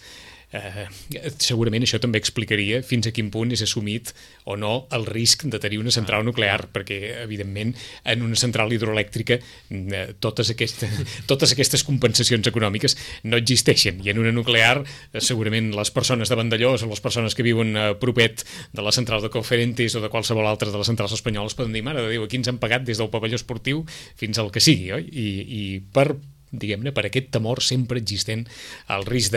eh, 0.52 0.88
segurament 1.38 1.86
això 1.86 2.00
també 2.02 2.20
explicaria 2.22 2.82
fins 2.86 3.08
a 3.08 3.14
quin 3.16 3.30
punt 3.34 3.54
és 3.54 3.64
assumit 3.66 4.14
o 4.50 4.56
no 4.58 4.88
el 4.95 5.06
risc 5.10 5.45
de 5.52 5.60
tenir 5.62 5.80
una 5.82 5.93
central 5.93 6.26
nuclear, 6.26 6.68
perquè, 6.74 7.00
evidentment, 7.24 7.76
en 8.04 8.24
una 8.26 8.39
central 8.39 8.74
hidroelèctrica 8.74 9.39
eh, 9.39 10.06
totes, 10.20 10.54
aquesta, 10.56 10.89
totes 11.32 11.54
aquestes 11.54 11.86
compensacions 11.88 12.50
econòmiques 12.50 12.97
no 13.30 13.39
existeixen, 13.39 14.02
i 14.06 14.14
en 14.14 14.22
una 14.22 14.34
nuclear 14.36 14.80
eh, 14.82 15.22
segurament 15.22 15.72
les 15.76 15.93
persones 15.93 16.32
de 16.32 16.39
Vandellós 16.39 16.84
o 16.84 16.89
les 16.89 17.04
persones 17.04 17.38
que 17.38 17.45
viuen 17.45 17.76
a 17.78 17.88
propet 18.00 18.45
de 18.74 18.86
la 18.86 18.93
central 18.95 19.22
de 19.22 19.32
Conferentes 19.34 19.95
o 19.95 20.04
de 20.04 20.10
qualsevol 20.10 20.47
altra 20.50 20.72
de 20.72 20.78
les 20.78 20.89
centrals 20.89 21.14
espanyoles 21.16 21.56
poden 21.58 21.76
dir, 21.76 21.86
mare 21.86 22.02
de 22.04 22.10
Déu, 22.10 22.26
aquí 22.26 22.39
ens 22.39 22.50
han 22.50 22.60
pagat 22.62 22.86
des 22.88 22.97
del 22.97 23.12
pavelló 23.14 23.38
esportiu 23.38 23.84
fins 24.18 24.41
al 24.41 24.50
que 24.54 24.64
sigui, 24.64 24.91
oi? 24.95 25.06
I, 25.10 25.30
i 25.45 25.64
per 25.93 26.14
diguem-ne, 26.52 26.93
per 26.95 27.06
aquest 27.08 27.30
temor 27.36 27.62
sempre 27.64 28.00
existent 28.02 28.45
al 28.93 29.06
risc 29.08 29.36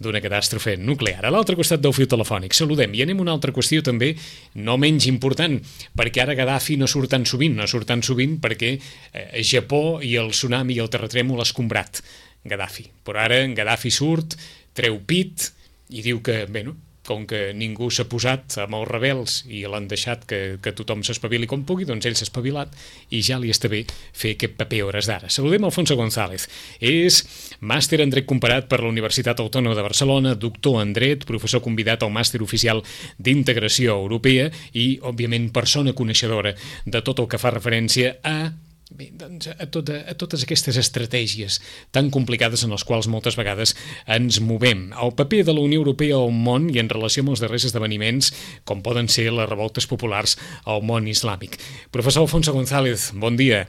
d'una 0.00 0.20
catàstrofe 0.22 0.76
nuclear. 0.80 1.24
A 1.24 1.32
l'altre 1.32 1.56
costat 1.58 1.82
del 1.82 1.94
fiu 1.96 2.08
telefònic, 2.10 2.54
saludem. 2.56 2.94
I 2.94 3.04
anem 3.06 3.20
a 3.20 3.26
una 3.26 3.36
altra 3.36 3.54
qüestió 3.56 3.84
també, 3.86 4.12
no 4.60 4.76
menys 4.80 5.08
important, 5.10 5.58
perquè 5.96 6.24
ara 6.24 6.36
Gaddafi 6.38 6.76
no 6.80 6.88
surt 6.90 7.12
tan 7.14 7.24
sovint, 7.28 7.56
no 7.56 7.68
surt 7.70 7.88
tan 7.90 8.04
sovint 8.06 8.38
perquè 8.42 8.74
eh, 8.76 9.42
Japó 9.46 10.00
i 10.04 10.16
el 10.20 10.34
tsunami 10.34 10.76
i 10.76 10.82
el 10.82 10.92
terratrèmol 10.92 11.40
ha 11.40 11.48
escombrat 11.48 12.02
Gaddafi. 12.44 12.90
Però 13.04 13.24
ara 13.24 13.42
Gaddafi 13.56 13.92
surt, 13.94 14.36
treu 14.76 15.00
pit 15.06 15.50
i 15.90 16.04
diu 16.04 16.20
que, 16.24 16.44
bé, 16.46 16.64
no, 16.66 16.76
com 17.10 17.26
que 17.26 17.50
ningú 17.56 17.90
s'ha 17.90 18.06
posat 18.10 18.60
amb 18.62 18.78
els 18.78 18.88
rebels 18.88 19.40
i 19.50 19.64
l'han 19.66 19.88
deixat 19.90 20.22
que, 20.30 20.40
que 20.62 20.74
tothom 20.76 21.02
s'espavili 21.06 21.48
com 21.50 21.64
pugui, 21.66 21.88
doncs 21.88 22.06
ell 22.06 22.16
s'ha 22.18 22.28
espavilat 22.28 22.72
i 23.10 23.22
ja 23.26 23.40
li 23.42 23.50
està 23.50 23.70
bé 23.72 23.82
fer 23.88 24.36
aquest 24.36 24.54
paper 24.60 24.84
hores 24.86 25.10
d'ara. 25.10 25.30
Saludem 25.32 25.66
Alfonso 25.66 25.98
González. 25.98 26.46
És 26.78 27.22
màster 27.60 28.00
en 28.04 28.14
dret 28.14 28.28
comparat 28.30 28.70
per 28.70 28.80
la 28.84 28.92
Universitat 28.92 29.42
Autònoma 29.42 29.74
de 29.78 29.86
Barcelona, 29.86 30.36
doctor 30.38 30.80
en 30.84 30.94
dret, 30.96 31.26
professor 31.26 31.64
convidat 31.64 32.06
al 32.06 32.14
màster 32.14 32.42
oficial 32.46 32.84
d'integració 33.18 33.98
europea 33.98 34.50
i, 34.72 35.00
òbviament, 35.02 35.50
persona 35.54 35.96
coneixedora 35.96 36.54
de 36.86 37.02
tot 37.02 37.18
el 37.18 37.30
que 37.30 37.40
fa 37.42 37.54
referència 37.56 38.18
a 38.22 38.52
Bé, 38.90 39.06
doncs 39.14 39.46
a, 39.52 39.66
tota, 39.70 40.00
a 40.10 40.14
totes 40.18 40.42
aquestes 40.42 40.74
estratègies 40.80 41.60
tan 41.94 42.08
complicades 42.10 42.64
en 42.66 42.72
les 42.74 42.82
quals 42.82 43.06
moltes 43.06 43.36
vegades 43.38 43.76
ens 44.10 44.40
movem. 44.42 44.88
El 44.98 45.14
paper 45.14 45.44
de 45.46 45.54
la 45.54 45.62
Unió 45.62 45.78
Europea 45.78 46.18
al 46.18 46.34
món 46.34 46.66
i 46.74 46.80
en 46.82 46.90
relació 46.90 47.22
amb 47.22 47.30
els 47.36 47.42
darrers 47.44 47.68
esdeveniments, 47.68 48.32
com 48.66 48.82
poden 48.82 49.06
ser 49.06 49.28
les 49.30 49.48
revoltes 49.48 49.86
populars 49.86 50.34
al 50.66 50.82
món 50.82 51.06
islàmic. 51.06 51.60
Professor 51.94 52.26
Alfonso 52.26 52.52
González, 52.56 53.12
bon 53.14 53.38
dia. 53.38 53.68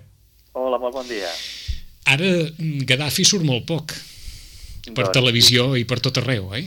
Hola, 0.57 0.81
molt 0.81 0.97
bon 0.97 1.05
dia. 1.07 1.29
Ara 2.09 2.31
Gaddafi 2.89 3.23
surt 3.27 3.45
molt 3.45 3.67
poc 3.69 3.93
per 4.89 5.05
Doncs- 5.05 5.13
televisió 5.19 5.75
i 5.77 5.85
per 5.85 5.99
tot 6.01 6.17
arreu, 6.17 6.49
eh? 6.57 6.65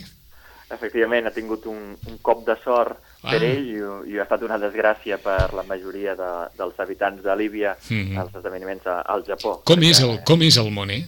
Efectivament, 0.71 1.27
ha 1.27 1.35
tingut 1.35 1.67
un, 1.67 1.97
un 2.07 2.23
cop 2.23 2.47
de 2.47 2.55
sort. 2.63 3.03
Per 3.31 3.43
ell 3.43 3.67
i, 3.67 4.13
i 4.13 4.19
ha 4.19 4.23
estat 4.27 4.43
una 4.47 4.59
desgràcia 4.59 5.19
per 5.19 5.53
la 5.55 5.63
majoria 5.69 6.15
de, 6.19 6.31
dels 6.59 6.79
habitants 6.79 7.23
de 7.25 7.37
Líbia 7.37 7.77
Mhm. 7.91 8.19
als 8.19 8.35
esdeveniments 8.35 8.87
a, 8.87 9.01
al 9.03 9.25
Japó. 9.27 9.61
Com 9.65 9.79
Perquè, 9.81 9.91
és 9.91 10.01
el, 10.01 10.19
com 10.25 10.43
és 10.43 10.57
el 10.57 10.71
món, 10.71 10.91
eh? 10.91 11.05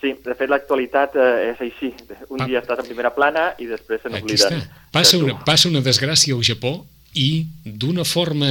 Sí, 0.00 0.12
de 0.24 0.34
fet 0.36 0.50
l'actualitat 0.50 1.14
eh, 1.16 1.52
és 1.54 1.60
així. 1.60 1.94
Un 2.28 2.42
Ah. 2.42 2.46
dia 2.46 2.60
estàs 2.60 2.78
en 2.82 2.86
primera 2.86 3.14
plana 3.14 3.54
i 3.58 3.66
després 3.66 4.02
se 4.02 4.08
està. 4.08 4.60
Passa 4.92 5.16
una, 5.18 5.38
passa 5.44 5.68
una 5.68 5.80
desgràcia 5.80 6.34
al 6.34 6.42
Japó 6.44 6.84
i 7.14 7.46
d'una 7.64 8.04
forma 8.04 8.50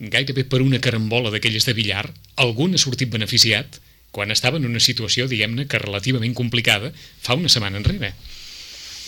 gairebé 0.00 0.44
per 0.44 0.62
una 0.62 0.80
carambola 0.80 1.30
d'aquelles 1.30 1.64
de 1.64 1.72
billar, 1.74 2.10
algun 2.36 2.74
ha 2.74 2.78
sortit 2.78 3.08
beneficiat 3.10 3.78
quan 4.10 4.30
estava 4.32 4.56
en 4.56 4.64
una 4.66 4.80
situació, 4.80 5.28
diguem-ne, 5.28 5.68
que 5.68 5.78
relativament 5.78 6.34
complicada 6.34 6.90
fa 7.20 7.34
una 7.34 7.48
setmana 7.48 7.76
enrere. 7.78 8.14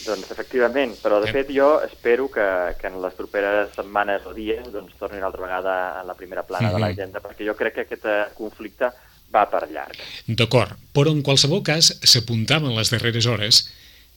Doncs 0.07 0.31
efectivament, 0.35 0.97
però 1.03 1.21
de 1.23 1.31
fet 1.31 1.51
jo 1.55 1.81
espero 1.87 2.29
que, 2.33 2.45
que 2.81 2.89
en 2.89 3.01
les 3.03 3.15
properes 3.15 3.71
setmanes 3.77 4.25
o 4.27 4.33
dies 4.35 4.67
doncs, 4.73 4.97
torni 4.99 5.19
una 5.19 5.29
altra 5.29 5.43
vegada 5.43 6.01
a 6.01 6.05
la 6.05 6.15
primera 6.19 6.43
plana 6.43 6.71
de 6.73 6.75
Mhm. 6.75 6.81
l'agenda, 6.83 7.21
perquè 7.23 7.47
jo 7.47 7.55
crec 7.55 7.75
que 7.75 7.81
aquest 7.87 8.05
eh, 8.07 8.25
conflicte 8.35 8.91
va 9.33 9.47
per 9.49 9.69
llarg. 9.71 9.97
D'acord, 10.27 10.75
però 10.93 11.13
en 11.13 11.23
qualsevol 11.23 11.63
cas 11.63 11.93
s'apuntava 12.03 12.69
en 12.69 12.77
les 12.77 12.91
darreres 12.91 13.27
hores 13.27 13.63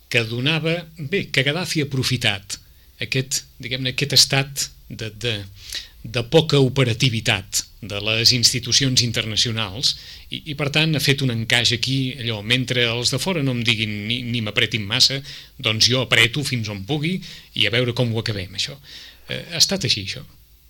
que 0.09 0.23
donava, 0.23 0.85
bé, 0.97 1.29
que 1.31 1.43
Gaddafi 1.43 1.81
ha 1.81 1.85
aprofitat 1.85 2.57
aquest, 3.01 3.43
diguem-ne, 3.59 3.93
aquest 3.95 4.13
estat 4.13 4.69
de, 4.89 5.09
de, 5.09 5.43
de 6.05 6.21
poca 6.29 6.59
operativitat 6.61 7.63
de 7.81 7.99
les 8.01 8.31
institucions 8.33 9.01
internacionals 9.05 9.95
i, 10.29 10.43
i 10.51 10.55
per 10.57 10.69
tant 10.73 10.93
ha 10.95 11.01
fet 11.01 11.23
un 11.25 11.33
encaix 11.33 11.73
aquí 11.73 11.97
allò, 12.21 12.41
mentre 12.45 12.85
els 12.85 13.11
de 13.13 13.19
fora 13.21 13.41
no 13.45 13.55
em 13.57 13.63
diguin 13.65 14.05
ni, 14.07 14.21
ni 14.23 14.41
m'apretin 14.45 14.85
massa, 14.85 15.19
doncs 15.57 15.89
jo 15.89 16.05
apreto 16.05 16.45
fins 16.45 16.69
on 16.69 16.85
pugui 16.85 17.17
i 17.57 17.65
a 17.65 17.73
veure 17.73 17.93
com 17.97 18.13
ho 18.13 18.21
acabem 18.21 18.53
això. 18.53 18.77
Eh, 19.29 19.43
ha 19.53 19.61
estat 19.61 19.85
així 19.89 20.05
això? 20.05 20.21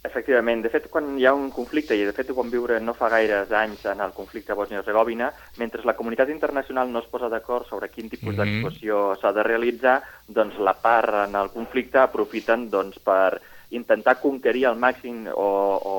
Efectivament, 0.05 0.61
de 0.61 0.69
fet, 0.69 0.85
quan 0.93 1.15
hi 1.17 1.25
ha 1.25 1.33
un 1.33 1.47
conflicte, 1.49 1.95
i 1.97 2.03
de 2.05 2.13
fet 2.13 2.29
ho 2.29 2.35
vam 2.37 2.51
viure 2.53 2.77
no 2.79 2.93
fa 2.93 3.09
gaires 3.09 3.49
anys 3.57 3.87
en 3.89 4.03
el 4.05 4.13
conflicte 4.13 4.53
a 4.53 4.57
Bòsnia-Herzegovina, 4.59 5.31
mentre 5.57 5.81
la 5.83 5.95
comunitat 5.97 6.29
internacional 6.29 6.91
no 6.93 7.01
es 7.01 7.09
posa 7.09 7.27
d'acord 7.27 7.65
sobre 7.67 7.89
quin 7.89 8.11
tipus 8.11 8.35
Mhm. 8.35 8.37
d'actuació 8.37 9.17
s'ha 9.19 9.33
de 9.33 9.43
realitzar, 9.43 10.03
doncs 10.27 10.59
la 10.59 10.75
part 10.77 11.27
en 11.27 11.35
el 11.35 11.49
conflicte 11.49 11.97
aprofiten 11.97 12.69
doncs, 12.69 12.99
per 12.99 13.41
intentar 13.71 14.19
conquerir 14.21 14.65
al 14.67 14.77
màxim 14.77 15.25
o, 15.33 15.49
o 15.81 15.95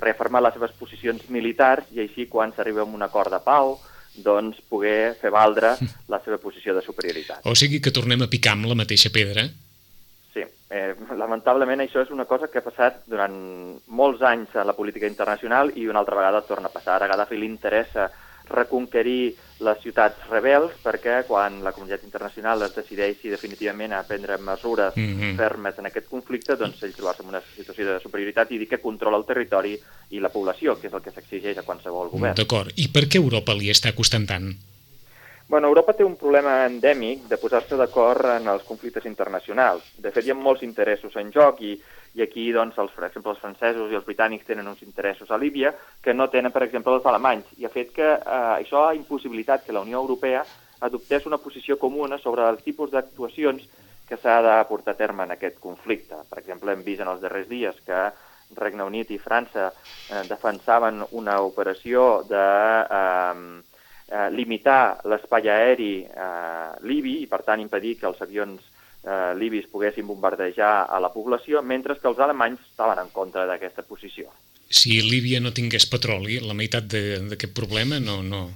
reafirmar 0.00 0.42
les 0.42 0.54
seves 0.56 0.72
posicions 0.78 1.28
militars 1.28 1.90
i 1.92 2.00
així 2.04 2.26
quan 2.26 2.52
s'arriba 2.52 2.82
a 2.82 2.88
un 2.88 3.02
acord 3.02 3.32
de 3.32 3.40
pau 3.44 3.78
doncs 4.24 4.60
poder 4.68 5.14
fer 5.20 5.30
valdre 5.30 5.74
la 6.08 6.20
seva 6.24 6.38
posició 6.42 6.74
de 6.74 6.82
superioritat. 6.82 7.44
O 7.46 7.54
sigui 7.54 7.80
que 7.80 7.92
tornem 7.94 8.24
a 8.24 8.30
picar 8.30 8.56
amb 8.56 8.66
la 8.70 8.78
mateixa 8.78 9.12
pedra? 9.14 9.44
Sí, 10.34 10.42
eh, 10.42 10.94
lamentablement 11.18 11.82
això 11.84 12.02
és 12.02 12.10
una 12.14 12.26
cosa 12.26 12.48
que 12.50 12.58
ha 12.58 12.66
passat 12.66 13.04
durant 13.10 13.36
molts 13.86 14.22
anys 14.26 14.56
a 14.56 14.64
la 14.66 14.74
política 14.74 15.06
internacional 15.10 15.72
i 15.76 15.86
una 15.86 16.02
altra 16.02 16.18
vegada 16.18 16.42
torna 16.46 16.68
a 16.70 16.74
passar. 16.74 17.02
A 17.02 17.10
Gaddafi 17.10 17.38
li 17.38 17.46
interessa 17.46 18.10
reconquerir 18.50 19.36
les 19.60 19.78
ciutats 19.82 20.28
rebels 20.30 20.72
perquè 20.82 21.24
quan 21.28 21.60
la 21.64 21.72
comunitat 21.72 22.04
internacional 22.04 22.62
es 22.64 22.74
decideixi 22.74 23.28
definitivament 23.28 23.92
a 23.92 24.02
prendre 24.08 24.38
mesures 24.38 24.96
Mhm. 24.96 25.36
fermes 25.36 25.78
en 25.78 25.86
aquest 25.86 26.08
conflicte, 26.08 26.56
doncs 26.56 26.82
ell 26.82 26.94
trobar-se 26.94 27.22
en 27.22 27.28
una 27.28 27.42
situació 27.56 27.92
de 27.92 28.00
superioritat 28.00 28.50
i 28.52 28.58
dir 28.58 28.68
que 28.68 28.80
controla 28.80 29.16
el 29.16 29.24
territori 29.24 29.78
i 30.10 30.20
la 30.20 30.30
població, 30.32 30.80
que 30.80 30.88
és 30.88 30.92
el 30.92 31.02
que 31.02 31.12
s'exigeix 31.12 31.58
a 31.58 31.62
qualsevol 31.62 32.10
govern. 32.10 32.34
D'acord. 32.34 32.72
I 32.76 32.88
per 32.88 33.04
què 33.04 33.16
Europa 33.16 33.54
li 33.54 33.70
està 33.70 33.94
costant 33.94 34.26
tant? 34.26 34.54
Bueno, 35.50 35.66
Europa 35.66 35.92
té 35.98 36.04
un 36.04 36.14
problema 36.14 36.64
endèmic 36.64 37.24
de 37.26 37.36
posar-se 37.36 37.74
d'acord 37.74 38.24
en 38.36 38.46
els 38.46 38.62
conflictes 38.62 39.04
internacionals. 39.04 39.82
De 39.98 40.12
fet, 40.12 40.24
hi 40.24 40.30
ha 40.30 40.34
molts 40.38 40.62
interessos 40.62 41.16
en 41.16 41.32
joc 41.32 41.60
i, 41.66 41.72
i 42.14 42.22
aquí, 42.24 42.48
doncs, 42.52 42.78
els, 42.82 42.90
per 42.96 43.06
exemple, 43.06 43.34
els 43.34 43.42
francesos 43.42 43.92
i 43.92 43.98
els 43.98 44.06
britànics 44.06 44.48
tenen 44.48 44.66
uns 44.66 44.82
interessos 44.82 45.30
a 45.30 45.38
Líbia 45.38 45.70
que 46.02 46.14
no 46.14 46.26
tenen, 46.30 46.50
per 46.50 46.64
exemple, 46.66 46.96
els 46.96 47.06
alemanys. 47.06 47.52
I 47.58 47.68
ha 47.68 47.72
fet 47.72 47.92
que 47.94 48.08
eh, 48.16 48.40
això 48.56 48.88
ha 48.88 48.96
impossibilitat 48.98 49.64
que 49.66 49.76
la 49.76 49.84
Unió 49.86 50.00
Europea 50.00 50.42
adoptés 50.80 51.26
una 51.26 51.38
posició 51.38 51.78
comuna 51.78 52.18
sobre 52.18 52.48
el 52.48 52.58
tipus 52.64 52.90
d'actuacions 52.90 53.68
que 54.08 54.18
s'ha 54.18 54.40
de 54.42 54.56
portar 54.66 54.96
a 54.96 54.98
terme 54.98 55.22
en 55.22 55.36
aquest 55.36 55.60
conflicte. 55.62 56.18
Per 56.28 56.40
exemple, 56.40 56.74
hem 56.74 56.82
vist 56.82 57.04
en 57.04 57.12
els 57.12 57.22
darrers 57.22 57.48
dies 57.48 57.78
que 57.86 58.08
Regne 58.58 58.82
Unit 58.82 59.12
i 59.14 59.20
França 59.22 59.68
eh, 59.70 60.24
defensaven 60.26 61.04
una 61.14 61.38
operació 61.46 62.24
de 62.26 62.46
eh, 62.98 63.62
eh, 64.10 64.28
limitar 64.34 64.98
l'espai 65.06 65.46
aeri 65.48 65.92
eh, 66.02 66.70
libi 66.82 67.20
i, 67.22 67.28
per 67.30 67.44
tant, 67.46 67.62
impedir 67.62 68.00
que 68.00 68.10
els 68.10 68.20
avions 68.26 68.66
eh, 69.04 69.34
libis 69.36 69.66
poguessin 69.66 70.06
bombardejar 70.06 70.86
a 70.90 71.00
la 71.00 71.12
població, 71.12 71.62
mentre 71.62 71.96
que 71.98 72.08
els 72.08 72.18
alemanys 72.18 72.60
estaven 72.70 72.98
en 72.98 73.08
contra 73.10 73.46
d'aquesta 73.46 73.82
posició. 73.82 74.30
Si 74.70 75.00
Líbia 75.02 75.40
no 75.40 75.52
tingués 75.52 75.86
petroli, 75.90 76.38
la 76.40 76.54
meitat 76.54 76.84
de- 76.86 77.20
d'aquest 77.30 77.54
problema 77.54 77.98
no... 78.00 78.22
no... 78.22 78.48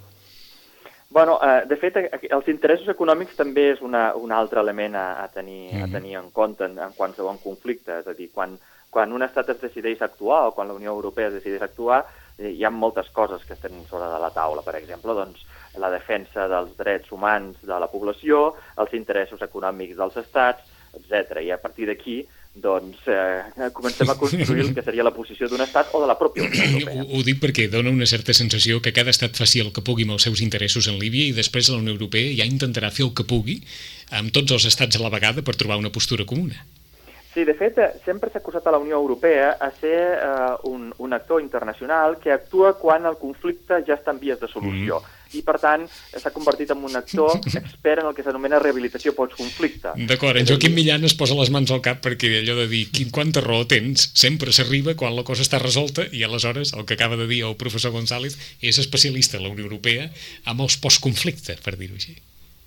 Bueno, 1.11 1.39
eh, 1.43 1.63
de 1.69 1.77
fet, 1.77 1.97
eh, 1.97 2.09
els 2.35 2.49
interessos 2.51 2.89
econòmics 2.91 3.37
també 3.39 3.69
és 3.73 3.81
una, 3.83 4.15
un 4.19 4.33
altre 4.33 4.61
element 4.61 4.97
a, 4.99 5.23
a, 5.23 5.29
tenir, 5.29 5.73
mm 5.73 5.79
-hmm. 5.79 5.85
a 5.85 5.93
tenir 5.93 6.15
en 6.19 6.31
compte 6.31 6.65
en, 6.65 6.79
en 6.79 6.93
qualsevol 6.93 7.39
conflicte. 7.43 7.99
És 8.01 8.07
a 8.07 8.15
dir, 8.15 8.31
quan, 8.35 8.59
quan 8.91 9.13
un 9.13 9.23
estat 9.23 9.49
es 9.51 9.61
decideix 9.61 10.03
actuar 10.03 10.47
o 10.49 10.53
quan 10.55 10.69
la 10.69 10.75
Unió 10.75 10.91
Europea 10.91 11.29
es 11.29 11.35
decideix 11.35 11.63
actuar, 11.63 12.05
hi 12.39 12.65
ha 12.65 12.71
moltes 12.71 13.11
coses 13.15 13.45
que 13.47 13.55
estan 13.55 13.85
sobre 13.91 14.09
de 14.11 14.21
la 14.23 14.31
taula. 14.35 14.63
Per 14.67 14.77
exemple, 14.79 15.15
doncs, 15.15 15.45
la 15.81 15.91
defensa 15.91 16.49
dels 16.51 16.77
drets 16.79 17.11
humans 17.13 17.59
de 17.63 17.81
la 17.81 17.91
població, 17.91 18.55
els 18.79 18.95
interessos 18.95 19.43
econòmics 19.43 19.99
dels 19.99 20.17
estats, 20.23 20.73
etc. 20.95 21.41
I 21.43 21.53
a 21.55 21.61
partir 21.63 21.89
d'aquí 21.91 22.23
doncs 22.55 23.09
eh, 23.11 23.71
comencem 23.75 24.09
a 24.11 24.15
construir 24.15 24.63
el 24.63 24.75
que 24.75 24.83
seria 24.87 25.03
la 25.03 25.11
posició 25.11 25.49
d'un 25.51 25.65
estat 25.65 25.91
o 25.91 26.01
de 26.01 26.07
la 26.07 26.15
pròpia 26.15 26.47
Unió 26.47 26.63
Europea. 26.63 27.03
Ho, 27.03 27.19
ho 27.19 27.23
dic 27.27 27.41
perquè 27.43 27.67
dona 27.71 27.91
una 27.91 28.07
certa 28.07 28.35
sensació 28.37 28.79
que 28.79 28.95
cada 28.95 29.11
estat 29.11 29.35
faci 29.35 29.65
el 29.65 29.73
que 29.75 29.83
pugui 29.83 30.07
amb 30.07 30.15
els 30.15 30.29
seus 30.29 30.43
interessos 30.45 30.87
en 30.87 31.01
Líbia 31.03 31.27
i 31.27 31.35
després 31.35 31.73
la 31.73 31.81
Unió 31.83 31.97
Europea 31.97 32.31
ja 32.39 32.47
intentarà 32.47 32.93
fer 32.95 33.09
el 33.09 33.13
que 33.19 33.27
pugui 33.27 33.59
amb 34.15 34.31
tots 34.31 34.55
els 34.55 34.71
estats 34.71 35.01
a 35.01 35.03
la 35.03 35.11
vegada 35.11 35.43
per 35.43 35.59
trobar 35.59 35.83
una 35.83 35.91
postura 35.91 36.27
comuna. 36.31 36.63
Sí, 37.35 37.45
de 37.45 37.57
fet, 37.59 37.79
eh, 37.83 37.91
sempre 38.05 38.31
s'ha 38.31 38.39
acusat 38.39 38.67
a 38.67 38.73
la 38.75 38.79
Unió 38.79 38.97
Europea 39.01 39.57
a 39.59 39.71
ser 39.75 39.99
eh, 40.15 40.71
un, 40.71 40.93
un 40.99 41.13
actor 41.13 41.43
internacional 41.43 42.19
que 42.23 42.33
actua 42.33 42.77
quan 42.79 43.07
el 43.11 43.19
conflicte 43.19 43.83
ja 43.87 43.99
està 43.99 44.15
en 44.15 44.23
vies 44.23 44.41
de 44.41 44.49
solució. 44.49 45.03
Mm 45.03 45.23
i, 45.35 45.43
per 45.43 45.57
tant, 45.63 45.85
s'ha 46.15 46.33
convertit 46.35 46.73
en 46.75 46.83
un 46.87 46.97
actor 46.99 47.39
expert 47.61 48.03
en 48.03 48.11
el 48.11 48.17
que 48.17 48.25
s'anomena 48.27 48.61
rehabilitació 48.63 49.15
post-conflicte. 49.17 49.95
D'acord, 50.11 50.39
en 50.41 50.49
Joaquim 50.49 50.77
Millan 50.77 51.07
es 51.09 51.17
posa 51.19 51.39
les 51.39 51.51
mans 51.55 51.73
al 51.75 51.83
cap 51.85 52.03
perquè 52.05 52.31
allò 52.41 52.59
de 52.63 52.69
dir 52.71 52.85
quin, 52.95 53.11
quanta 53.15 53.43
raó 53.45 53.65
tens 53.71 54.09
sempre 54.15 54.55
s'arriba 54.55 54.97
quan 54.99 55.17
la 55.17 55.27
cosa 55.27 55.45
està 55.47 55.61
resolta 55.63 56.07
i 56.13 56.25
aleshores 56.25 56.75
el 56.75 56.87
que 56.87 56.99
acaba 56.99 57.19
de 57.21 57.29
dir 57.31 57.45
el 57.49 57.59
professor 57.61 57.95
González 57.95 58.39
és 58.61 58.79
especialista 58.83 59.41
a 59.41 59.45
la 59.45 59.53
Unió 59.53 59.67
Europea 59.67 60.11
amb 60.51 60.65
els 60.65 60.79
postconflicte, 60.81 61.59
per 61.65 61.77
dir-ho 61.81 61.99
així. 61.99 62.17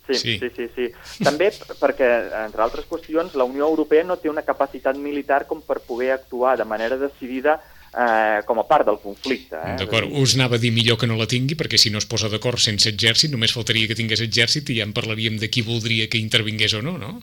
Sí, 0.08 0.16
sí, 0.16 0.38
sí, 0.40 0.50
sí, 0.56 0.68
sí. 0.76 1.24
També 1.24 1.50
perquè, 1.52 2.12
entre 2.46 2.64
altres 2.64 2.88
qüestions, 2.90 3.36
la 3.36 3.48
Unió 3.48 3.68
Europea 3.68 4.06
no 4.08 4.20
té 4.22 4.32
una 4.32 4.46
capacitat 4.48 4.98
militar 4.98 5.46
com 5.50 5.64
per 5.66 5.82
poder 5.84 6.14
actuar 6.16 6.56
de 6.58 6.66
manera 6.66 6.98
decidida 6.98 7.60
eh, 7.94 8.44
com 8.46 8.60
a 8.60 8.66
part 8.68 8.86
del 8.86 9.00
conflicte. 9.04 9.58
Eh? 9.58 9.76
D'acord, 9.82 10.12
us 10.12 10.36
anava 10.38 10.58
a 10.58 10.62
dir 10.62 10.72
millor 10.76 11.00
que 11.00 11.10
no 11.10 11.18
la 11.20 11.28
tingui, 11.30 11.58
perquè 11.60 11.80
si 11.82 11.92
no 11.94 12.02
es 12.02 12.08
posa 12.10 12.30
d'acord 12.32 12.62
sense 12.62 12.90
exèrcit, 12.90 13.34
només 13.34 13.56
faltaria 13.56 13.90
que 13.90 13.98
tingués 13.98 14.24
exèrcit 14.26 14.70
i 14.72 14.80
ja 14.80 14.88
en 14.88 14.96
parlaríem 14.96 15.40
de 15.42 15.52
qui 15.52 15.66
voldria 15.66 16.10
que 16.12 16.22
intervingués 16.22 16.78
o 16.78 16.84
no, 16.86 16.98
no? 17.02 17.18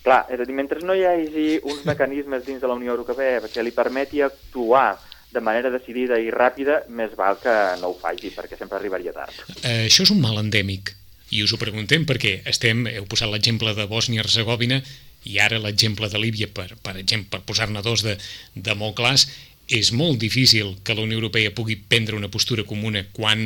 Clar, 0.00 0.24
és 0.32 0.40
a 0.40 0.46
dir, 0.48 0.56
mentre 0.56 0.80
no 0.80 0.96
hi 0.96 1.04
hagi 1.04 1.46
uns 1.60 1.84
mecanismes 1.84 2.46
dins 2.46 2.62
de 2.62 2.68
la 2.68 2.76
Unió 2.78 2.94
Europea 2.94 3.42
que 3.52 3.64
li 3.64 3.74
permeti 3.76 4.22
actuar 4.24 4.94
de 5.30 5.42
manera 5.44 5.70
decidida 5.70 6.16
i 6.18 6.30
ràpida, 6.32 6.80
més 6.88 7.12
val 7.18 7.36
que 7.38 7.52
no 7.82 7.92
ho 7.92 7.98
faci, 8.00 8.32
perquè 8.34 8.56
sempre 8.58 8.80
arribaria 8.80 9.12
tard. 9.14 9.36
Eh, 9.60 9.86
això 9.86 10.02
és 10.06 10.10
un 10.10 10.18
mal 10.22 10.40
endèmic, 10.40 10.94
i 11.30 11.44
us 11.44 11.54
ho 11.54 11.60
preguntem 11.60 12.06
perquè 12.08 12.40
estem, 12.50 12.84
heu 12.90 13.06
posat 13.10 13.30
l'exemple 13.30 13.74
de 13.76 13.86
Bòsnia-Herzegovina 13.90 14.80
i 15.30 15.38
ara 15.38 15.60
l'exemple 15.60 16.08
de 16.08 16.18
Líbia, 16.18 16.48
per, 16.52 16.72
per 16.82 16.96
exemple, 16.98 17.30
per 17.36 17.46
posar-ne 17.46 17.82
dos 17.84 18.02
de, 18.06 18.16
de 18.54 18.74
molt 18.74 18.96
clars, 18.98 19.28
és 19.70 19.92
molt 19.94 20.18
difícil 20.18 20.74
que 20.82 20.96
la 20.96 21.04
Unió 21.06 21.20
Europea 21.20 21.52
pugui 21.54 21.76
prendre 21.76 22.16
una 22.18 22.30
postura 22.32 22.64
comuna 22.66 23.04
quan, 23.14 23.44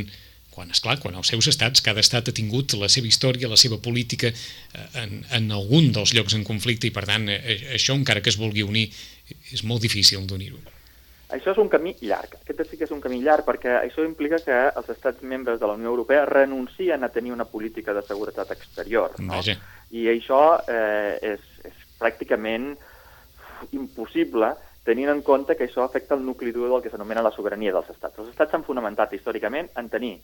quan 0.55 0.70
esclar, 0.72 0.97
quan 1.03 1.18
els 1.20 1.28
seus 1.28 1.51
estats, 1.51 1.85
cada 1.85 2.01
estat 2.01 2.30
ha 2.30 2.37
tingut 2.37 2.76
la 2.80 2.89
seva 2.89 3.11
història, 3.11 3.51
la 3.51 3.61
seva 3.61 3.80
política 3.82 4.30
eh, 4.32 4.87
en, 5.03 5.18
en 5.37 5.51
algun 5.53 5.91
dels 5.93 6.14
llocs 6.16 6.39
en 6.39 6.47
conflicte 6.49 6.89
i 6.89 6.95
per 6.95 7.05
tant 7.11 7.28
eh, 7.28 7.59
això 7.76 7.99
encara 7.99 8.24
que 8.24 8.32
es 8.32 8.41
vulgui 8.41 8.64
unir 8.64 8.89
és 9.53 9.66
molt 9.68 9.85
difícil 9.85 10.24
d'unir-ho. 10.30 10.62
Això 11.35 11.53
és 11.53 11.59
un 11.59 11.70
camí 11.72 11.95
llarg. 12.01 12.37
Aquest 12.43 12.64
sí 12.70 12.78
que 12.78 12.87
és 12.87 12.93
un 12.95 13.03
camí 13.03 13.20
llarg 13.22 13.47
perquè 13.47 13.78
això 13.80 14.05
implica 14.07 14.39
que 14.43 14.59
els 14.70 14.91
estats 14.95 15.22
membres 15.22 15.59
de 15.61 15.66
la 15.66 15.74
Unió 15.74 15.91
Europea 15.91 16.26
renuncien 16.30 17.03
a 17.03 17.11
tenir 17.11 17.32
una 17.35 17.49
política 17.51 17.95
de 17.95 18.03
seguretat 18.07 18.53
exterior. 18.55 19.16
No? 19.18 19.32
Vaja. 19.35 19.57
I 19.91 20.07
això 20.12 20.43
eh, 20.70 21.35
és, 21.35 21.49
és 21.66 21.82
pràcticament 21.99 22.72
impossible 23.72 24.53
tenint 24.85 25.09
en 25.09 25.22
compte 25.24 25.57
que 25.57 25.64
això 25.66 25.82
afecta 25.82 26.14
el 26.14 26.24
nucli 26.24 26.53
dur 26.53 26.68
del 26.68 26.82
que 26.85 26.93
s'anomena 26.93 27.24
la 27.24 27.32
sobirania 27.32 27.72
dels 27.72 27.89
estats. 27.95 28.18
Els 28.20 28.30
estats 28.35 28.53
s'han 28.53 28.66
fonamentat 28.66 29.14
històricament 29.16 29.70
en 29.80 29.89
tenir 29.89 30.18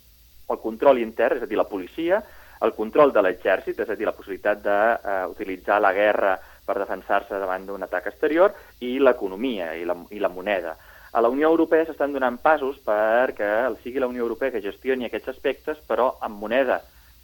el 0.51 0.61
control 0.61 1.01
intern, 1.01 1.39
és 1.39 1.47
a 1.47 1.49
dir, 1.49 1.57
la 1.57 1.69
policia, 1.71 2.21
el 2.61 2.75
control 2.77 3.15
de 3.15 3.23
l'exèrcit, 3.25 3.81
és 3.81 3.89
a 3.89 3.97
dir, 3.97 4.05
la 4.05 4.15
possibilitat 4.17 4.61
d'utilitzar 4.61 5.79
eh, 5.79 5.85
la 5.87 5.93
guerra 5.97 6.37
per 6.67 6.77
defensar-se 6.79 7.41
davant 7.41 7.65
d'un 7.67 7.87
atac 7.87 8.11
exterior, 8.13 8.53
i 8.85 8.99
l'economia 9.01 9.73
i, 9.79 9.87
la, 9.89 9.97
i 10.13 10.21
la 10.21 10.29
moneda. 10.29 10.77
A 11.13 11.21
la 11.21 11.29
Unió 11.33 11.49
Europea 11.51 11.87
s'estan 11.87 12.13
donant 12.15 12.39
passos 12.43 12.79
perquè 12.87 13.51
sigui 13.83 13.99
la 14.03 14.09
Unió 14.11 14.23
Europea 14.23 14.53
que 14.55 14.63
gestioni 14.63 15.09
aquests 15.09 15.33
aspectes, 15.35 15.81
però 15.89 16.13
amb 16.23 16.39
moneda 16.39 16.81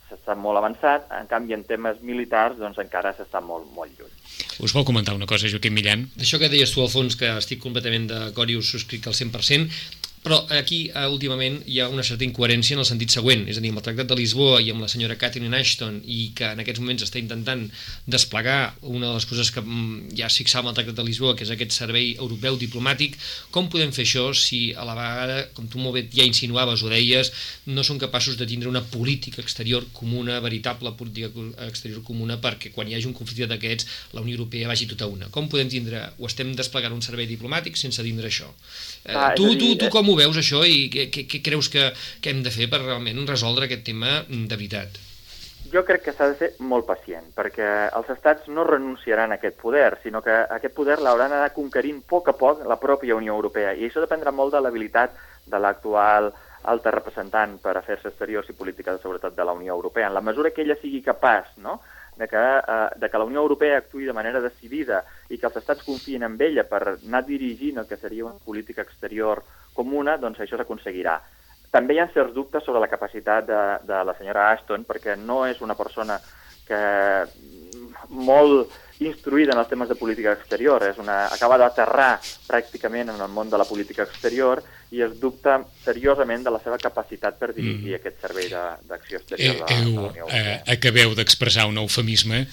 s'està 0.07 0.37
molt 0.39 0.59
avançat, 0.59 1.07
en 1.19 1.27
canvi 1.31 1.55
en 1.57 1.65
temes 1.67 1.99
militars 2.03 2.59
doncs 2.59 2.79
encara 2.83 3.15
s'està 3.15 3.43
molt, 3.43 3.67
molt 3.75 3.95
lluny. 3.99 4.13
Us 4.63 4.75
vol 4.75 4.87
comentar 4.87 5.15
una 5.15 5.27
cosa, 5.27 5.51
Joaquim 5.51 5.75
Millan? 5.75 6.07
Això 6.23 6.39
que 6.39 6.51
deies 6.51 6.73
tu, 6.75 6.83
Alfons, 6.83 7.19
que 7.19 7.33
estic 7.39 7.63
completament 7.63 8.07
d'acord 8.11 8.51
i 8.51 8.59
us 8.59 8.71
subscric 8.75 9.07
al 9.11 9.17
100%, 9.19 9.71
però 10.27 10.41
aquí, 10.51 10.89
uh, 10.91 11.07
últimament, 11.07 11.61
hi 11.71 11.77
ha 11.79 11.85
una 11.87 12.03
certa 12.03 12.25
incoherència 12.27 12.75
en 12.75 12.81
el 12.83 12.87
sentit 12.89 13.13
següent, 13.15 13.45
és 13.47 13.61
a 13.61 13.63
dir, 13.63 13.71
amb 13.71 13.79
el 13.79 13.85
Tractat 13.87 14.09
de 14.11 14.17
Lisboa 14.19 14.57
i 14.59 14.73
amb 14.73 14.83
la 14.83 14.89
senyora 14.91 15.15
Catherine 15.21 15.55
Ashton, 15.55 16.01
i 16.03 16.33
que 16.35 16.49
en 16.51 16.63
aquests 16.65 16.83
moments 16.83 17.05
està 17.07 17.21
intentant 17.21 17.63
desplegar 18.11 18.75
una 18.83 19.07
de 19.07 19.13
les 19.21 19.27
coses 19.31 19.53
que 19.55 19.63
mm, 19.63 20.17
ja 20.19 20.27
es 20.27 20.39
fixava 20.41 20.67
amb 20.67 20.73
el 20.73 20.81
Tractat 20.81 20.99
de 20.99 21.05
Lisboa, 21.07 21.37
que 21.39 21.47
és 21.47 21.53
aquest 21.55 21.77
servei 21.77 22.09
europeu 22.17 22.59
diplomàtic, 22.59 23.15
com 23.55 23.69
podem 23.71 23.95
fer 23.95 24.03
això 24.09 24.25
si 24.35 24.73
a 24.75 24.89
la 24.89 24.97
vegada, 24.99 25.37
com 25.55 25.71
tu 25.71 25.79
molt 25.79 25.95
bé 26.01 26.03
ja 26.11 26.27
insinuaves 26.27 26.83
o 26.83 26.91
deies, 26.91 27.31
no 27.71 27.87
són 27.87 28.03
capaços 28.03 28.35
de 28.35 28.51
tindre 28.51 28.73
una 28.73 28.83
política 28.83 29.45
exterior 29.45 29.87
comuna, 29.95 30.41
veritable 30.43 30.91
política 30.99 31.31
exterior 31.69 32.03
comuna, 32.03 32.41
perquè 32.43 32.75
quan 32.75 32.91
hi 32.91 32.99
hagi 32.99 33.07
un 33.07 33.15
conflicte 33.15 33.47
d'aquests, 33.55 34.11
la 34.19 34.27
Unió 34.27 34.41
Europea 34.41 34.75
vagi 34.75 34.91
tota 34.91 35.07
una. 35.07 35.31
Com 35.31 35.47
podem 35.47 35.71
tindre, 35.71 36.03
o 36.19 36.27
estem 36.27 36.51
desplegant 36.59 36.99
un 36.99 37.07
servei 37.07 37.31
diplomàtic 37.31 37.79
sense 37.79 38.03
tindre 38.03 38.27
això? 38.27 38.51
Eh, 39.05 39.15
ah, 39.15 39.33
tu, 39.37 39.51
tu, 39.59 39.75
tu 39.81 39.91
com 39.93 40.09
ho 40.09 40.17
veus 40.19 40.39
això 40.41 40.63
i 40.65 40.87
què, 40.93 41.09
què, 41.13 41.27
què 41.31 41.43
creus 41.45 41.69
que, 41.73 41.91
que 42.23 42.33
hem 42.33 42.43
de 42.47 42.55
fer 42.55 42.71
per 42.73 42.83
realment 42.85 43.27
resoldre 43.29 43.69
aquest 43.69 43.85
tema 43.87 44.23
de 44.29 44.57
veritat? 44.57 45.03
Jo 45.73 45.83
crec 45.85 46.05
que 46.07 46.15
s'ha 46.15 46.29
de 46.31 46.37
ser 46.39 46.49
molt 46.63 46.87
pacient, 46.87 47.27
perquè 47.35 47.69
els 47.99 48.11
estats 48.15 48.47
no 48.49 48.65
renunciaran 48.65 49.33
a 49.35 49.39
aquest 49.41 49.57
poder, 49.59 49.99
sinó 50.03 50.23
que 50.23 50.35
aquest 50.57 50.75
poder 50.77 51.01
l'hauran 51.03 51.35
d'anar 51.35 51.51
conquerint 51.57 51.99
a 52.05 52.09
poc 52.15 52.31
a 52.31 52.37
poc 52.39 52.63
la 52.71 52.79
pròpia 52.79 53.19
Unió 53.19 53.35
Europea, 53.35 53.75
i 53.75 53.89
això 53.89 54.03
dependrà 54.05 54.31
molt 54.31 54.55
de 54.55 54.63
l'habilitat 54.63 55.19
de 55.47 55.59
l'actual 55.59 56.31
alta 56.71 56.93
representant 56.95 57.59
per 57.63 57.77
afers 57.79 58.07
exteriors 58.11 58.49
i 58.51 58.57
política 58.59 58.95
de 58.95 59.03
seguretat 59.03 59.35
de 59.37 59.45
la 59.47 59.55
Unió 59.55 59.75
Europea. 59.75 60.09
En 60.09 60.15
la 60.15 60.25
mesura 60.25 60.51
que 60.51 60.63
ella 60.63 60.79
sigui 60.81 61.03
capaç 61.03 61.53
no?, 61.63 61.81
de 62.17 62.29
que, 62.29 62.37
eh, 62.37 62.89
de 62.97 63.11
que 63.11 63.19
la 63.19 63.25
Unió 63.25 63.41
Europea 63.41 63.79
actuï 63.79 64.07
de 64.07 64.17
manera 64.17 64.41
decidida 64.41 65.03
i 65.29 65.39
que 65.39 65.47
els 65.47 65.57
estats 65.61 65.85
confien 65.85 66.25
en 66.25 66.37
ella 66.41 66.65
per 66.65 66.83
anar 66.97 67.25
dirigint 67.27 67.79
el 67.79 67.87
que 67.87 68.01
seria 68.01 68.25
una 68.25 68.41
política 68.45 68.83
exterior 68.83 69.45
comuna, 69.75 70.17
doncs 70.17 70.41
això 70.41 70.57
s'aconseguirà. 70.57 71.21
També 71.71 71.95
hi 71.95 72.01
ha 72.01 72.09
certs 72.15 72.33
dubtes 72.33 72.65
sobre 72.65 72.81
la 72.81 72.89
capacitat 72.89 73.47
de, 73.47 73.63
de 73.85 74.03
la 74.09 74.15
senyora 74.17 74.51
Ashton, 74.53 74.87
perquè 74.89 75.17
no 75.19 75.45
és 75.47 75.61
una 75.61 75.77
persona 75.77 76.19
que 76.67 76.81
molt 78.09 78.73
instruïda 79.05 79.53
en 79.53 79.61
els 79.61 79.69
temes 79.69 79.89
de 79.91 79.97
política 79.99 80.33
exterior, 80.33 80.83
és 80.89 80.99
una, 81.03 81.27
acaba 81.33 81.59
d'aterrar 81.61 82.17
pràcticament 82.49 83.13
en 83.13 83.21
el 83.21 83.33
món 83.33 83.51
de 83.53 83.61
la 83.61 83.67
política 83.69 84.07
exterior 84.07 84.63
i 84.95 85.03
es 85.05 85.17
dubta 85.21 85.59
seriosament 85.85 86.47
de 86.47 86.53
la 86.55 86.61
seva 86.65 86.79
capacitat 86.81 87.37
per 87.41 87.53
dirigir 87.53 87.93
mm. 87.93 87.99
aquest 87.99 88.23
servei 88.25 88.49
d'acció 88.49 89.21
exterior 89.21 89.57
eh, 89.57 89.65
de, 89.65 89.67
de 89.67 89.91
la 89.97 90.07
Unió 90.07 90.25
Europea. 90.25 90.55
Eh, 90.55 90.63
acabeu 90.77 91.17
d'expressar 91.19 91.67
un 91.69 91.83
eufemisme 91.83 92.47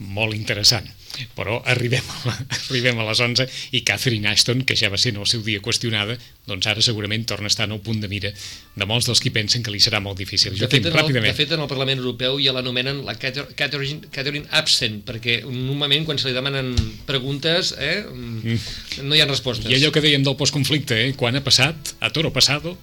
molt 0.00 0.34
interessant. 0.36 0.88
Però 1.36 1.58
arribem 1.68 2.06
a, 2.06 2.34
arribem 2.56 3.00
a 3.02 3.06
les 3.08 3.20
11 3.20 3.46
i 3.76 3.82
Catherine 3.86 4.30
Ashton, 4.30 4.62
que 4.64 4.76
ja 4.78 4.90
va 4.92 4.98
ser 5.00 5.12
en 5.14 5.20
el 5.20 5.28
seu 5.28 5.42
dia 5.44 5.60
qüestionada, 5.62 6.16
doncs 6.48 6.68
ara 6.70 6.82
segurament 6.84 7.26
torna 7.28 7.50
a 7.50 7.52
estar 7.52 7.66
en 7.68 7.74
el 7.76 7.82
punt 7.84 8.00
de 8.02 8.08
mira 8.08 8.30
de 8.30 8.88
molts 8.88 9.08
dels 9.10 9.20
qui 9.22 9.32
pensen 9.34 9.64
que 9.66 9.74
li 9.74 9.82
serà 9.82 10.00
molt 10.02 10.18
difícil. 10.18 10.54
De, 10.56 10.68
fet, 10.70 10.86
el, 10.86 11.12
de 11.12 11.34
fet, 11.36 11.56
en 11.56 11.64
el 11.64 11.70
Parlament 11.70 12.00
Europeu 12.00 12.38
ja 12.42 12.54
l'anomenen 12.56 13.02
la 13.06 13.16
Catherine, 13.18 14.08
Catherine 14.14 14.46
Absent, 14.56 15.02
perquè 15.08 15.40
normalment 15.46 16.06
quan 16.08 16.20
se 16.20 16.30
li 16.30 16.36
demanen 16.36 16.72
preguntes 17.08 17.74
eh, 17.78 18.00
mm. 18.06 19.02
no 19.08 19.18
hi 19.18 19.24
ha 19.24 19.28
respostes. 19.28 19.68
I 19.70 19.80
allò 19.80 19.92
que 19.94 20.04
dèiem 20.04 20.24
del 20.26 20.38
postconflicte, 20.38 21.02
eh, 21.08 21.12
quan 21.18 21.36
ha 21.36 21.44
passat, 21.44 21.96
a 22.00 22.14
toro 22.14 22.32
passado, 22.32 22.78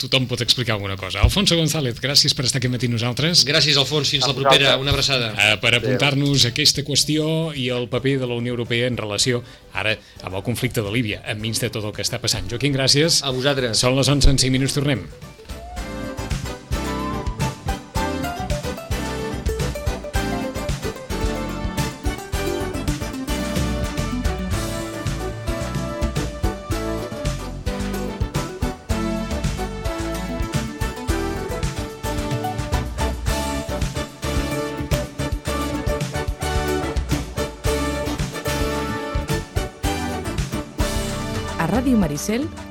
tothom 0.00 0.26
pot 0.30 0.40
explicar 0.44 0.76
alguna 0.76 0.96
cosa. 1.00 1.22
Alfonso 1.22 1.56
González, 1.56 1.98
gràcies 2.02 2.34
per 2.36 2.46
estar 2.46 2.60
aquí 2.60 2.70
matí 2.72 2.90
nosaltres. 2.92 3.44
Gràcies, 3.48 3.78
Alfons. 3.80 4.10
Fins 4.12 4.28
la 4.28 4.36
propera. 4.36 4.76
Una 4.80 4.92
abraçada. 4.94 5.32
Uh, 5.32 5.56
per 5.62 5.74
apuntar-nos 5.78 6.46
aquesta 6.50 6.84
qüestió 6.86 7.50
i 7.56 7.68
el 7.74 7.88
paper 7.92 8.18
de 8.22 8.30
la 8.30 8.38
Unió 8.38 8.56
Europea 8.56 8.90
en 8.90 9.00
relació 9.00 9.42
ara 9.72 9.96
amb 10.22 10.36
el 10.36 10.46
conflicte 10.46 10.84
de 10.84 10.92
Líbia, 10.94 11.22
enmig 11.32 11.58
de 11.60 11.72
tot 11.72 11.84
el 11.84 11.94
que 11.96 12.04
està 12.04 12.20
passant. 12.22 12.48
Joaquim, 12.50 12.74
gràcies. 12.76 13.22
A 13.24 13.34
vosaltres. 13.34 13.78
Són 13.80 13.96
les 13.98 14.12
11 14.12 14.34
en 14.34 14.42
5 14.46 14.58
minuts, 14.58 14.76
tornem. 14.76 15.06